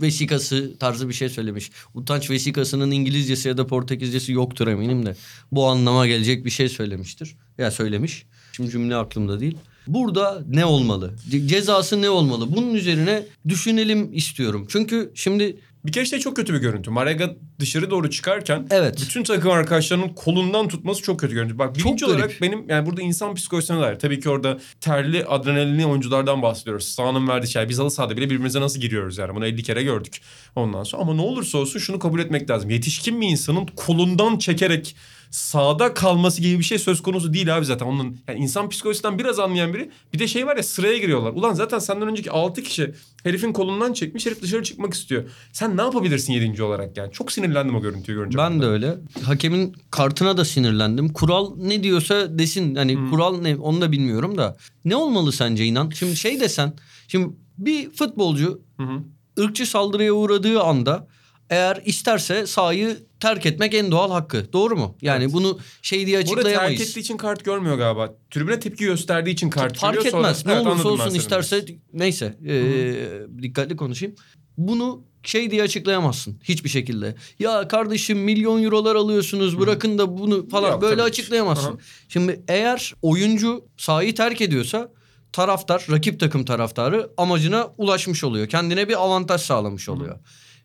vesikası 0.00 0.78
tarzı 0.78 1.08
bir 1.08 1.14
şey 1.14 1.28
söylemiş. 1.28 1.70
Utanç 1.94 2.30
vesikasının 2.30 2.90
İngilizcesi 2.90 3.48
ya 3.48 3.58
da 3.58 3.66
Portekizcesi 3.66 4.32
yoktur 4.32 4.66
eminim 4.68 5.06
de. 5.06 5.16
Bu 5.52 5.66
anlama 5.66 6.06
gelecek 6.06 6.44
bir 6.44 6.50
şey 6.50 6.68
söylemiştir. 6.68 7.36
Ya 7.58 7.70
söylemiş. 7.70 8.26
Şimdi 8.52 8.70
cümle 8.70 8.96
aklımda 8.96 9.40
değil. 9.40 9.56
Burada 9.86 10.42
ne 10.48 10.64
olmalı? 10.64 11.14
Ce- 11.30 11.46
Cezası 11.46 12.02
ne 12.02 12.10
olmalı? 12.10 12.56
Bunun 12.56 12.74
üzerine 12.74 13.26
düşünelim 13.48 14.14
istiyorum. 14.14 14.66
Çünkü 14.68 15.12
şimdi 15.14 15.56
Bir 15.86 15.92
kere 15.92 16.06
şey 16.06 16.18
çok 16.18 16.36
kötü 16.36 16.54
bir 16.54 16.58
görüntü. 16.58 16.90
Marega 16.90 17.30
dışarı 17.60 17.90
doğru 17.90 18.10
çıkarken 18.10 18.66
Evet. 18.70 18.98
bütün 19.02 19.22
takım 19.22 19.50
arkadaşlarının 19.50 20.08
kolundan 20.08 20.68
tutması 20.68 21.02
çok 21.02 21.20
kötü 21.20 21.34
görüntü. 21.34 21.58
Bak 21.58 21.76
birinci 21.76 22.06
garip. 22.06 22.16
olarak 22.16 22.42
benim 22.42 22.68
yani 22.68 22.86
burada 22.86 23.02
insan 23.02 23.34
psikolojisine 23.34 23.80
dair. 23.80 23.98
Tabii 23.98 24.20
ki 24.20 24.28
orada 24.30 24.58
terli 24.80 25.24
adrenalinli 25.24 25.86
oyunculardan 25.86 26.42
bahsediyoruz. 26.42 26.84
Sahanın 26.88 27.28
verdiği 27.28 27.48
şey. 27.48 27.68
Biz 27.68 27.78
halı 27.78 27.90
sahada 27.90 28.16
bile 28.16 28.24
birbirimize 28.24 28.60
nasıl 28.60 28.80
giriyoruz 28.80 29.18
yani. 29.18 29.34
Bunu 29.34 29.46
50 29.46 29.62
kere 29.62 29.82
gördük 29.82 30.20
ondan 30.56 30.82
sonra. 30.82 31.02
Ama 31.02 31.14
ne 31.14 31.20
olursa 31.20 31.58
olsun 31.58 31.78
şunu 31.78 31.98
kabul 31.98 32.20
etmek 32.20 32.50
lazım. 32.50 32.70
Yetişkin 32.70 33.20
bir 33.20 33.28
insanın 33.28 33.66
kolundan 33.76 34.38
çekerek 34.38 34.96
sağda 35.30 35.94
kalması 35.94 36.42
gibi 36.42 36.58
bir 36.58 36.64
şey 36.64 36.78
söz 36.78 37.02
konusu 37.02 37.32
değil 37.34 37.56
abi 37.56 37.64
zaten. 37.64 37.86
Onun 37.86 38.18
yani 38.28 38.38
insan 38.38 38.68
psikolojisinden 38.68 39.18
biraz 39.18 39.38
anlayan 39.38 39.74
biri 39.74 39.90
bir 40.14 40.18
de 40.18 40.28
şey 40.28 40.46
var 40.46 40.56
ya 40.56 40.62
sıraya 40.62 40.98
giriyorlar. 40.98 41.32
Ulan 41.32 41.54
zaten 41.54 41.78
senden 41.78 42.08
önceki 42.08 42.30
6 42.30 42.62
kişi 42.62 42.94
herifin 43.22 43.52
kolundan 43.52 43.92
çekmiş 43.92 44.26
herif 44.26 44.42
dışarı 44.42 44.62
çıkmak 44.62 44.94
istiyor. 44.94 45.30
Sen 45.52 45.76
ne 45.76 45.82
yapabilirsin 45.82 46.32
7. 46.32 46.62
olarak 46.62 46.96
yani? 46.96 47.12
Çok 47.12 47.32
sinirlendim 47.32 47.76
o 47.76 47.80
görüntüyü 47.80 48.18
görünce. 48.18 48.38
Ben 48.38 48.62
de 48.62 48.66
öyle. 48.66 48.94
Hakemin 49.22 49.74
kartına 49.90 50.36
da 50.36 50.44
sinirlendim. 50.44 51.12
Kural 51.12 51.56
ne 51.56 51.82
diyorsa 51.82 52.38
desin. 52.38 52.74
Hani 52.74 53.10
kural 53.10 53.40
ne 53.40 53.56
onu 53.56 53.80
da 53.80 53.92
bilmiyorum 53.92 54.38
da. 54.38 54.56
Ne 54.84 54.96
olmalı 54.96 55.32
sence 55.32 55.64
inan? 55.64 55.90
Şimdi 55.90 56.16
şey 56.16 56.40
desen. 56.40 56.72
Şimdi 57.08 57.34
bir 57.58 57.90
futbolcu 57.90 58.62
Hı 58.76 58.82
hı. 58.82 59.02
ırkçı 59.42 59.66
saldırıya 59.66 60.12
uğradığı 60.12 60.60
anda 60.62 61.08
eğer 61.50 61.82
isterse 61.84 62.46
sahayı 62.46 62.96
terk 63.20 63.46
etmek 63.46 63.74
en 63.74 63.90
doğal 63.90 64.10
hakkı. 64.10 64.52
Doğru 64.52 64.76
mu? 64.76 64.96
Yani 65.02 65.24
Evet. 65.24 65.32
bunu 65.32 65.58
şey 65.82 66.06
diye 66.06 66.16
Burada 66.18 66.26
terk 66.34 66.38
açıklayamayız. 66.46 66.80
ettiği 66.80 67.00
için 67.00 67.16
kart 67.16 67.44
görmüyor 67.44 67.78
galiba. 67.78 68.14
Tribüne 68.30 68.60
tepki 68.60 68.84
gösterdiği 68.84 69.30
için 69.30 69.50
kart 69.50 69.78
Fark 69.78 69.94
görüyor. 69.94 70.12
Sonra- 70.12 70.28
etmez. 70.28 70.46
ne 70.46 70.52
Evet, 70.52 70.66
olursa 70.66 70.88
olsun 70.88 71.14
isterse 71.14 71.64
neyse 71.92 72.38
ee, 72.46 73.42
dikkatli 73.42 73.76
konuşayım. 73.76 74.14
Bunu 74.58 75.02
şey 75.22 75.50
diye 75.50 75.62
açıklayamazsın 75.62 76.40
hiçbir 76.44 76.68
şekilde. 76.68 77.14
Ya 77.38 77.68
kardeşim 77.68 78.18
milyon 78.18 78.62
eurolar 78.62 78.96
alıyorsunuz 78.96 79.58
bırakın 79.58 79.98
da 79.98 80.18
bunu 80.18 80.48
falan 80.48 80.70
Yok, 80.70 80.82
böyle 80.82 81.02
açıklayamazsın. 81.02 81.70
Hı 81.70 81.74
hı. 81.74 81.78
Şimdi 82.08 82.40
eğer 82.48 82.94
oyuncu 83.02 83.64
sahayı 83.76 84.14
terk 84.14 84.40
ediyorsa 84.40 84.92
taraftar 85.32 85.86
rakip 85.90 86.20
takım 86.20 86.44
taraftarı 86.44 87.10
amacına 87.16 87.68
ulaşmış 87.78 88.24
oluyor. 88.24 88.48
Kendine 88.48 88.88
bir 88.88 89.02
avantaj 89.04 89.40
sağlamış 89.40 89.88
oluyor. 89.88 90.18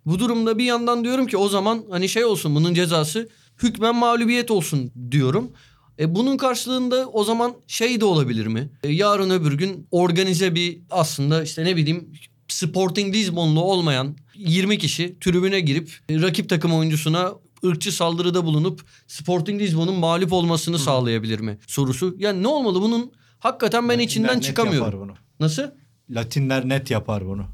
Bu 0.05 0.19
durumda 0.19 0.57
bir 0.57 0.65
yandan 0.65 1.03
diyorum 1.03 1.27
ki 1.27 1.37
o 1.37 1.49
zaman 1.49 1.83
hani 1.89 2.09
şey 2.09 2.25
olsun 2.25 2.55
bunun 2.55 2.73
cezası 2.73 3.29
hükmen 3.63 3.95
mağlubiyet 3.95 4.51
olsun 4.51 4.91
diyorum. 5.11 5.51
E 5.99 6.15
bunun 6.15 6.37
karşılığında 6.37 7.09
o 7.09 7.23
zaman 7.23 7.53
şey 7.67 8.01
de 8.01 8.05
olabilir 8.05 8.47
mi? 8.47 8.69
E 8.83 8.89
yarın 8.89 9.29
öbür 9.29 9.53
gün 9.53 9.87
organize 9.91 10.55
bir 10.55 10.79
aslında 10.91 11.43
işte 11.43 11.63
ne 11.65 11.75
bileyim 11.75 12.11
Sporting 12.47 13.15
Lisbonlu 13.15 13.61
olmayan 13.61 14.15
20 14.35 14.77
kişi 14.77 15.19
tribüne 15.19 15.59
girip 15.59 15.99
e, 16.09 16.21
rakip 16.21 16.49
takım 16.49 16.73
oyuncusuna 16.73 17.33
ırkçı 17.65 17.91
saldırıda 17.91 18.45
bulunup 18.45 18.85
Sporting 19.07 19.61
Lisbon'un 19.61 19.95
mağlup 19.95 20.33
olmasını 20.33 20.79
sağlayabilir 20.79 21.39
mi 21.39 21.57
sorusu. 21.67 22.15
Yani 22.19 22.43
ne 22.43 22.47
olmalı 22.47 22.81
bunun 22.81 23.11
hakikaten 23.39 23.83
ben 23.83 23.93
Latinler 23.93 24.05
içinden 24.05 24.39
çıkamıyorum. 24.39 25.11
Nasıl? 25.39 25.63
Latinler 26.09 26.69
net 26.69 26.91
yapar 26.91 27.25
bunu. 27.25 27.45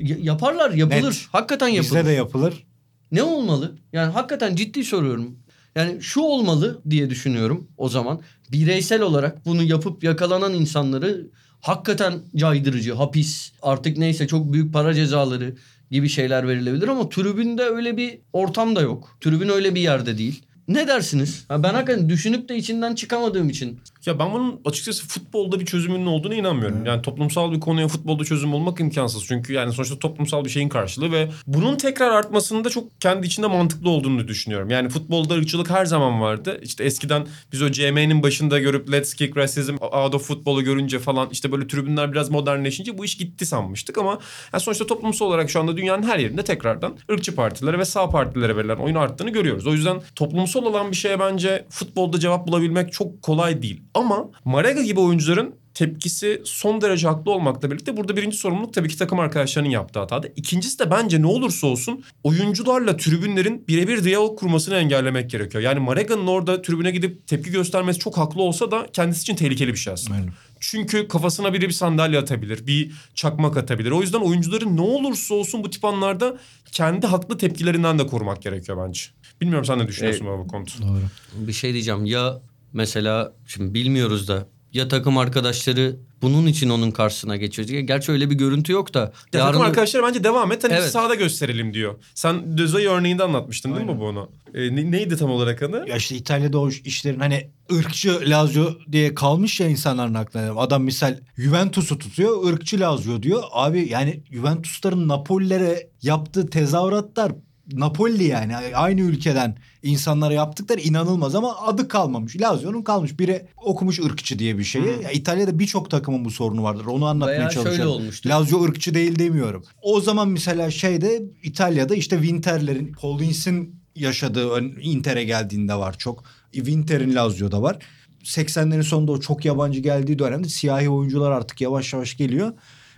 Y- 0.00 0.18
yaparlar 0.20 0.70
yapılır. 0.70 1.02
Net. 1.10 1.26
Hakikaten 1.32 1.68
yapılır. 1.68 1.98
Bizde 2.00 2.10
de 2.10 2.12
yapılır. 2.12 2.66
Ne 3.12 3.22
olmalı? 3.22 3.76
Yani 3.92 4.12
hakikaten 4.12 4.54
ciddi 4.54 4.84
soruyorum. 4.84 5.38
Yani 5.76 6.02
şu 6.02 6.20
olmalı 6.20 6.82
diye 6.90 7.10
düşünüyorum 7.10 7.68
o 7.76 7.88
zaman. 7.88 8.20
Bireysel 8.52 9.02
olarak 9.02 9.46
bunu 9.46 9.62
yapıp 9.62 10.04
yakalanan 10.04 10.54
insanları 10.54 11.26
hakikaten 11.60 12.22
caydırıcı, 12.36 12.94
hapis, 12.94 13.52
artık 13.62 13.96
neyse 13.98 14.26
çok 14.26 14.52
büyük 14.52 14.72
para 14.72 14.94
cezaları 14.94 15.54
gibi 15.90 16.08
şeyler 16.08 16.48
verilebilir 16.48 16.88
ama 16.88 17.08
tribünde 17.08 17.62
öyle 17.62 17.96
bir 17.96 18.18
ortam 18.32 18.76
da 18.76 18.80
yok. 18.80 19.18
Tribün 19.20 19.48
öyle 19.48 19.74
bir 19.74 19.80
yerde 19.80 20.18
değil. 20.18 20.42
Ne 20.68 20.88
dersiniz? 20.88 21.44
Ha 21.48 21.62
ben 21.62 21.74
hakikaten 21.74 22.08
düşünüp 22.08 22.48
de 22.48 22.56
içinden 22.56 22.94
çıkamadığım 22.94 23.48
için. 23.48 23.80
Ya 24.06 24.18
ben 24.18 24.32
bunun 24.32 24.60
açıkçası 24.64 25.08
futbolda 25.08 25.60
bir 25.60 25.66
çözümünün 25.66 26.06
olduğuna 26.06 26.34
inanmıyorum. 26.34 26.86
Yani 26.86 27.02
toplumsal 27.02 27.52
bir 27.52 27.60
konuya 27.60 27.88
futbolda 27.88 28.24
çözüm 28.24 28.52
bulmak 28.52 28.80
imkansız. 28.80 29.24
Çünkü 29.26 29.52
yani 29.52 29.72
sonuçta 29.72 29.98
toplumsal 29.98 30.44
bir 30.44 30.50
şeyin 30.50 30.68
karşılığı 30.68 31.12
ve 31.12 31.30
bunun 31.46 31.76
tekrar 31.76 32.10
artmasının 32.10 32.64
da 32.64 32.70
çok 32.70 33.00
kendi 33.00 33.26
içinde 33.26 33.46
mantıklı 33.46 33.90
olduğunu 33.90 34.28
düşünüyorum. 34.28 34.70
Yani 34.70 34.88
futbolda 34.88 35.34
ırkçılık 35.34 35.70
her 35.70 35.86
zaman 35.86 36.20
vardı. 36.20 36.60
İşte 36.62 36.84
eskiden 36.84 37.26
biz 37.52 37.62
o 37.62 37.70
CM'nin 37.70 38.22
başında 38.22 38.58
görüp 38.58 38.92
Let's 38.92 39.14
Kick 39.14 39.36
Racism 39.36 39.76
Out 39.80 40.14
of 40.14 40.26
Football'u 40.26 40.64
görünce 40.64 40.98
falan 40.98 41.28
işte 41.32 41.52
böyle 41.52 41.66
tribünler 41.66 42.12
biraz 42.12 42.30
modernleşince 42.30 42.98
bu 42.98 43.04
iş 43.04 43.16
gitti 43.16 43.46
sanmıştık 43.46 43.98
ama 43.98 44.18
yani 44.52 44.60
sonuçta 44.62 44.86
toplumsal 44.86 45.26
olarak 45.26 45.50
şu 45.50 45.60
anda 45.60 45.76
dünyanın 45.76 46.02
her 46.02 46.18
yerinde 46.18 46.44
tekrardan 46.44 46.98
ırkçı 47.10 47.34
partilere 47.34 47.78
ve 47.78 47.84
sağ 47.84 48.10
partilere 48.10 48.56
verilen 48.56 48.76
oyun 48.76 48.94
arttığını 48.94 49.30
görüyoruz. 49.30 49.66
O 49.66 49.72
yüzden 49.72 50.02
toplumsal 50.16 50.62
olan 50.62 50.90
bir 50.90 50.96
şeye 50.96 51.20
bence 51.20 51.66
futbolda 51.70 52.20
cevap 52.20 52.46
bulabilmek 52.46 52.92
çok 52.92 53.22
kolay 53.22 53.62
değil. 53.62 53.82
Ama 53.94 54.30
Marega 54.44 54.82
gibi 54.82 55.00
oyuncuların 55.00 55.54
tepkisi 55.74 56.42
son 56.44 56.80
derece 56.80 57.08
haklı 57.08 57.30
olmakla 57.30 57.70
birlikte 57.70 57.96
burada 57.96 58.16
birinci 58.16 58.36
sorumluluk 58.36 58.74
tabii 58.74 58.88
ki 58.88 58.98
takım 58.98 59.20
arkadaşlarının 59.20 59.70
yaptığı 59.70 59.98
hatada. 59.98 60.28
İkincisi 60.36 60.78
de 60.78 60.90
bence 60.90 61.22
ne 61.22 61.26
olursa 61.26 61.66
olsun 61.66 62.04
oyuncularla 62.24 62.96
tribünlerin 62.96 63.64
birebir 63.68 64.04
diyalog 64.04 64.38
kurmasını 64.38 64.74
engellemek 64.74 65.30
gerekiyor. 65.30 65.62
Yani 65.62 65.80
Marega'nın 65.80 66.26
orada 66.26 66.62
tribüne 66.62 66.90
gidip 66.90 67.26
tepki 67.26 67.50
göstermesi 67.50 67.98
çok 67.98 68.18
haklı 68.18 68.42
olsa 68.42 68.70
da 68.70 68.86
kendisi 68.92 69.22
için 69.22 69.36
tehlikeli 69.36 69.72
bir 69.72 69.78
şey 69.78 69.92
aslında. 69.92 70.14
Aynen. 70.14 70.32
Çünkü 70.60 71.08
kafasına 71.08 71.52
biri 71.52 71.68
bir 71.68 71.72
sandalye 71.72 72.18
atabilir, 72.18 72.66
bir 72.66 72.92
çakmak 73.14 73.56
atabilir. 73.56 73.90
O 73.90 74.00
yüzden 74.00 74.20
oyuncuların 74.20 74.76
ne 74.76 74.80
olursa 74.80 75.34
olsun 75.34 75.64
bu 75.64 75.70
tip 75.70 75.84
anlarda 75.84 76.38
kendi 76.72 77.06
haklı 77.06 77.38
tepkilerinden 77.38 77.98
de 77.98 78.06
korumak 78.06 78.42
gerekiyor 78.42 78.86
bence. 78.88 79.00
Bilmiyorum 79.40 79.64
sen 79.64 79.78
ne 79.78 79.88
düşünüyorsun 79.88 80.26
bu 80.26 80.48
konuda? 80.48 80.70
Doğru. 80.82 81.02
Bir 81.34 81.52
şey 81.52 81.72
diyeceğim 81.72 82.04
ya 82.04 82.40
mesela 82.74 83.32
şimdi 83.46 83.74
bilmiyoruz 83.74 84.28
da 84.28 84.46
ya 84.72 84.88
takım 84.88 85.18
arkadaşları 85.18 85.96
bunun 86.22 86.46
için 86.46 86.68
onun 86.70 86.90
karşısına 86.90 87.36
geçiyor. 87.36 87.68
Gerçi 87.68 88.12
öyle 88.12 88.30
bir 88.30 88.34
görüntü 88.34 88.72
yok 88.72 88.94
da. 88.94 88.98
Ya 89.00 89.10
takım 89.32 89.46
yarın- 89.46 89.60
arkadaşlar 89.60 90.02
bence 90.02 90.24
devam 90.24 90.52
et. 90.52 90.64
Hani 90.64 90.72
Evet. 90.72 90.90
sahada 90.90 91.14
gösterelim 91.14 91.74
diyor. 91.74 91.94
Sen 92.14 92.58
Dözay 92.58 92.86
örneğinde 92.86 93.22
anlatmıştın 93.24 93.74
değil 93.76 93.86
mi 93.86 93.98
bu 94.00 94.04
onu? 94.06 94.30
E, 94.54 94.76
ne- 94.76 94.90
neydi 94.90 95.16
tam 95.16 95.30
olarak 95.30 95.62
adı? 95.62 95.84
Ya 95.88 95.96
işte 95.96 96.16
İtalya'da 96.16 96.58
o 96.58 96.68
işlerin 96.68 97.20
hani 97.20 97.50
ırkçı 97.72 98.20
Lazio 98.30 98.72
diye 98.92 99.14
kalmış 99.14 99.60
ya 99.60 99.68
insanların 99.68 100.14
aklına. 100.14 100.60
Adam 100.60 100.82
misal 100.84 101.18
Juventus'u 101.36 101.98
tutuyor, 101.98 102.46
ırkçı 102.52 102.80
Lazio 102.80 103.22
diyor. 103.22 103.42
Abi 103.52 103.88
yani 103.90 104.22
Juventus'ların 104.32 105.08
Napoli'lere 105.08 105.88
yaptığı 106.02 106.50
tezahüratlar 106.50 107.32
Napoli 107.72 108.24
yani 108.24 108.56
aynı 108.56 109.00
ülkeden 109.00 109.56
insanlara 109.84 110.34
yaptıkları 110.34 110.80
inanılmaz 110.80 111.34
ama 111.34 111.56
adı 111.56 111.88
kalmamış. 111.88 112.40
Lazio'nun 112.40 112.82
kalmış. 112.82 113.18
Biri 113.18 113.46
okumuş 113.64 113.98
ırkçı 114.00 114.38
diye 114.38 114.58
bir 114.58 114.64
şeyi. 114.64 114.86
Ya 115.02 115.10
İtalya'da 115.10 115.58
birçok 115.58 115.90
takımın 115.90 116.24
bu 116.24 116.30
sorunu 116.30 116.62
vardır. 116.62 116.86
Onu 116.86 117.06
anlatmaya 117.06 117.38
Veya 117.38 117.50
şöyle 117.50 117.64
çalışıyorum. 117.64 117.92
olmuştu. 117.92 118.28
Lazio 118.28 118.62
ırkçı 118.64 118.94
değil 118.94 119.18
demiyorum. 119.18 119.64
O 119.82 120.00
zaman 120.00 120.28
mesela 120.28 120.70
şeyde 120.70 121.22
İtalya'da 121.42 121.94
işte 121.94 122.16
Winter'lerin, 122.16 122.92
Paul 122.92 123.20
Ince'in 123.20 123.74
yaşadığı 123.96 124.60
Inter'e 124.80 125.24
geldiğinde 125.24 125.74
var 125.74 125.98
çok. 125.98 126.24
Winter'in 126.52 127.14
Lazio'da 127.14 127.62
var. 127.62 127.78
80'lerin 128.24 128.82
sonunda 128.82 129.12
o 129.12 129.20
çok 129.20 129.44
yabancı 129.44 129.80
geldiği 129.80 130.18
dönemde 130.18 130.48
siyahi 130.48 130.88
oyuncular 130.88 131.30
artık 131.30 131.60
yavaş 131.60 131.92
yavaş 131.92 132.16
geliyor. 132.16 132.52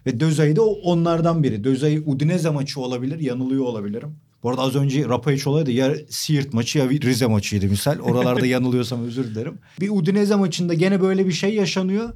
Ve 0.06 0.20
Dözay 0.20 0.56
da 0.56 0.62
onlardan 0.64 1.42
biri. 1.42 1.64
Dözay 1.64 1.96
Udinese 2.06 2.50
maçı 2.50 2.80
olabilir, 2.80 3.18
yanılıyor 3.18 3.64
olabilirim. 3.64 4.16
Bu 4.46 4.50
arada 4.50 4.62
az 4.62 4.74
önce 4.74 5.04
Rapaiç 5.04 5.46
olaydı 5.46 5.70
ya 5.70 5.94
Siirt 6.10 6.52
maçı 6.52 6.78
ya 6.78 6.88
Rize 6.88 7.26
maçıydı 7.26 7.66
misal. 7.66 7.98
Oralarda 7.98 8.46
yanılıyorsam 8.56 9.04
özür 9.04 9.24
dilerim. 9.24 9.58
Bir 9.80 9.90
Udinese 9.90 10.34
maçında 10.34 10.74
gene 10.74 11.00
böyle 11.00 11.26
bir 11.26 11.32
şey 11.32 11.54
yaşanıyor. 11.54 12.12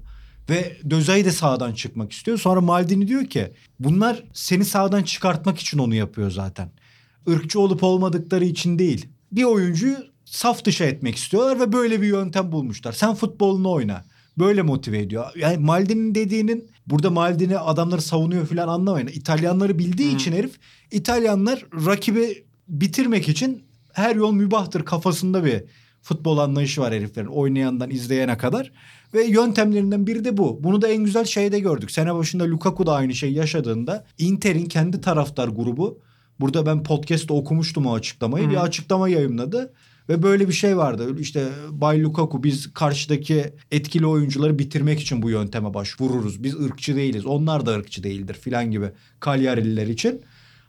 Ve 0.50 0.76
Dözay 0.90 1.24
de 1.24 1.30
sağdan 1.30 1.72
çıkmak 1.72 2.12
istiyor. 2.12 2.38
Sonra 2.38 2.60
Maldini 2.60 3.08
diyor 3.08 3.26
ki 3.26 3.52
bunlar 3.80 4.22
seni 4.32 4.64
sağdan 4.64 5.02
çıkartmak 5.02 5.58
için 5.58 5.78
onu 5.78 5.94
yapıyor 5.94 6.30
zaten. 6.30 6.72
Irkçı 7.26 7.60
olup 7.60 7.82
olmadıkları 7.82 8.44
için 8.44 8.78
değil. 8.78 9.08
Bir 9.32 9.44
oyuncuyu 9.44 9.96
saf 10.24 10.64
dışı 10.64 10.84
etmek 10.84 11.16
istiyorlar 11.16 11.60
ve 11.60 11.72
böyle 11.72 12.02
bir 12.02 12.06
yöntem 12.06 12.52
bulmuşlar. 12.52 12.92
Sen 12.92 13.14
futbolunu 13.14 13.70
oyna. 13.70 14.04
Böyle 14.38 14.62
motive 14.62 14.98
ediyor. 14.98 15.26
Yani 15.36 15.56
Maldini'nin 15.56 16.14
dediğinin 16.14 16.70
burada 16.86 17.10
Maldini 17.10 17.58
adamları 17.58 18.02
savunuyor 18.02 18.46
falan 18.46 18.68
anlamayın. 18.68 19.06
İtalyanları 19.06 19.78
bildiği 19.78 20.14
için 20.14 20.32
herif 20.32 20.52
İtalyanlar 20.90 21.66
rakibi 21.86 22.44
bitirmek 22.68 23.28
için 23.28 23.62
her 23.92 24.16
yol 24.16 24.32
mübahtır 24.32 24.84
kafasında 24.84 25.44
bir 25.44 25.64
futbol 26.02 26.38
anlayışı 26.38 26.80
var 26.80 26.92
heriflerin 26.92 27.26
oynayandan 27.26 27.90
izleyene 27.90 28.38
kadar. 28.38 28.72
Ve 29.14 29.24
yöntemlerinden 29.24 30.06
biri 30.06 30.24
de 30.24 30.36
bu. 30.36 30.64
Bunu 30.64 30.82
da 30.82 30.88
en 30.88 31.04
güzel 31.04 31.24
şeyde 31.24 31.58
gördük. 31.60 31.90
Sene 31.90 32.14
başında 32.14 32.44
Lukaku 32.44 32.86
da 32.86 32.94
aynı 32.94 33.14
şey 33.14 33.32
yaşadığında 33.32 34.06
Inter'in 34.18 34.66
kendi 34.66 35.00
taraftar 35.00 35.48
grubu 35.48 36.00
burada 36.40 36.66
ben 36.66 36.82
podcast'ta 36.82 37.34
okumuştum 37.34 37.86
o 37.86 37.94
açıklamayı. 37.94 38.50
Bir 38.50 38.64
açıklama 38.64 39.08
yayınladı. 39.08 39.72
Ve 40.10 40.22
böyle 40.22 40.48
bir 40.48 40.52
şey 40.52 40.76
vardı. 40.76 41.16
İşte 41.20 41.48
Bay 41.70 42.02
Lukaku 42.02 42.42
biz 42.42 42.74
karşıdaki 42.74 43.44
etkili 43.70 44.06
oyuncuları 44.06 44.58
bitirmek 44.58 45.00
için 45.00 45.22
bu 45.22 45.30
yönteme 45.30 45.74
başvururuz. 45.74 46.42
Biz 46.42 46.60
ırkçı 46.60 46.96
değiliz. 46.96 47.26
Onlar 47.26 47.66
da 47.66 47.74
ırkçı 47.74 48.02
değildir 48.02 48.34
filan 48.40 48.70
gibi 48.70 48.86
Cagliari'liler 49.24 49.86
için. 49.86 50.22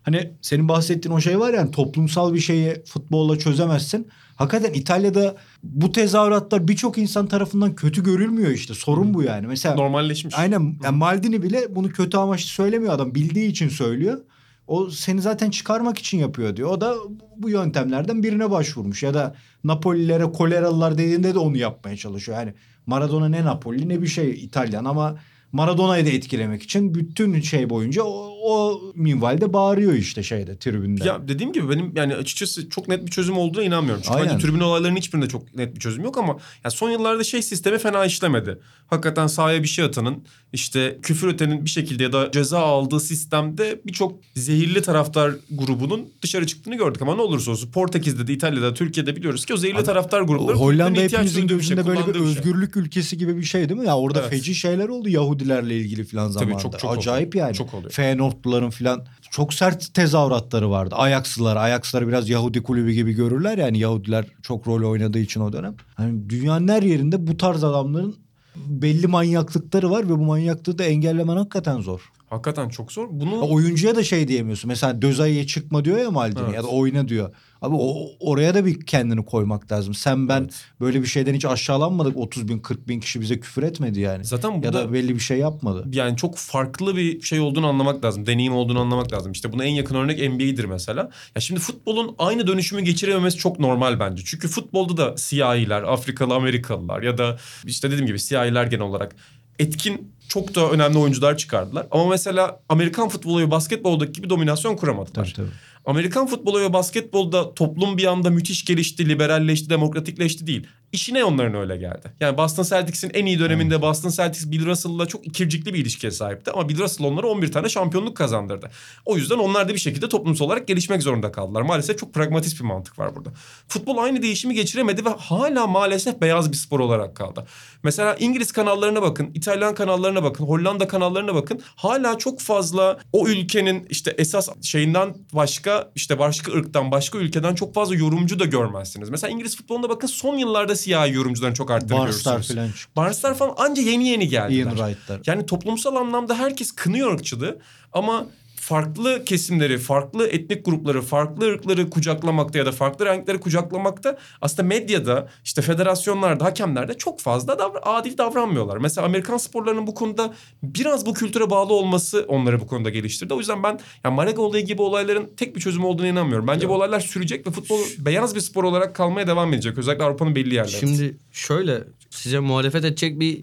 Hani 0.03 0.31
senin 0.41 0.67
bahsettiğin 0.67 1.15
o 1.15 1.21
şey 1.21 1.39
var 1.39 1.53
yani 1.53 1.71
toplumsal 1.71 2.33
bir 2.33 2.39
şeyi 2.39 2.83
futbolla 2.85 3.39
çözemezsin. 3.39 4.07
Hakikaten 4.35 4.73
İtalya'da 4.73 5.35
bu 5.63 5.91
tezahüratlar 5.91 6.67
birçok 6.67 6.97
insan 6.97 7.27
tarafından 7.27 7.75
kötü 7.75 8.03
görülmüyor 8.03 8.51
işte. 8.51 8.73
Sorun 8.73 9.13
bu 9.13 9.23
yani. 9.23 9.47
Mesela 9.47 9.75
Normalleşmiş. 9.75 10.35
aynen 10.37 10.75
yani 10.83 10.97
Maldini 10.97 11.43
bile 11.43 11.75
bunu 11.75 11.89
kötü 11.89 12.17
amaçlı 12.17 12.49
söylemiyor 12.49 12.93
adam. 12.93 13.15
Bildiği 13.15 13.49
için 13.49 13.69
söylüyor. 13.69 14.21
O 14.68 14.89
seni 14.89 15.22
zaten 15.22 15.49
çıkarmak 15.49 15.97
için 15.97 16.18
yapıyor 16.18 16.55
diyor. 16.55 16.70
O 16.70 16.82
da 16.82 16.95
bu 17.38 17.49
yöntemlerden 17.49 18.24
birine 18.24 18.51
başvurmuş. 18.51 19.03
Ya 19.03 19.14
da 19.14 19.36
Napolilere 19.64 20.24
koleralılar 20.24 20.97
dediğinde 20.97 21.34
de 21.34 21.39
onu 21.39 21.57
yapmaya 21.57 21.97
çalışıyor. 21.97 22.38
Yani 22.38 22.53
Maradona 22.86 23.30
ne 23.30 23.45
Napoli 23.45 23.89
ne 23.89 24.01
bir 24.01 24.07
şey 24.07 24.30
İtalyan 24.32 24.86
ama 24.86 25.20
Maradona'yı 25.51 26.05
da 26.05 26.09
etkilemek 26.09 26.64
için 26.64 26.95
bütün 26.95 27.41
şey 27.41 27.70
boyunca 27.70 28.03
o, 28.03 28.30
o 28.43 28.81
minvalde 28.95 29.53
bağırıyor 29.53 29.93
işte 29.93 30.23
şeyde 30.23 30.57
tribünde. 30.57 31.03
Ya 31.07 31.27
dediğim 31.27 31.53
gibi 31.53 31.69
benim 31.69 31.91
yani 31.95 32.15
açıkçası 32.15 32.69
çok 32.69 32.87
net 32.87 33.05
bir 33.05 33.11
çözüm 33.11 33.37
olduğuna 33.37 33.63
inanmıyorum. 33.63 34.01
Çünkü 34.05 34.17
Aynen. 34.17 34.33
bence 34.33 34.45
tribün 34.47 34.59
olaylarının 34.59 34.97
hiçbirinde 34.97 35.27
çok 35.27 35.55
net 35.55 35.75
bir 35.75 35.79
çözüm 35.79 36.03
yok 36.03 36.17
ama 36.17 36.37
ya 36.63 36.71
son 36.71 36.89
yıllarda 36.89 37.23
şey 37.23 37.41
sistemi 37.41 37.77
fena 37.77 38.05
işlemedi. 38.05 38.59
Hakikaten 38.87 39.27
sahaya 39.27 39.63
bir 39.63 39.67
şey 39.67 39.85
atanın 39.85 40.23
işte 40.53 40.97
küfür 41.01 41.27
ötenin 41.27 41.65
bir 41.65 41.69
şekilde 41.69 42.03
ya 42.03 42.13
da 42.13 42.31
ceza 42.31 42.59
aldığı 42.59 42.99
sistemde 42.99 43.81
birçok 43.85 44.19
zehirli 44.35 44.81
taraftar 44.81 45.31
grubunun 45.51 46.09
dışarı 46.21 46.47
çıktığını 46.47 46.75
gördük 46.75 47.01
ama 47.01 47.15
ne 47.15 47.21
olursa 47.21 47.51
olsun 47.51 47.71
Portekiz'de 47.71 48.27
de 48.27 48.33
İtalya'da 48.33 48.73
Türkiye'de 48.73 49.15
biliyoruz 49.15 49.45
ki 49.45 49.53
o 49.53 49.57
zehirli 49.57 49.83
taraftar 49.83 50.21
grupları 50.21 50.57
Hollanda 50.57 50.99
hepimizin 51.01 51.43
bir 51.43 51.47
şey, 51.49 51.57
gözünde 51.57 51.87
böyle 51.87 52.07
bir 52.07 52.13
şey. 52.13 52.21
özgürlük 52.21 52.77
ülkesi 52.77 53.17
gibi 53.17 53.37
bir 53.37 53.43
şey 53.43 53.69
değil 53.69 53.79
mi? 53.79 53.85
Ya 53.87 53.97
orada 53.97 54.19
Evet. 54.19 54.29
feci 54.29 54.55
şeyler 54.55 54.87
oldu 54.89 55.09
Yahudilerle 55.09 55.77
ilgili 55.77 56.03
falan 56.03 56.25
Tabii 56.25 56.33
zamanında. 56.33 56.59
çok- 56.61 56.79
çok 56.79 56.97
Acayip 56.97 57.27
oluyor. 57.35 57.45
yani. 57.47 57.55
Çok 57.55 57.73
oluyor. 57.73 57.91
Feyenoordluların 58.32 58.69
falan 58.69 59.05
çok 59.32 59.53
sert 59.53 59.93
tezahüratları 59.93 60.71
vardı. 60.71 60.95
Ajaxlılar, 60.95 61.55
Ajaxlılar 61.55 62.07
biraz 62.07 62.29
Yahudi 62.29 62.63
kulübü 62.63 62.91
gibi 62.91 63.13
görürler 63.13 63.57
yani 63.57 63.79
Yahudiler 63.79 64.25
çok 64.41 64.67
rol 64.67 64.89
oynadığı 64.89 65.19
için 65.19 65.41
o 65.41 65.53
dönem. 65.53 65.75
Hani 65.95 66.29
dünyanın 66.29 66.67
her 66.67 66.84
yerinde 66.84 67.27
bu 67.27 67.38
tarz 67.38 67.63
adamların 67.63 68.15
belli 68.55 69.07
manyaklıkları 69.07 69.91
var 69.91 70.05
ve 70.05 70.09
bu 70.09 70.17
manyaklığı 70.17 70.77
da 70.77 70.84
engellemen 70.84 71.38
hakikaten 71.38 71.82
zor. 71.82 72.01
Hakikaten 72.29 72.69
çok 72.69 72.91
zor. 72.91 73.07
Bunu 73.11 73.36
Ya 73.36 73.41
oyuncuya 73.41 73.95
da 73.95 74.03
şey 74.03 74.27
diyemiyorsun. 74.27 74.67
Mesela 74.67 75.01
Dözay'e 75.01 75.47
çıkma 75.47 75.86
diyor 75.86 75.97
ya 75.97 76.11
Maldini 76.11 76.43
Evet. 76.43 76.55
ya 76.55 76.63
da 76.63 76.67
oyna 76.67 77.07
diyor. 77.07 77.34
Abi 77.62 77.76
o, 77.80 78.07
oraya 78.20 78.53
da 78.53 78.66
bir 78.66 78.86
kendini 78.86 79.26
koymak 79.26 79.72
lazım. 79.72 79.93
Sen 79.93 80.30
ben 80.30 80.41
Evet. 80.41 80.53
böyle 80.82 81.01
bir 81.01 81.07
şeyden 81.07 81.34
hiç 81.34 81.45
aşağılanmadık. 81.45 82.18
30 82.18 82.47
bin 82.47 82.59
40 82.59 82.88
bin 82.88 82.99
kişi 82.99 83.22
bize 83.22 83.39
küfür 83.39 83.64
etmedi 83.64 83.99
yani. 83.99 84.26
zaten 84.26 84.51
Ya 84.51 84.64
burada 84.64 84.74
da 84.88 84.93
belli 84.93 85.16
bir 85.16 85.20
şey 85.20 85.38
yapmadı. 85.38 85.86
yani 85.93 86.18
çok 86.18 86.38
farklı 86.38 86.95
bir 86.97 87.22
şey 87.22 87.39
olduğunu 87.39 87.68
anlamak 87.68 88.05
lazım. 88.05 88.26
Deneyim 88.26 88.53
olduğunu 88.53 88.80
anlamak 88.80 89.14
lazım. 89.14 89.32
İşte 89.32 89.53
buna 89.53 89.64
en 89.66 89.72
yakın 89.74 89.95
örnek 89.95 90.30
NBA'dir 90.32 90.66
mesela. 90.66 91.09
Ya 91.36 91.41
şimdi 91.41 91.59
futbolun 91.59 92.16
aynı 92.18 92.47
dönüşümü 92.47 92.82
geçirememesi 92.82 93.38
çok 93.38 93.59
normal 93.59 93.99
bence. 93.99 94.24
Çünkü 94.26 94.47
futbolda 94.47 94.97
da 94.97 95.18
siyahiler, 95.18 95.84
Afrikalı, 95.84 96.34
Amerikalılar 96.36 97.01
ya 97.01 97.18
da 97.18 97.38
işte 97.66 97.88
dediğim 97.91 98.05
gibi 98.07 98.20
siyahiler 98.20 98.66
genel 98.66 98.84
olarak 98.86 99.16
etkin 99.59 100.12
çok 100.32 100.55
da 100.55 100.71
önemli 100.71 100.97
oyuncular 100.97 101.38
çıkardılar. 101.38 101.88
Ama 101.91 102.07
mesela 102.07 102.59
Amerikan 102.69 103.09
futbolu 103.09 103.39
ve 103.39 103.51
basketboldaki 103.51 104.11
gibi 104.11 104.29
dominasyon 104.29 104.75
kuramadılar. 104.75 105.13
Tabii 105.13 105.34
tabii. 105.34 105.55
Amerikan 105.86 106.27
futbolu 106.27 106.61
ve 106.61 106.73
basketbolda 106.73 107.53
toplum 107.53 107.97
bir 107.97 108.05
anda 108.05 108.29
müthiş 108.29 108.65
gelişti, 108.65 109.09
liberalleşti, 109.09 109.69
demokratikleşti 109.69 110.47
değil. 110.47 110.67
İşine 110.91 111.23
onların 111.23 111.55
öyle 111.55 111.77
geldi. 111.77 112.13
Yani 112.19 112.38
Boston 112.38 112.63
Celtics'in 112.63 113.11
en 113.13 113.25
iyi 113.25 113.39
döneminde 113.39 113.82
Boston 113.82 114.09
Celtics 114.09 114.51
Bill 114.51 114.65
Russell'la 114.65 115.05
çok 115.05 115.27
ikircikli 115.27 115.73
bir 115.73 115.79
ilişkiye 115.79 116.11
sahipti. 116.11 116.51
Ama 116.51 116.69
Bill 116.69 116.79
Russell 116.79 117.07
onlara 117.07 117.27
11 117.27 117.51
tane 117.51 117.69
şampiyonluk 117.69 118.17
kazandırdı. 118.17 118.71
O 119.05 119.17
yüzden 119.17 119.38
onlar 119.38 119.69
da 119.69 119.73
bir 119.73 119.79
şekilde 119.79 120.09
toplumsal 120.09 120.45
olarak 120.45 120.67
gelişmek 120.67 121.03
zorunda 121.03 121.32
kaldılar. 121.32 121.61
Maalesef 121.61 121.97
çok 121.99 122.13
pragmatist 122.13 122.59
bir 122.59 122.65
mantık 122.65 122.99
var 122.99 123.15
burada. 123.15 123.29
Futbol 123.67 123.97
aynı 123.97 124.21
değişimi 124.21 124.53
geçiremedi 124.53 125.05
ve 125.05 125.09
hala 125.09 125.67
maalesef 125.67 126.21
beyaz 126.21 126.51
bir 126.51 126.57
spor 126.57 126.79
olarak 126.79 127.15
kaldı. 127.15 127.45
Mesela 127.84 128.15
İngiliz 128.15 128.51
kanallarına 128.51 129.01
bakın, 129.01 129.32
İtalyan 129.34 129.75
kanallarına 129.75 130.20
bakın, 130.24 130.45
Hollanda 130.45 130.88
kanallarına 130.88 131.36
bakın. 131.36 131.61
Hala 131.76 132.17
çok 132.17 132.39
fazla 132.39 132.99
o 133.13 133.28
ülkenin 133.28 133.88
işte 133.89 134.15
esas 134.17 134.49
şeyinden 134.61 135.15
başka 135.34 135.91
işte 135.95 136.19
başka 136.19 136.51
ırktan 136.51 136.91
başka 136.91 137.17
ülkeden 137.17 137.55
çok 137.55 137.74
fazla 137.74 137.95
yorumcu 137.95 138.39
da 138.39 138.45
görmezsiniz. 138.45 139.09
Mesela 139.09 139.32
İngiliz 139.32 139.57
futboluna 139.57 139.89
bakın 139.89 140.07
son 140.07 140.38
yıllarda 140.38 140.76
siyahi 140.76 141.13
yorumcuların 141.13 141.53
çok 141.53 141.72
arttığını 141.72 141.99
Barstar 141.99 142.34
görürsünüz. 142.34 142.55
falan. 142.57 142.72
Barstar 142.95 143.34
falan 143.38 143.53
anca 143.57 143.82
yeni 143.82 144.07
yeni 144.07 144.28
geldiler. 144.28 144.65
Ian 144.65 144.76
Wright'lar. 144.76 145.22
Yani 145.26 145.45
toplumsal 145.45 145.95
anlamda 145.95 146.36
herkes 146.36 146.72
kınıyor 146.72 147.13
ırkçılığı 147.13 147.59
ama 147.93 148.26
farklı 148.72 149.26
kesimleri, 149.26 149.78
farklı 149.78 150.28
etnik 150.28 150.65
grupları, 150.65 151.01
farklı 151.01 151.45
ırkları 151.45 151.89
kucaklamakta 151.89 152.59
ya 152.59 152.65
da 152.65 152.72
farklı 152.72 153.05
renkleri 153.05 153.39
kucaklamakta 153.39 154.17
aslında 154.41 154.67
medyada, 154.67 155.30
işte 155.43 155.61
federasyonlarda, 155.61 156.45
hakemlerde 156.45 156.93
çok 156.93 157.19
fazla 157.19 157.53
davra- 157.53 157.80
adil 157.80 158.17
davranmıyorlar. 158.17 158.78
Mesela 158.78 159.05
Amerikan 159.05 159.38
sporlarının 159.38 159.88
bu 159.88 159.93
konuda 159.93 160.34
biraz 160.63 161.05
bu 161.05 161.13
kültüre 161.13 161.49
bağlı 161.49 161.74
olması 161.74 162.26
onları 162.28 162.59
bu 162.59 162.67
konuda 162.67 162.89
geliştirdi. 162.89 163.34
O 163.34 163.38
yüzden 163.39 163.63
ben 163.63 163.80
yani 164.03 164.15
Malaga 164.15 164.41
olayı 164.41 164.65
gibi 164.65 164.82
olayların 164.82 165.30
tek 165.38 165.55
bir 165.55 165.61
çözümü 165.61 165.86
olduğuna 165.86 166.07
inanmıyorum. 166.07 166.47
Bence 166.47 166.69
bu 166.69 166.74
olaylar 166.74 166.99
sürecek 166.99 167.47
ve 167.47 167.51
futbol 167.51 167.80
beyaz 167.99 168.36
bir 168.36 168.41
spor 168.41 168.63
olarak 168.63 168.95
kalmaya 168.95 169.28
devam 169.28 169.53
edecek. 169.53 169.78
Özellikle 169.78 170.03
Avrupa'nın 170.03 170.36
belli 170.36 170.55
yerlerinde. 170.55 170.80
Şimdi 170.80 171.17
şöyle 171.32 171.84
size 172.09 172.39
muhalefet 172.39 172.86
edecek 172.86 173.19
bir 173.19 173.41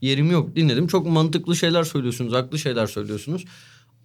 yerim 0.00 0.30
yok. 0.30 0.56
Dinledim. 0.56 0.86
Çok 0.86 1.06
mantıklı 1.06 1.56
şeyler 1.56 1.84
söylüyorsunuz. 1.84 2.32
Haklı 2.32 2.58
şeyler 2.58 2.86
söylüyorsunuz. 2.86 3.44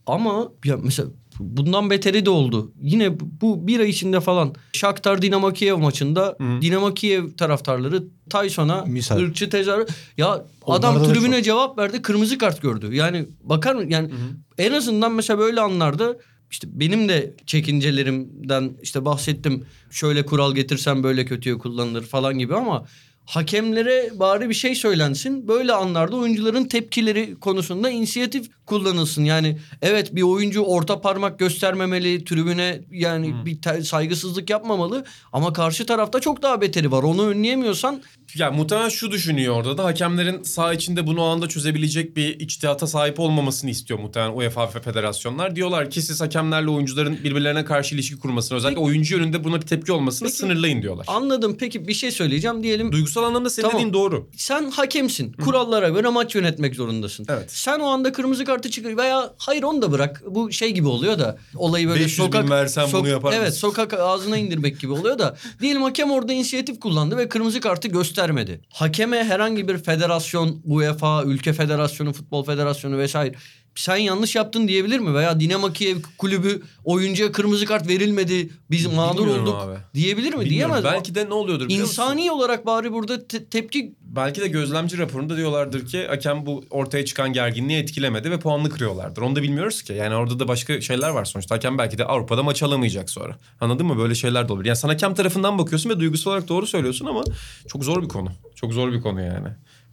Ama 0.06 0.48
ya 0.66 0.78
mesela 0.84 1.10
bundan 1.40 1.90
beteri 1.90 2.26
de 2.26 2.30
oldu. 2.30 2.72
Yine 2.82 3.20
bu- 3.20 3.68
bir 3.68 3.80
ay 3.80 3.90
içinde 3.90 4.20
falan 4.20 4.54
Shakhtar 4.74 5.22
Dinamo 5.22 5.54
Kiev 5.54 5.78
maçında 5.78 6.38
Dinamo 6.62 6.94
Kiev 6.94 7.30
taraftarları 7.38 8.04
Tyson'a 8.30 8.82
Misal. 8.86 9.18
ırkçı 9.18 9.50
tezahür 9.50 9.88
ya 10.18 10.46
Onlarda 10.62 10.88
adam 10.90 11.04
da 11.04 11.14
tribüne 11.14 11.36
çok. 11.36 11.44
cevap 11.46 11.78
verdi 11.78 12.02
kırmızı 12.02 12.38
kart 12.38 12.62
gördü. 12.62 12.96
Yani 12.96 13.26
bakar 13.44 13.76
mı 13.76 13.84
yani 13.88 14.10
en 14.58 14.72
azından 14.72 15.12
mesela 15.12 15.40
böyle 15.40 15.62
anlarda 15.62 16.18
işte 16.52 16.68
benim 16.72 17.10
de 17.10 17.34
çekincelerimden 17.46 18.78
işte 18.82 19.06
bahsettim. 19.06 19.66
Şöyle 19.92 20.26
kural 20.26 20.56
getirsem 20.56 21.04
böyle 21.04 21.26
kötüye 21.26 21.58
kullanılır 21.58 22.04
falan 22.04 22.40
gibi 22.40 22.56
ama 22.56 22.86
hakemlere 23.26 24.10
bari 24.20 24.50
bir 24.50 24.54
şey 24.54 24.76
söylensin. 24.76 25.48
Böyle 25.48 25.74
anlarda 25.74 26.16
oyuncuların 26.16 26.66
tepkileri 26.66 27.36
konusunda 27.40 27.90
inisiyatif 27.90 28.50
kullanılsın. 28.66 29.24
Yani 29.24 29.58
evet 29.82 30.16
bir 30.16 30.22
oyuncu 30.22 30.62
orta 30.62 31.02
parmak 31.02 31.40
göstermemeli, 31.40 32.26
tribüne 32.26 32.82
yani 32.92 33.34
bir 33.46 33.62
te- 33.62 33.84
saygısızlık 33.84 34.50
yapmamalı 34.50 35.06
ama 35.34 35.54
karşı 35.54 35.86
tarafta 35.86 36.20
çok 36.20 36.42
daha 36.42 36.62
beteri 36.62 36.92
var. 36.92 37.04
Onu 37.04 37.28
önleyemiyorsan 37.28 38.02
Ya 38.36 38.52
muhtemelen 38.52 38.90
şu 38.90 39.12
düşünüyor 39.12 39.56
orada 39.56 39.78
da 39.78 39.84
hakemlerin 39.84 40.44
saha 40.44 40.74
içinde 40.74 41.08
bunu 41.08 41.22
o 41.22 41.26
anda 41.26 41.48
çözebilecek 41.48 42.18
bir 42.18 42.40
içtihata 42.40 42.88
sahip 42.88 43.20
olmamasını 43.20 43.70
istiyor 43.70 44.00
muhtemelen 44.00 44.32
UEFA 44.34 44.70
ve 44.76 44.80
federasyonlar. 44.82 45.56
Diyorlar 45.56 45.90
ki 45.90 46.02
siz 46.02 46.22
hakemlerle 46.22 46.70
oyuncuların 46.70 47.18
birbirlerine 47.24 47.66
karşı 47.66 47.96
ilişki 47.96 48.18
kurmasını 48.20 48.58
özellikle 48.58 48.80
oyuncu 48.82 49.18
yönünde 49.18 49.44
buna 49.44 49.62
bir 49.62 49.66
tepki 49.68 49.92
olmasını 49.92 50.28
Peki- 50.28 50.38
sınırlayın 50.38 50.82
diyorlar. 50.82 51.06
anladım. 51.10 51.58
Peki 51.60 51.88
bir 51.88 51.94
şey 51.94 52.12
söyleyeceğim 52.12 52.64
diyelim. 52.64 52.92
Duygusal 52.92 53.15
anlamda 53.24 53.50
senin 53.50 53.68
Tamam. 53.68 53.80
dediğin 53.80 53.94
doğru. 53.94 54.30
Sen 54.38 54.72
hakemsin. 54.72 55.34
Kurallara 55.34 55.90
göre 55.90 56.10
maç 56.10 56.36
yönetmek 56.36 56.76
zorundasın. 56.76 57.26
Evet. 57.30 57.52
Sen 57.52 57.80
o 57.80 57.86
anda 57.86 58.12
kırmızı 58.12 58.46
kartı 58.46 58.70
çıkar 58.72 58.98
veya 58.98 59.34
hayır 59.38 59.64
onu 59.64 59.82
da 59.82 59.92
bırak. 59.92 60.24
Bu 60.30 60.52
şey 60.52 60.72
gibi 60.72 60.88
oluyor 60.88 61.20
da 61.20 61.38
olayı 61.56 61.88
böyle 61.88 62.00
500 62.00 62.20
bin 62.20 62.24
sokak 62.24 62.50
versen 62.50 62.88
bunu 62.94 63.08
yapar 63.08 63.34
Evet, 63.34 63.48
mısın? 63.48 63.60
sokak 63.60 63.94
ağzına 63.94 64.38
indirmek 64.38 64.80
gibi 64.80 64.92
oluyor 64.92 65.20
da 65.20 65.38
diyelim 65.62 65.82
hakem 65.82 66.12
orada 66.12 66.34
inisiyatif 66.34 66.80
kullandı 66.80 67.18
ve 67.18 67.30
kırmızı 67.30 67.60
kartı 67.60 67.88
göstermedi. 67.88 68.62
Hakeme 68.74 69.24
herhangi 69.24 69.68
bir 69.68 69.78
federasyon, 69.78 70.62
UEFA, 70.66 71.24
ülke 71.24 71.54
federasyonu, 71.54 72.14
futbol 72.14 72.44
federasyonu 72.46 72.98
vesaire 72.98 73.36
sen 73.76 73.96
yanlış 73.98 74.36
yaptın 74.36 74.68
diyebilir 74.68 75.00
mi? 75.00 75.14
Veya 75.14 75.40
Dinamo 75.40 75.74
Kiev 75.74 75.98
kulübü 76.18 76.62
oyuncuya 76.84 77.32
kırmızı 77.32 77.66
kart 77.66 77.88
verilmedi. 77.88 78.50
Biz 78.72 78.86
mağdur 78.86 79.18
Bilmiyorum 79.20 79.44
olduk 79.44 79.56
abi. 79.56 79.76
diyebilir 79.94 80.34
mi? 80.34 80.46
Bilmiyorum. 80.46 80.50
Diyemez. 80.50 80.84
Belki 80.84 81.16
de 81.16 81.30
ne 81.30 81.34
oluyordur 81.34 81.66
biliyor 81.66 81.82
musun? 81.82 81.92
İnsani 82.04 82.32
olarak 82.32 82.66
bari 82.66 82.94
burada 82.94 83.28
te- 83.28 83.46
tepki 83.46 83.96
Belki 84.02 84.42
de 84.42 84.48
gözlemci 84.48 84.98
raporunda 84.98 85.38
diyorlardır 85.38 85.86
ki 85.86 86.08
hakem 86.08 86.46
bu 86.46 86.64
ortaya 86.70 87.06
çıkan 87.06 87.34
gerginliği 87.34 87.80
etkilemedi 87.80 88.32
ve 88.32 88.40
puanını 88.40 88.70
kırıyorlardır. 88.70 89.22
Onu 89.22 89.36
da 89.36 89.42
bilmiyoruz 89.44 89.82
ki. 89.82 89.94
Yani 89.94 90.16
orada 90.16 90.40
da 90.40 90.48
başka 90.48 90.82
şeyler 90.82 91.10
var 91.10 91.26
sonuçta. 91.26 91.56
Hakem 91.56 91.78
belki 91.78 91.98
de 91.98 92.06
Avrupa'da 92.06 92.44
maç 92.44 92.64
alamayacak 92.64 93.10
sonra. 93.10 93.38
Anladın 93.62 93.86
mı? 93.86 93.98
Böyle 93.98 94.16
şeyler 94.16 94.48
de 94.48 94.54
olabilir. 94.54 94.68
Yani 94.70 94.78
sen 94.78 94.90
hakem 94.90 95.14
tarafından 95.16 95.58
bakıyorsun 95.58 95.90
ve 95.90 96.00
duygusal 96.00 96.32
olarak 96.32 96.48
doğru 96.50 96.68
söylüyorsun 96.68 97.06
ama 97.06 97.24
çok 97.68 97.84
zor 97.84 98.04
bir 98.04 98.08
konu. 98.08 98.32
Çok 98.56 98.74
zor 98.74 98.92
bir 98.92 99.02
konu 99.02 99.22
yani. 99.22 99.48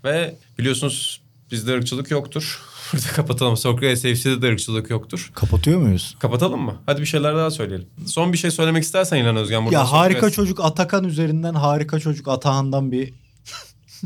Ve 0.05 0.35
biliyorsunuz 0.59 1.21
bizde 1.53 1.73
ırkçılık 1.73 2.11
yoktur. 2.11 2.63
Burada 2.93 3.07
kapatalım. 3.07 3.57
Sokrates 3.57 4.03
FC'de 4.03 4.43
de 4.43 4.47
ırkçılık 4.49 4.91
yoktur. 4.91 5.31
Kapatıyor 5.35 5.81
muyuz? 5.81 6.17
Kapatalım 6.19 6.61
mı? 6.61 6.75
Hadi 6.87 7.01
bir 7.01 7.07
şeyler 7.07 7.37
daha 7.37 7.51
söyleyelim. 7.51 7.87
Son 8.07 8.33
bir 8.33 8.39
şey 8.39 8.51
söylemek 8.51 8.83
istersen 8.83 9.17
İlhan 9.17 9.37
Özgen. 9.37 9.63
Ya 9.71 9.93
harika 9.93 10.21
Sokrates- 10.21 10.35
çocuk 10.35 10.61
Atakan 10.61 11.05
üzerinden 11.05 11.55
harika 11.55 12.01
çocuk 12.01 12.29
Atahan'dan 12.29 12.93
bir 12.93 13.13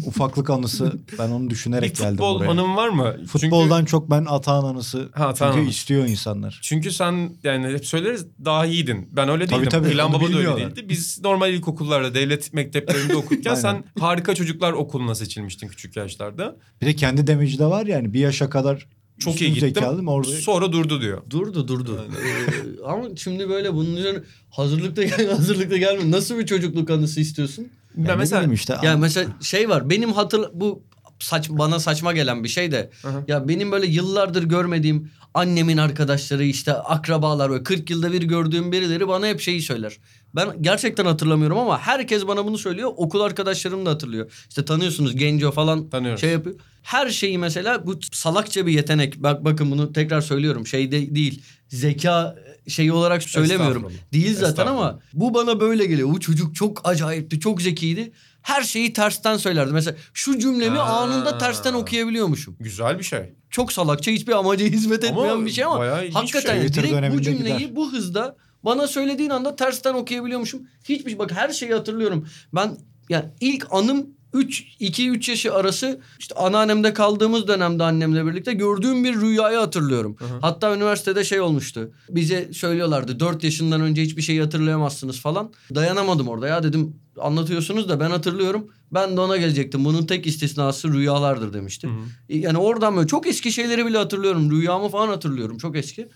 ufaklık 0.04 0.50
anısı. 0.50 0.92
Ben 1.18 1.28
onu 1.30 1.44
Bir 1.44 1.50
düşünerek 1.50 1.96
geldim 1.96 2.10
futbol 2.10 2.38
buraya. 2.40 2.50
anım 2.50 2.76
var 2.76 2.88
mı? 2.88 3.14
Çünkü- 3.16 3.26
Futboldan 3.28 3.84
çok 3.84 4.10
ben 4.10 4.24
Atahan 4.28 4.64
anısı. 4.64 5.08
Ha, 5.14 5.26
Atahan 5.28 5.50
çünkü 5.52 5.62
anısı. 5.64 5.78
istiyor 5.78 6.06
insanlar. 6.06 6.58
Çünkü 6.62 6.92
sen 6.92 7.30
yani 7.44 7.68
hep 7.68 7.86
söyleriz 7.86 8.26
daha 8.44 8.66
iyiydin. 8.66 9.08
Ben 9.12 9.28
öyle 9.28 9.46
Tabii, 9.46 9.56
değildim. 9.64 9.70
tabii, 9.70 9.88
İlhan 9.94 10.12
Baba 10.12 10.32
da 10.32 10.38
öyle 10.38 10.56
değildi. 10.56 10.86
Biz 10.88 11.20
normal 11.22 11.52
ilkokullarda, 11.54 12.14
devlet 12.14 12.52
mekteplerinde 12.52 13.16
okurken 13.16 13.54
sen 13.54 13.84
harika 13.98 14.34
çocuklar 14.34 14.72
okuluna 14.72 15.14
seçilmiştin 15.14 15.68
küçük 15.68 15.96
yaşlarda. 15.96 16.56
Bir 16.82 16.86
de 16.86 16.96
kendi 16.96 17.26
demeci 17.26 17.58
de 17.58 17.66
var 17.66 17.86
yani 17.86 18.12
bir 18.12 18.20
yaşa 18.20 18.50
kadar 18.50 18.86
Çok 19.18 19.40
iyi 19.40 19.52
gittim. 19.52 19.68
zekalı? 19.74 20.10
Orada 20.10 20.28
Sonra 20.32 20.72
durdu 20.72 21.00
diyor. 21.00 21.22
Durdu 21.30 21.68
durdu. 21.68 22.00
Ee, 22.10 22.84
ama 22.86 23.04
şimdi 23.16 23.48
böyle 23.48 23.74
bunun 23.74 23.96
üzerine 23.96 24.18
hazırlıkta 24.50 25.02
gel 25.02 25.30
hazırlıkta 25.36 25.76
gelme. 25.76 26.10
Nasıl 26.10 26.38
bir 26.38 26.46
çocukluk 26.46 26.90
anısı 26.90 27.20
istiyorsun? 27.20 27.68
Yani 27.96 28.08
ben 28.08 28.12
ne 28.12 28.16
mesela 28.16 28.52
işte. 28.52 28.76
Ya 28.82 28.96
mesela 28.96 29.30
şey 29.42 29.68
var. 29.68 29.90
Benim 29.90 30.12
hatır 30.12 30.50
bu 30.52 30.82
saç 31.18 31.50
bana 31.50 31.80
saçma 31.80 32.12
gelen 32.12 32.44
bir 32.44 32.48
şey 32.48 32.72
de. 32.72 32.90
Aha. 33.04 33.22
Ya 33.28 33.48
benim 33.48 33.72
böyle 33.72 33.86
yıllardır 33.86 34.42
görmediğim 34.42 35.10
annemin 35.34 35.76
arkadaşları 35.76 36.44
işte 36.44 36.72
akrabalar 36.72 37.50
böyle 37.50 37.62
40 37.62 37.90
yılda 37.90 38.12
bir 38.12 38.22
gördüğüm 38.22 38.72
birileri 38.72 39.08
bana 39.08 39.26
hep 39.26 39.40
şeyi 39.40 39.62
söyler. 39.62 39.98
Ben 40.34 40.62
gerçekten 40.62 41.06
hatırlamıyorum 41.06 41.58
ama 41.58 41.78
herkes 41.78 42.26
bana 42.26 42.44
bunu 42.44 42.58
söylüyor. 42.58 42.92
Okul 42.96 43.20
arkadaşlarım 43.20 43.86
da 43.86 43.90
hatırlıyor. 43.90 44.32
İşte 44.48 44.64
tanıyorsunuz 44.64 45.16
Genco 45.16 45.50
falan 45.52 45.90
Tanıyoruz. 45.90 46.20
şey 46.20 46.30
yapıyor. 46.30 46.56
Her 46.82 47.10
şeyi 47.10 47.38
mesela 47.38 47.86
bu 47.86 47.98
salakça 48.12 48.66
bir 48.66 48.72
yetenek. 48.72 49.22
Bak 49.22 49.44
bakın 49.44 49.70
bunu 49.70 49.92
tekrar 49.92 50.20
söylüyorum. 50.20 50.66
Şey 50.66 50.92
de 50.92 51.14
değil. 51.14 51.42
Zeka 51.68 52.36
şeyi 52.68 52.92
olarak 52.92 53.22
söylemiyorum. 53.22 53.92
Değil 54.12 54.36
zaten 54.36 54.66
ama 54.66 55.00
bu 55.12 55.34
bana 55.34 55.60
böyle 55.60 55.86
geliyor. 55.86 56.08
Bu 56.12 56.20
çocuk 56.20 56.54
çok 56.54 56.88
acayipti, 56.88 57.40
çok 57.40 57.62
zekiydi. 57.62 58.12
Her 58.42 58.62
şeyi 58.62 58.92
tersten 58.92 59.36
söylerdi. 59.36 59.72
Mesela 59.72 59.96
şu 60.14 60.38
cümlemi 60.38 60.78
Ha. 60.78 60.84
anında 60.84 61.38
tersten 61.38 61.72
okuyabiliyormuşum. 61.72 62.56
Güzel 62.60 62.98
bir 62.98 63.04
şey. 63.04 63.32
Çok 63.50 63.72
salakça 63.72 64.10
hiçbir 64.10 64.32
amaca 64.32 64.66
hizmet 64.66 65.04
Ama 65.04 65.12
etmeyen 65.26 65.46
bir 65.46 65.50
şey 65.50 65.64
ama 65.64 65.86
hakikaten 66.12 66.60
şey. 66.60 66.72
direkt 66.74 67.14
bu 67.14 67.22
cümleyi 67.22 67.58
gider. 67.58 67.76
bu 67.76 67.92
hızda 67.92 68.36
bana 68.64 68.86
söylediğin 68.86 69.30
anda 69.30 69.56
tersten 69.56 69.94
okuyabiliyormuşum. 69.94 70.62
Hiçbir 70.84 71.10
şey- 71.10 71.18
bak 71.18 71.32
her 71.32 71.48
şeyi 71.50 71.72
hatırlıyorum. 71.74 72.28
Ben 72.54 72.76
yani 73.08 73.24
ilk 73.40 73.66
anım 73.70 74.06
3 74.36 74.64
2 74.80 75.10
3 75.10 75.28
yaşı 75.28 75.54
arası 75.54 76.00
işte 76.18 76.34
anneannemde 76.34 76.92
kaldığımız 76.92 77.48
dönemde 77.48 77.84
annemle 77.84 78.26
birlikte 78.26 78.52
gördüğüm 78.52 79.04
bir 79.04 79.20
rüyayı 79.20 79.58
hatırlıyorum. 79.58 80.16
Hatta 80.40 80.76
üniversitede 80.76 81.24
şey 81.24 81.40
olmuştu. 81.40 81.90
Bize 82.10 82.52
söylüyorlardı 82.52 83.20
4 83.20 83.44
yaşından 83.44 83.80
önce 83.80 84.02
hiçbir 84.02 84.22
şeyi 84.22 84.40
hatırlayamazsınız 84.40 85.20
falan. 85.20 85.52
Dayanamadım 85.74 86.28
orada 86.28 86.48
ya 86.48 86.62
dedim 86.62 86.96
anlatıyorsunuz 87.20 87.88
da 87.88 88.00
ben 88.00 88.10
hatırlıyorum. 88.10 88.66
Ben 88.92 89.16
de 89.16 89.20
ona 89.20 89.36
gelecektim. 89.36 89.84
Bunun 89.84 90.06
tek 90.06 90.26
istisnası 90.26 90.92
rüyalardır 90.92 91.52
demiştim. 91.52 91.90
Yani 92.28 92.58
oradan 92.58 92.96
böyle 92.96 93.06
çok 93.06 93.26
eski 93.26 93.52
şeyleri 93.52 93.86
bile 93.86 93.98
hatırlıyorum. 93.98 94.50
Rüyamı 94.50 94.88
falan 94.88 95.08
hatırlıyorum. 95.08 95.58
Çok 95.58 95.76
eski. 95.76 96.08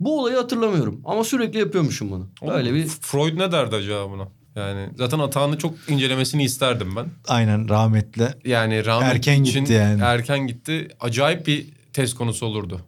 Bu 0.00 0.20
olayı 0.20 0.36
hatırlamıyorum. 0.36 1.00
Ama 1.04 1.24
sürekli 1.24 1.58
yapıyormuşum 1.58 2.10
bunu. 2.10 2.28
Böyle 2.48 2.74
bir 2.74 2.86
Freud 2.86 3.38
ne 3.38 3.52
derdi 3.52 3.76
acaba 3.76 4.10
buna? 4.10 4.28
Yani 4.56 4.88
zaten 4.98 5.18
Atahan'ı 5.18 5.58
çok 5.58 5.74
incelemesini 5.88 6.44
isterdim 6.44 6.96
ben. 6.96 7.06
aynen 7.28 7.68
rahmetli. 7.68 8.28
Yani 8.44 8.86
rahmet 8.86 9.12
Erken 9.14 9.42
için 9.42 9.60
gitti 9.60 9.72
yani. 9.72 10.02
Erken 10.02 10.46
gitti. 10.46 10.88
Acayip 11.00 11.46
bir 11.46 11.66
test 11.92 12.14
konusu 12.14 12.46
olurdu. 12.46 12.80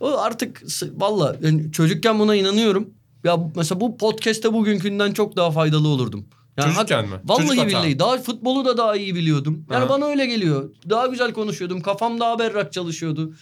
o 0.00 0.18
artık 0.18 0.62
valla 0.96 1.36
yani 1.42 1.72
çocukken 1.72 2.18
buna 2.18 2.34
inanıyorum. 2.34 2.90
Ya 3.24 3.36
mesela 3.56 3.80
bu 3.80 3.96
podcast'te 3.98 4.52
bugünkünden 4.52 5.12
çok 5.12 5.36
daha 5.36 5.50
faydalı 5.50 5.88
olurdum. 5.88 6.24
Yani 6.56 6.74
Çocukken 6.74 6.96
hak- 7.04 7.10
mi? 7.10 7.16
Vallahi 7.24 7.46
Çocuk 7.46 7.58
hata. 7.64 7.68
billahi. 7.68 7.98
Daha 7.98 8.18
futbolu 8.18 8.64
da 8.64 8.76
daha 8.76 8.96
iyi 8.96 9.14
biliyordum. 9.14 9.66
Yani 9.70 9.84
Aha. 9.84 9.88
bana 9.88 10.04
öyle 10.04 10.26
geliyor. 10.26 10.70
Daha 10.90 11.06
güzel 11.06 11.32
konuşuyordum. 11.32 11.80
Kafam 11.80 12.20
daha 12.20 12.38
berrak 12.38 12.72
çalışıyordu. 12.72 13.34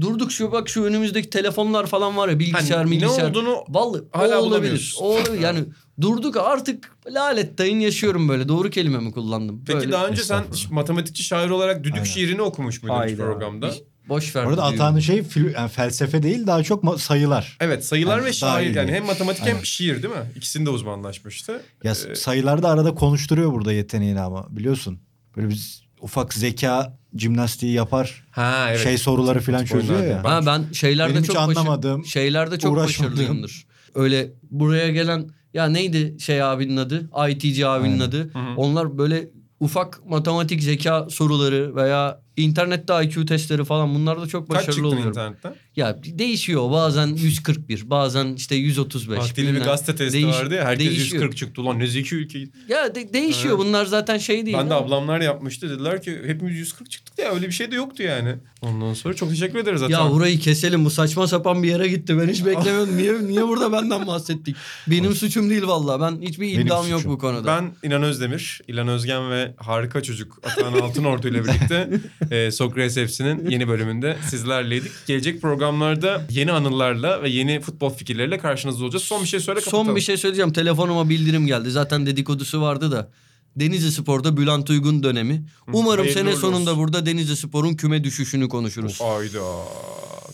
Durduk 0.00 0.32
şu 0.32 0.52
bak 0.52 0.68
şu 0.68 0.84
önümüzdeki 0.84 1.30
telefonlar 1.30 1.86
falan 1.86 2.16
var 2.16 2.28
ya 2.28 2.38
bilgisayar 2.38 2.76
Hani 2.78 2.86
ne 2.86 2.90
bilgisayar. 2.90 3.30
olduğunu 3.30 3.56
Vallahi 3.68 4.02
hala 4.12 4.40
o 4.40 4.44
olabilir. 4.46 4.94
O 5.00 5.04
olabilir. 5.04 5.40
Yani 5.40 5.64
durduk 6.00 6.36
artık 6.36 6.96
lalet 7.10 7.58
dayın 7.58 7.80
yaşıyorum 7.80 8.28
böyle. 8.28 8.48
Doğru 8.48 8.70
kelime 8.70 8.98
mi 8.98 9.12
kullandım? 9.12 9.64
Peki 9.66 9.78
Böyle. 9.78 9.92
daha 9.92 10.06
önce 10.06 10.22
sen 10.22 10.44
matematikçi 10.70 11.22
şair 11.22 11.50
olarak 11.50 11.80
düdük 11.84 11.94
Aynen. 11.94 12.04
şiirini 12.04 12.42
okumuş 12.42 12.82
muydun 12.82 13.16
programda? 13.16 13.70
Boş 14.08 14.36
ver. 14.36 14.44
Orada. 14.44 14.64
Atahan'ın 14.64 15.00
şey 15.00 15.22
yani 15.56 15.68
felsefe 15.68 16.22
değil 16.22 16.46
daha 16.46 16.62
çok 16.62 17.00
sayılar. 17.00 17.56
Evet 17.60 17.84
sayılar 17.86 18.16
Yani 18.18 18.26
ve 18.26 18.32
şair 18.32 18.74
yani 18.74 18.92
hem 18.92 19.04
matematik 19.06 19.42
hem 19.46 19.52
Aynen. 19.54 19.64
şiir 19.64 20.02
değil 20.02 20.14
mi? 20.14 20.20
İkisinde 20.36 20.70
uzmanlaşmıştı. 20.70 21.62
Ya 21.84 21.92
Ee, 21.92 22.14
sayılar 22.14 22.62
da 22.62 22.68
arada 22.68 22.94
konuşturuyor 22.94 23.52
burada 23.52 23.72
yeteneğini 23.72 24.20
ama 24.20 24.46
biliyorsun. 24.50 25.00
Böyle 25.36 25.48
biz 25.48 25.82
ufak 26.00 26.34
zeka 26.34 26.98
jimnastiği 27.16 27.72
yapar. 27.72 28.24
Ha 28.30 28.66
evet. 28.70 28.80
Şey 28.82 28.98
soruları 28.98 29.40
falan 29.40 29.64
çözüyor 29.64 30.04
ya. 30.04 30.20
Ben- 30.24 30.28
Ha 30.30 30.46
ben 30.46 30.72
şeylerde 30.72 31.12
Benim 31.12 31.22
çok 31.24 31.36
anlamadığım, 31.36 32.04
şeylerde 32.04 32.58
çok 32.58 32.76
başarılıyımdır. 32.76 33.66
Öyle 33.94 34.32
buraya 34.50 34.88
gelen 34.90 35.28
ya 35.54 35.66
neydi 35.68 36.16
şey 36.20 36.42
abinin 36.42 36.76
adı? 36.76 37.10
ITC 37.30 37.66
abinin 37.66 37.92
Aynen. 37.92 38.04
adı. 38.04 38.30
Onlar 38.56 38.98
böyle 38.98 39.30
ufak 39.60 40.06
matematik 40.06 40.62
zeka 40.62 41.06
soruları 41.10 41.76
veya 41.76 42.20
internette 42.40 43.04
IQ 43.04 43.26
testleri 43.26 43.64
falan 43.64 43.94
bunlarda 43.94 44.26
çok 44.26 44.48
Kaç 44.48 44.56
başarılı 44.56 44.72
çıktın 44.74 44.88
oluyorum. 44.88 45.08
internetten? 45.10 45.54
Ya 45.76 45.98
değişiyor. 46.04 46.70
Bazen 46.70 47.06
141, 47.06 47.90
bazen 47.90 48.34
işte 48.34 48.54
135. 48.54 49.18
Vaktiyle 49.18 49.48
bir 49.48 49.54
bilmem. 49.54 49.66
gazete 49.68 49.96
testi 49.96 50.18
Değiş- 50.18 50.26
vardı 50.36 50.54
ya. 50.54 50.64
Herkes 50.64 50.86
değişiyor. 50.86 51.22
140 51.22 51.36
çıktı. 51.36 51.62
Ulan 51.62 51.78
ne 51.78 51.86
zeki 51.86 52.14
ülke. 52.14 52.38
Ya 52.68 52.94
de- 52.94 53.12
değişiyor. 53.12 53.56
Evet. 53.58 53.66
Bunlar 53.66 53.84
zaten 53.86 54.18
şey 54.18 54.46
değil. 54.46 54.56
Ben 54.58 54.70
de 54.70 54.74
ablamlar 54.74 55.20
yapmıştı. 55.20 55.70
Dediler 55.70 56.02
ki 56.02 56.18
hepimiz 56.26 56.56
140 56.56 56.90
çıktık 56.90 57.18
ya. 57.18 57.32
Öyle 57.34 57.46
bir 57.46 57.52
şey 57.52 57.70
de 57.70 57.74
yoktu 57.74 58.02
yani. 58.02 58.34
Ondan 58.62 58.94
sonra 58.94 59.14
çok 59.14 59.30
teşekkür 59.30 59.58
ederiz 59.58 59.80
zaten. 59.80 59.98
Ya 60.04 60.10
burayı 60.10 60.38
keselim. 60.38 60.84
Bu 60.84 60.90
saçma 60.90 61.26
sapan 61.26 61.62
bir 61.62 61.68
yere 61.68 61.88
gitti. 61.88 62.18
Ben 62.18 62.28
hiç 62.28 62.44
beklemiyordum. 62.46 62.96
niye 62.96 63.12
niye 63.28 63.48
burada 63.48 63.72
benden 63.72 64.06
bahsettik? 64.06 64.56
Benim 64.86 65.14
suçum 65.14 65.50
değil 65.50 65.62
vallahi. 65.66 66.00
Ben 66.00 66.26
hiçbir 66.26 66.46
Benim 66.52 66.66
iddiam 66.66 66.88
yok 66.88 66.98
suçum. 67.00 67.12
bu 67.12 67.18
konuda. 67.18 67.46
Ben 67.46 67.88
İnan 67.88 68.02
Özdemir, 68.02 68.60
İlan 68.68 68.88
Özgen 68.88 69.30
ve 69.30 69.54
harika 69.56 70.02
çocuk 70.02 70.38
Atahan 70.44 70.72
Altınordu 70.72 71.28
ile 71.28 71.44
birlikte 71.44 71.90
e, 72.30 72.50
Sokrates 72.50 72.94
FC'nin 72.94 73.50
yeni 73.50 73.68
bölümünde 73.68 74.16
sizlerleydik. 74.30 74.92
Gelecek 75.06 75.42
programlarda 75.42 76.26
yeni 76.30 76.52
anılarla 76.52 77.22
ve 77.22 77.28
yeni 77.28 77.60
futbol 77.60 77.90
fikirleriyle 77.90 78.38
karşınızda 78.38 78.84
olacağız. 78.84 79.04
Son 79.04 79.22
bir 79.22 79.28
şey 79.28 79.40
söyle 79.40 79.60
kapatalım. 79.60 79.86
Son 79.86 79.96
bir 79.96 80.00
şey 80.00 80.16
söyleyeceğim. 80.16 80.52
Telefonuma 80.52 81.08
bildirim 81.08 81.46
geldi. 81.46 81.70
Zaten 81.70 82.06
dedikodusu 82.06 82.60
vardı 82.60 82.92
da. 82.92 83.10
Denizli 83.56 83.92
Spor'da 83.92 84.36
Bülent 84.36 84.70
Uygun 84.70 85.02
dönemi. 85.02 85.44
Umarım 85.72 86.04
hayırlı 86.04 86.20
sene 86.20 86.36
sonunda 86.36 86.70
olsun. 86.70 86.82
burada 86.82 87.06
Denizli 87.06 87.36
Spor'un 87.36 87.74
küme 87.74 88.04
düşüşünü 88.04 88.48
konuşuruz. 88.48 88.98
Ayda. 89.02 89.40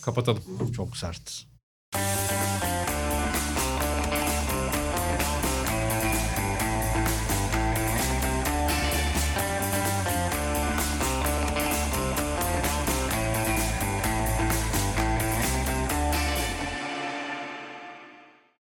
Kapatalım. 0.03 0.43
Çok 0.77 0.97
sert. 0.97 1.47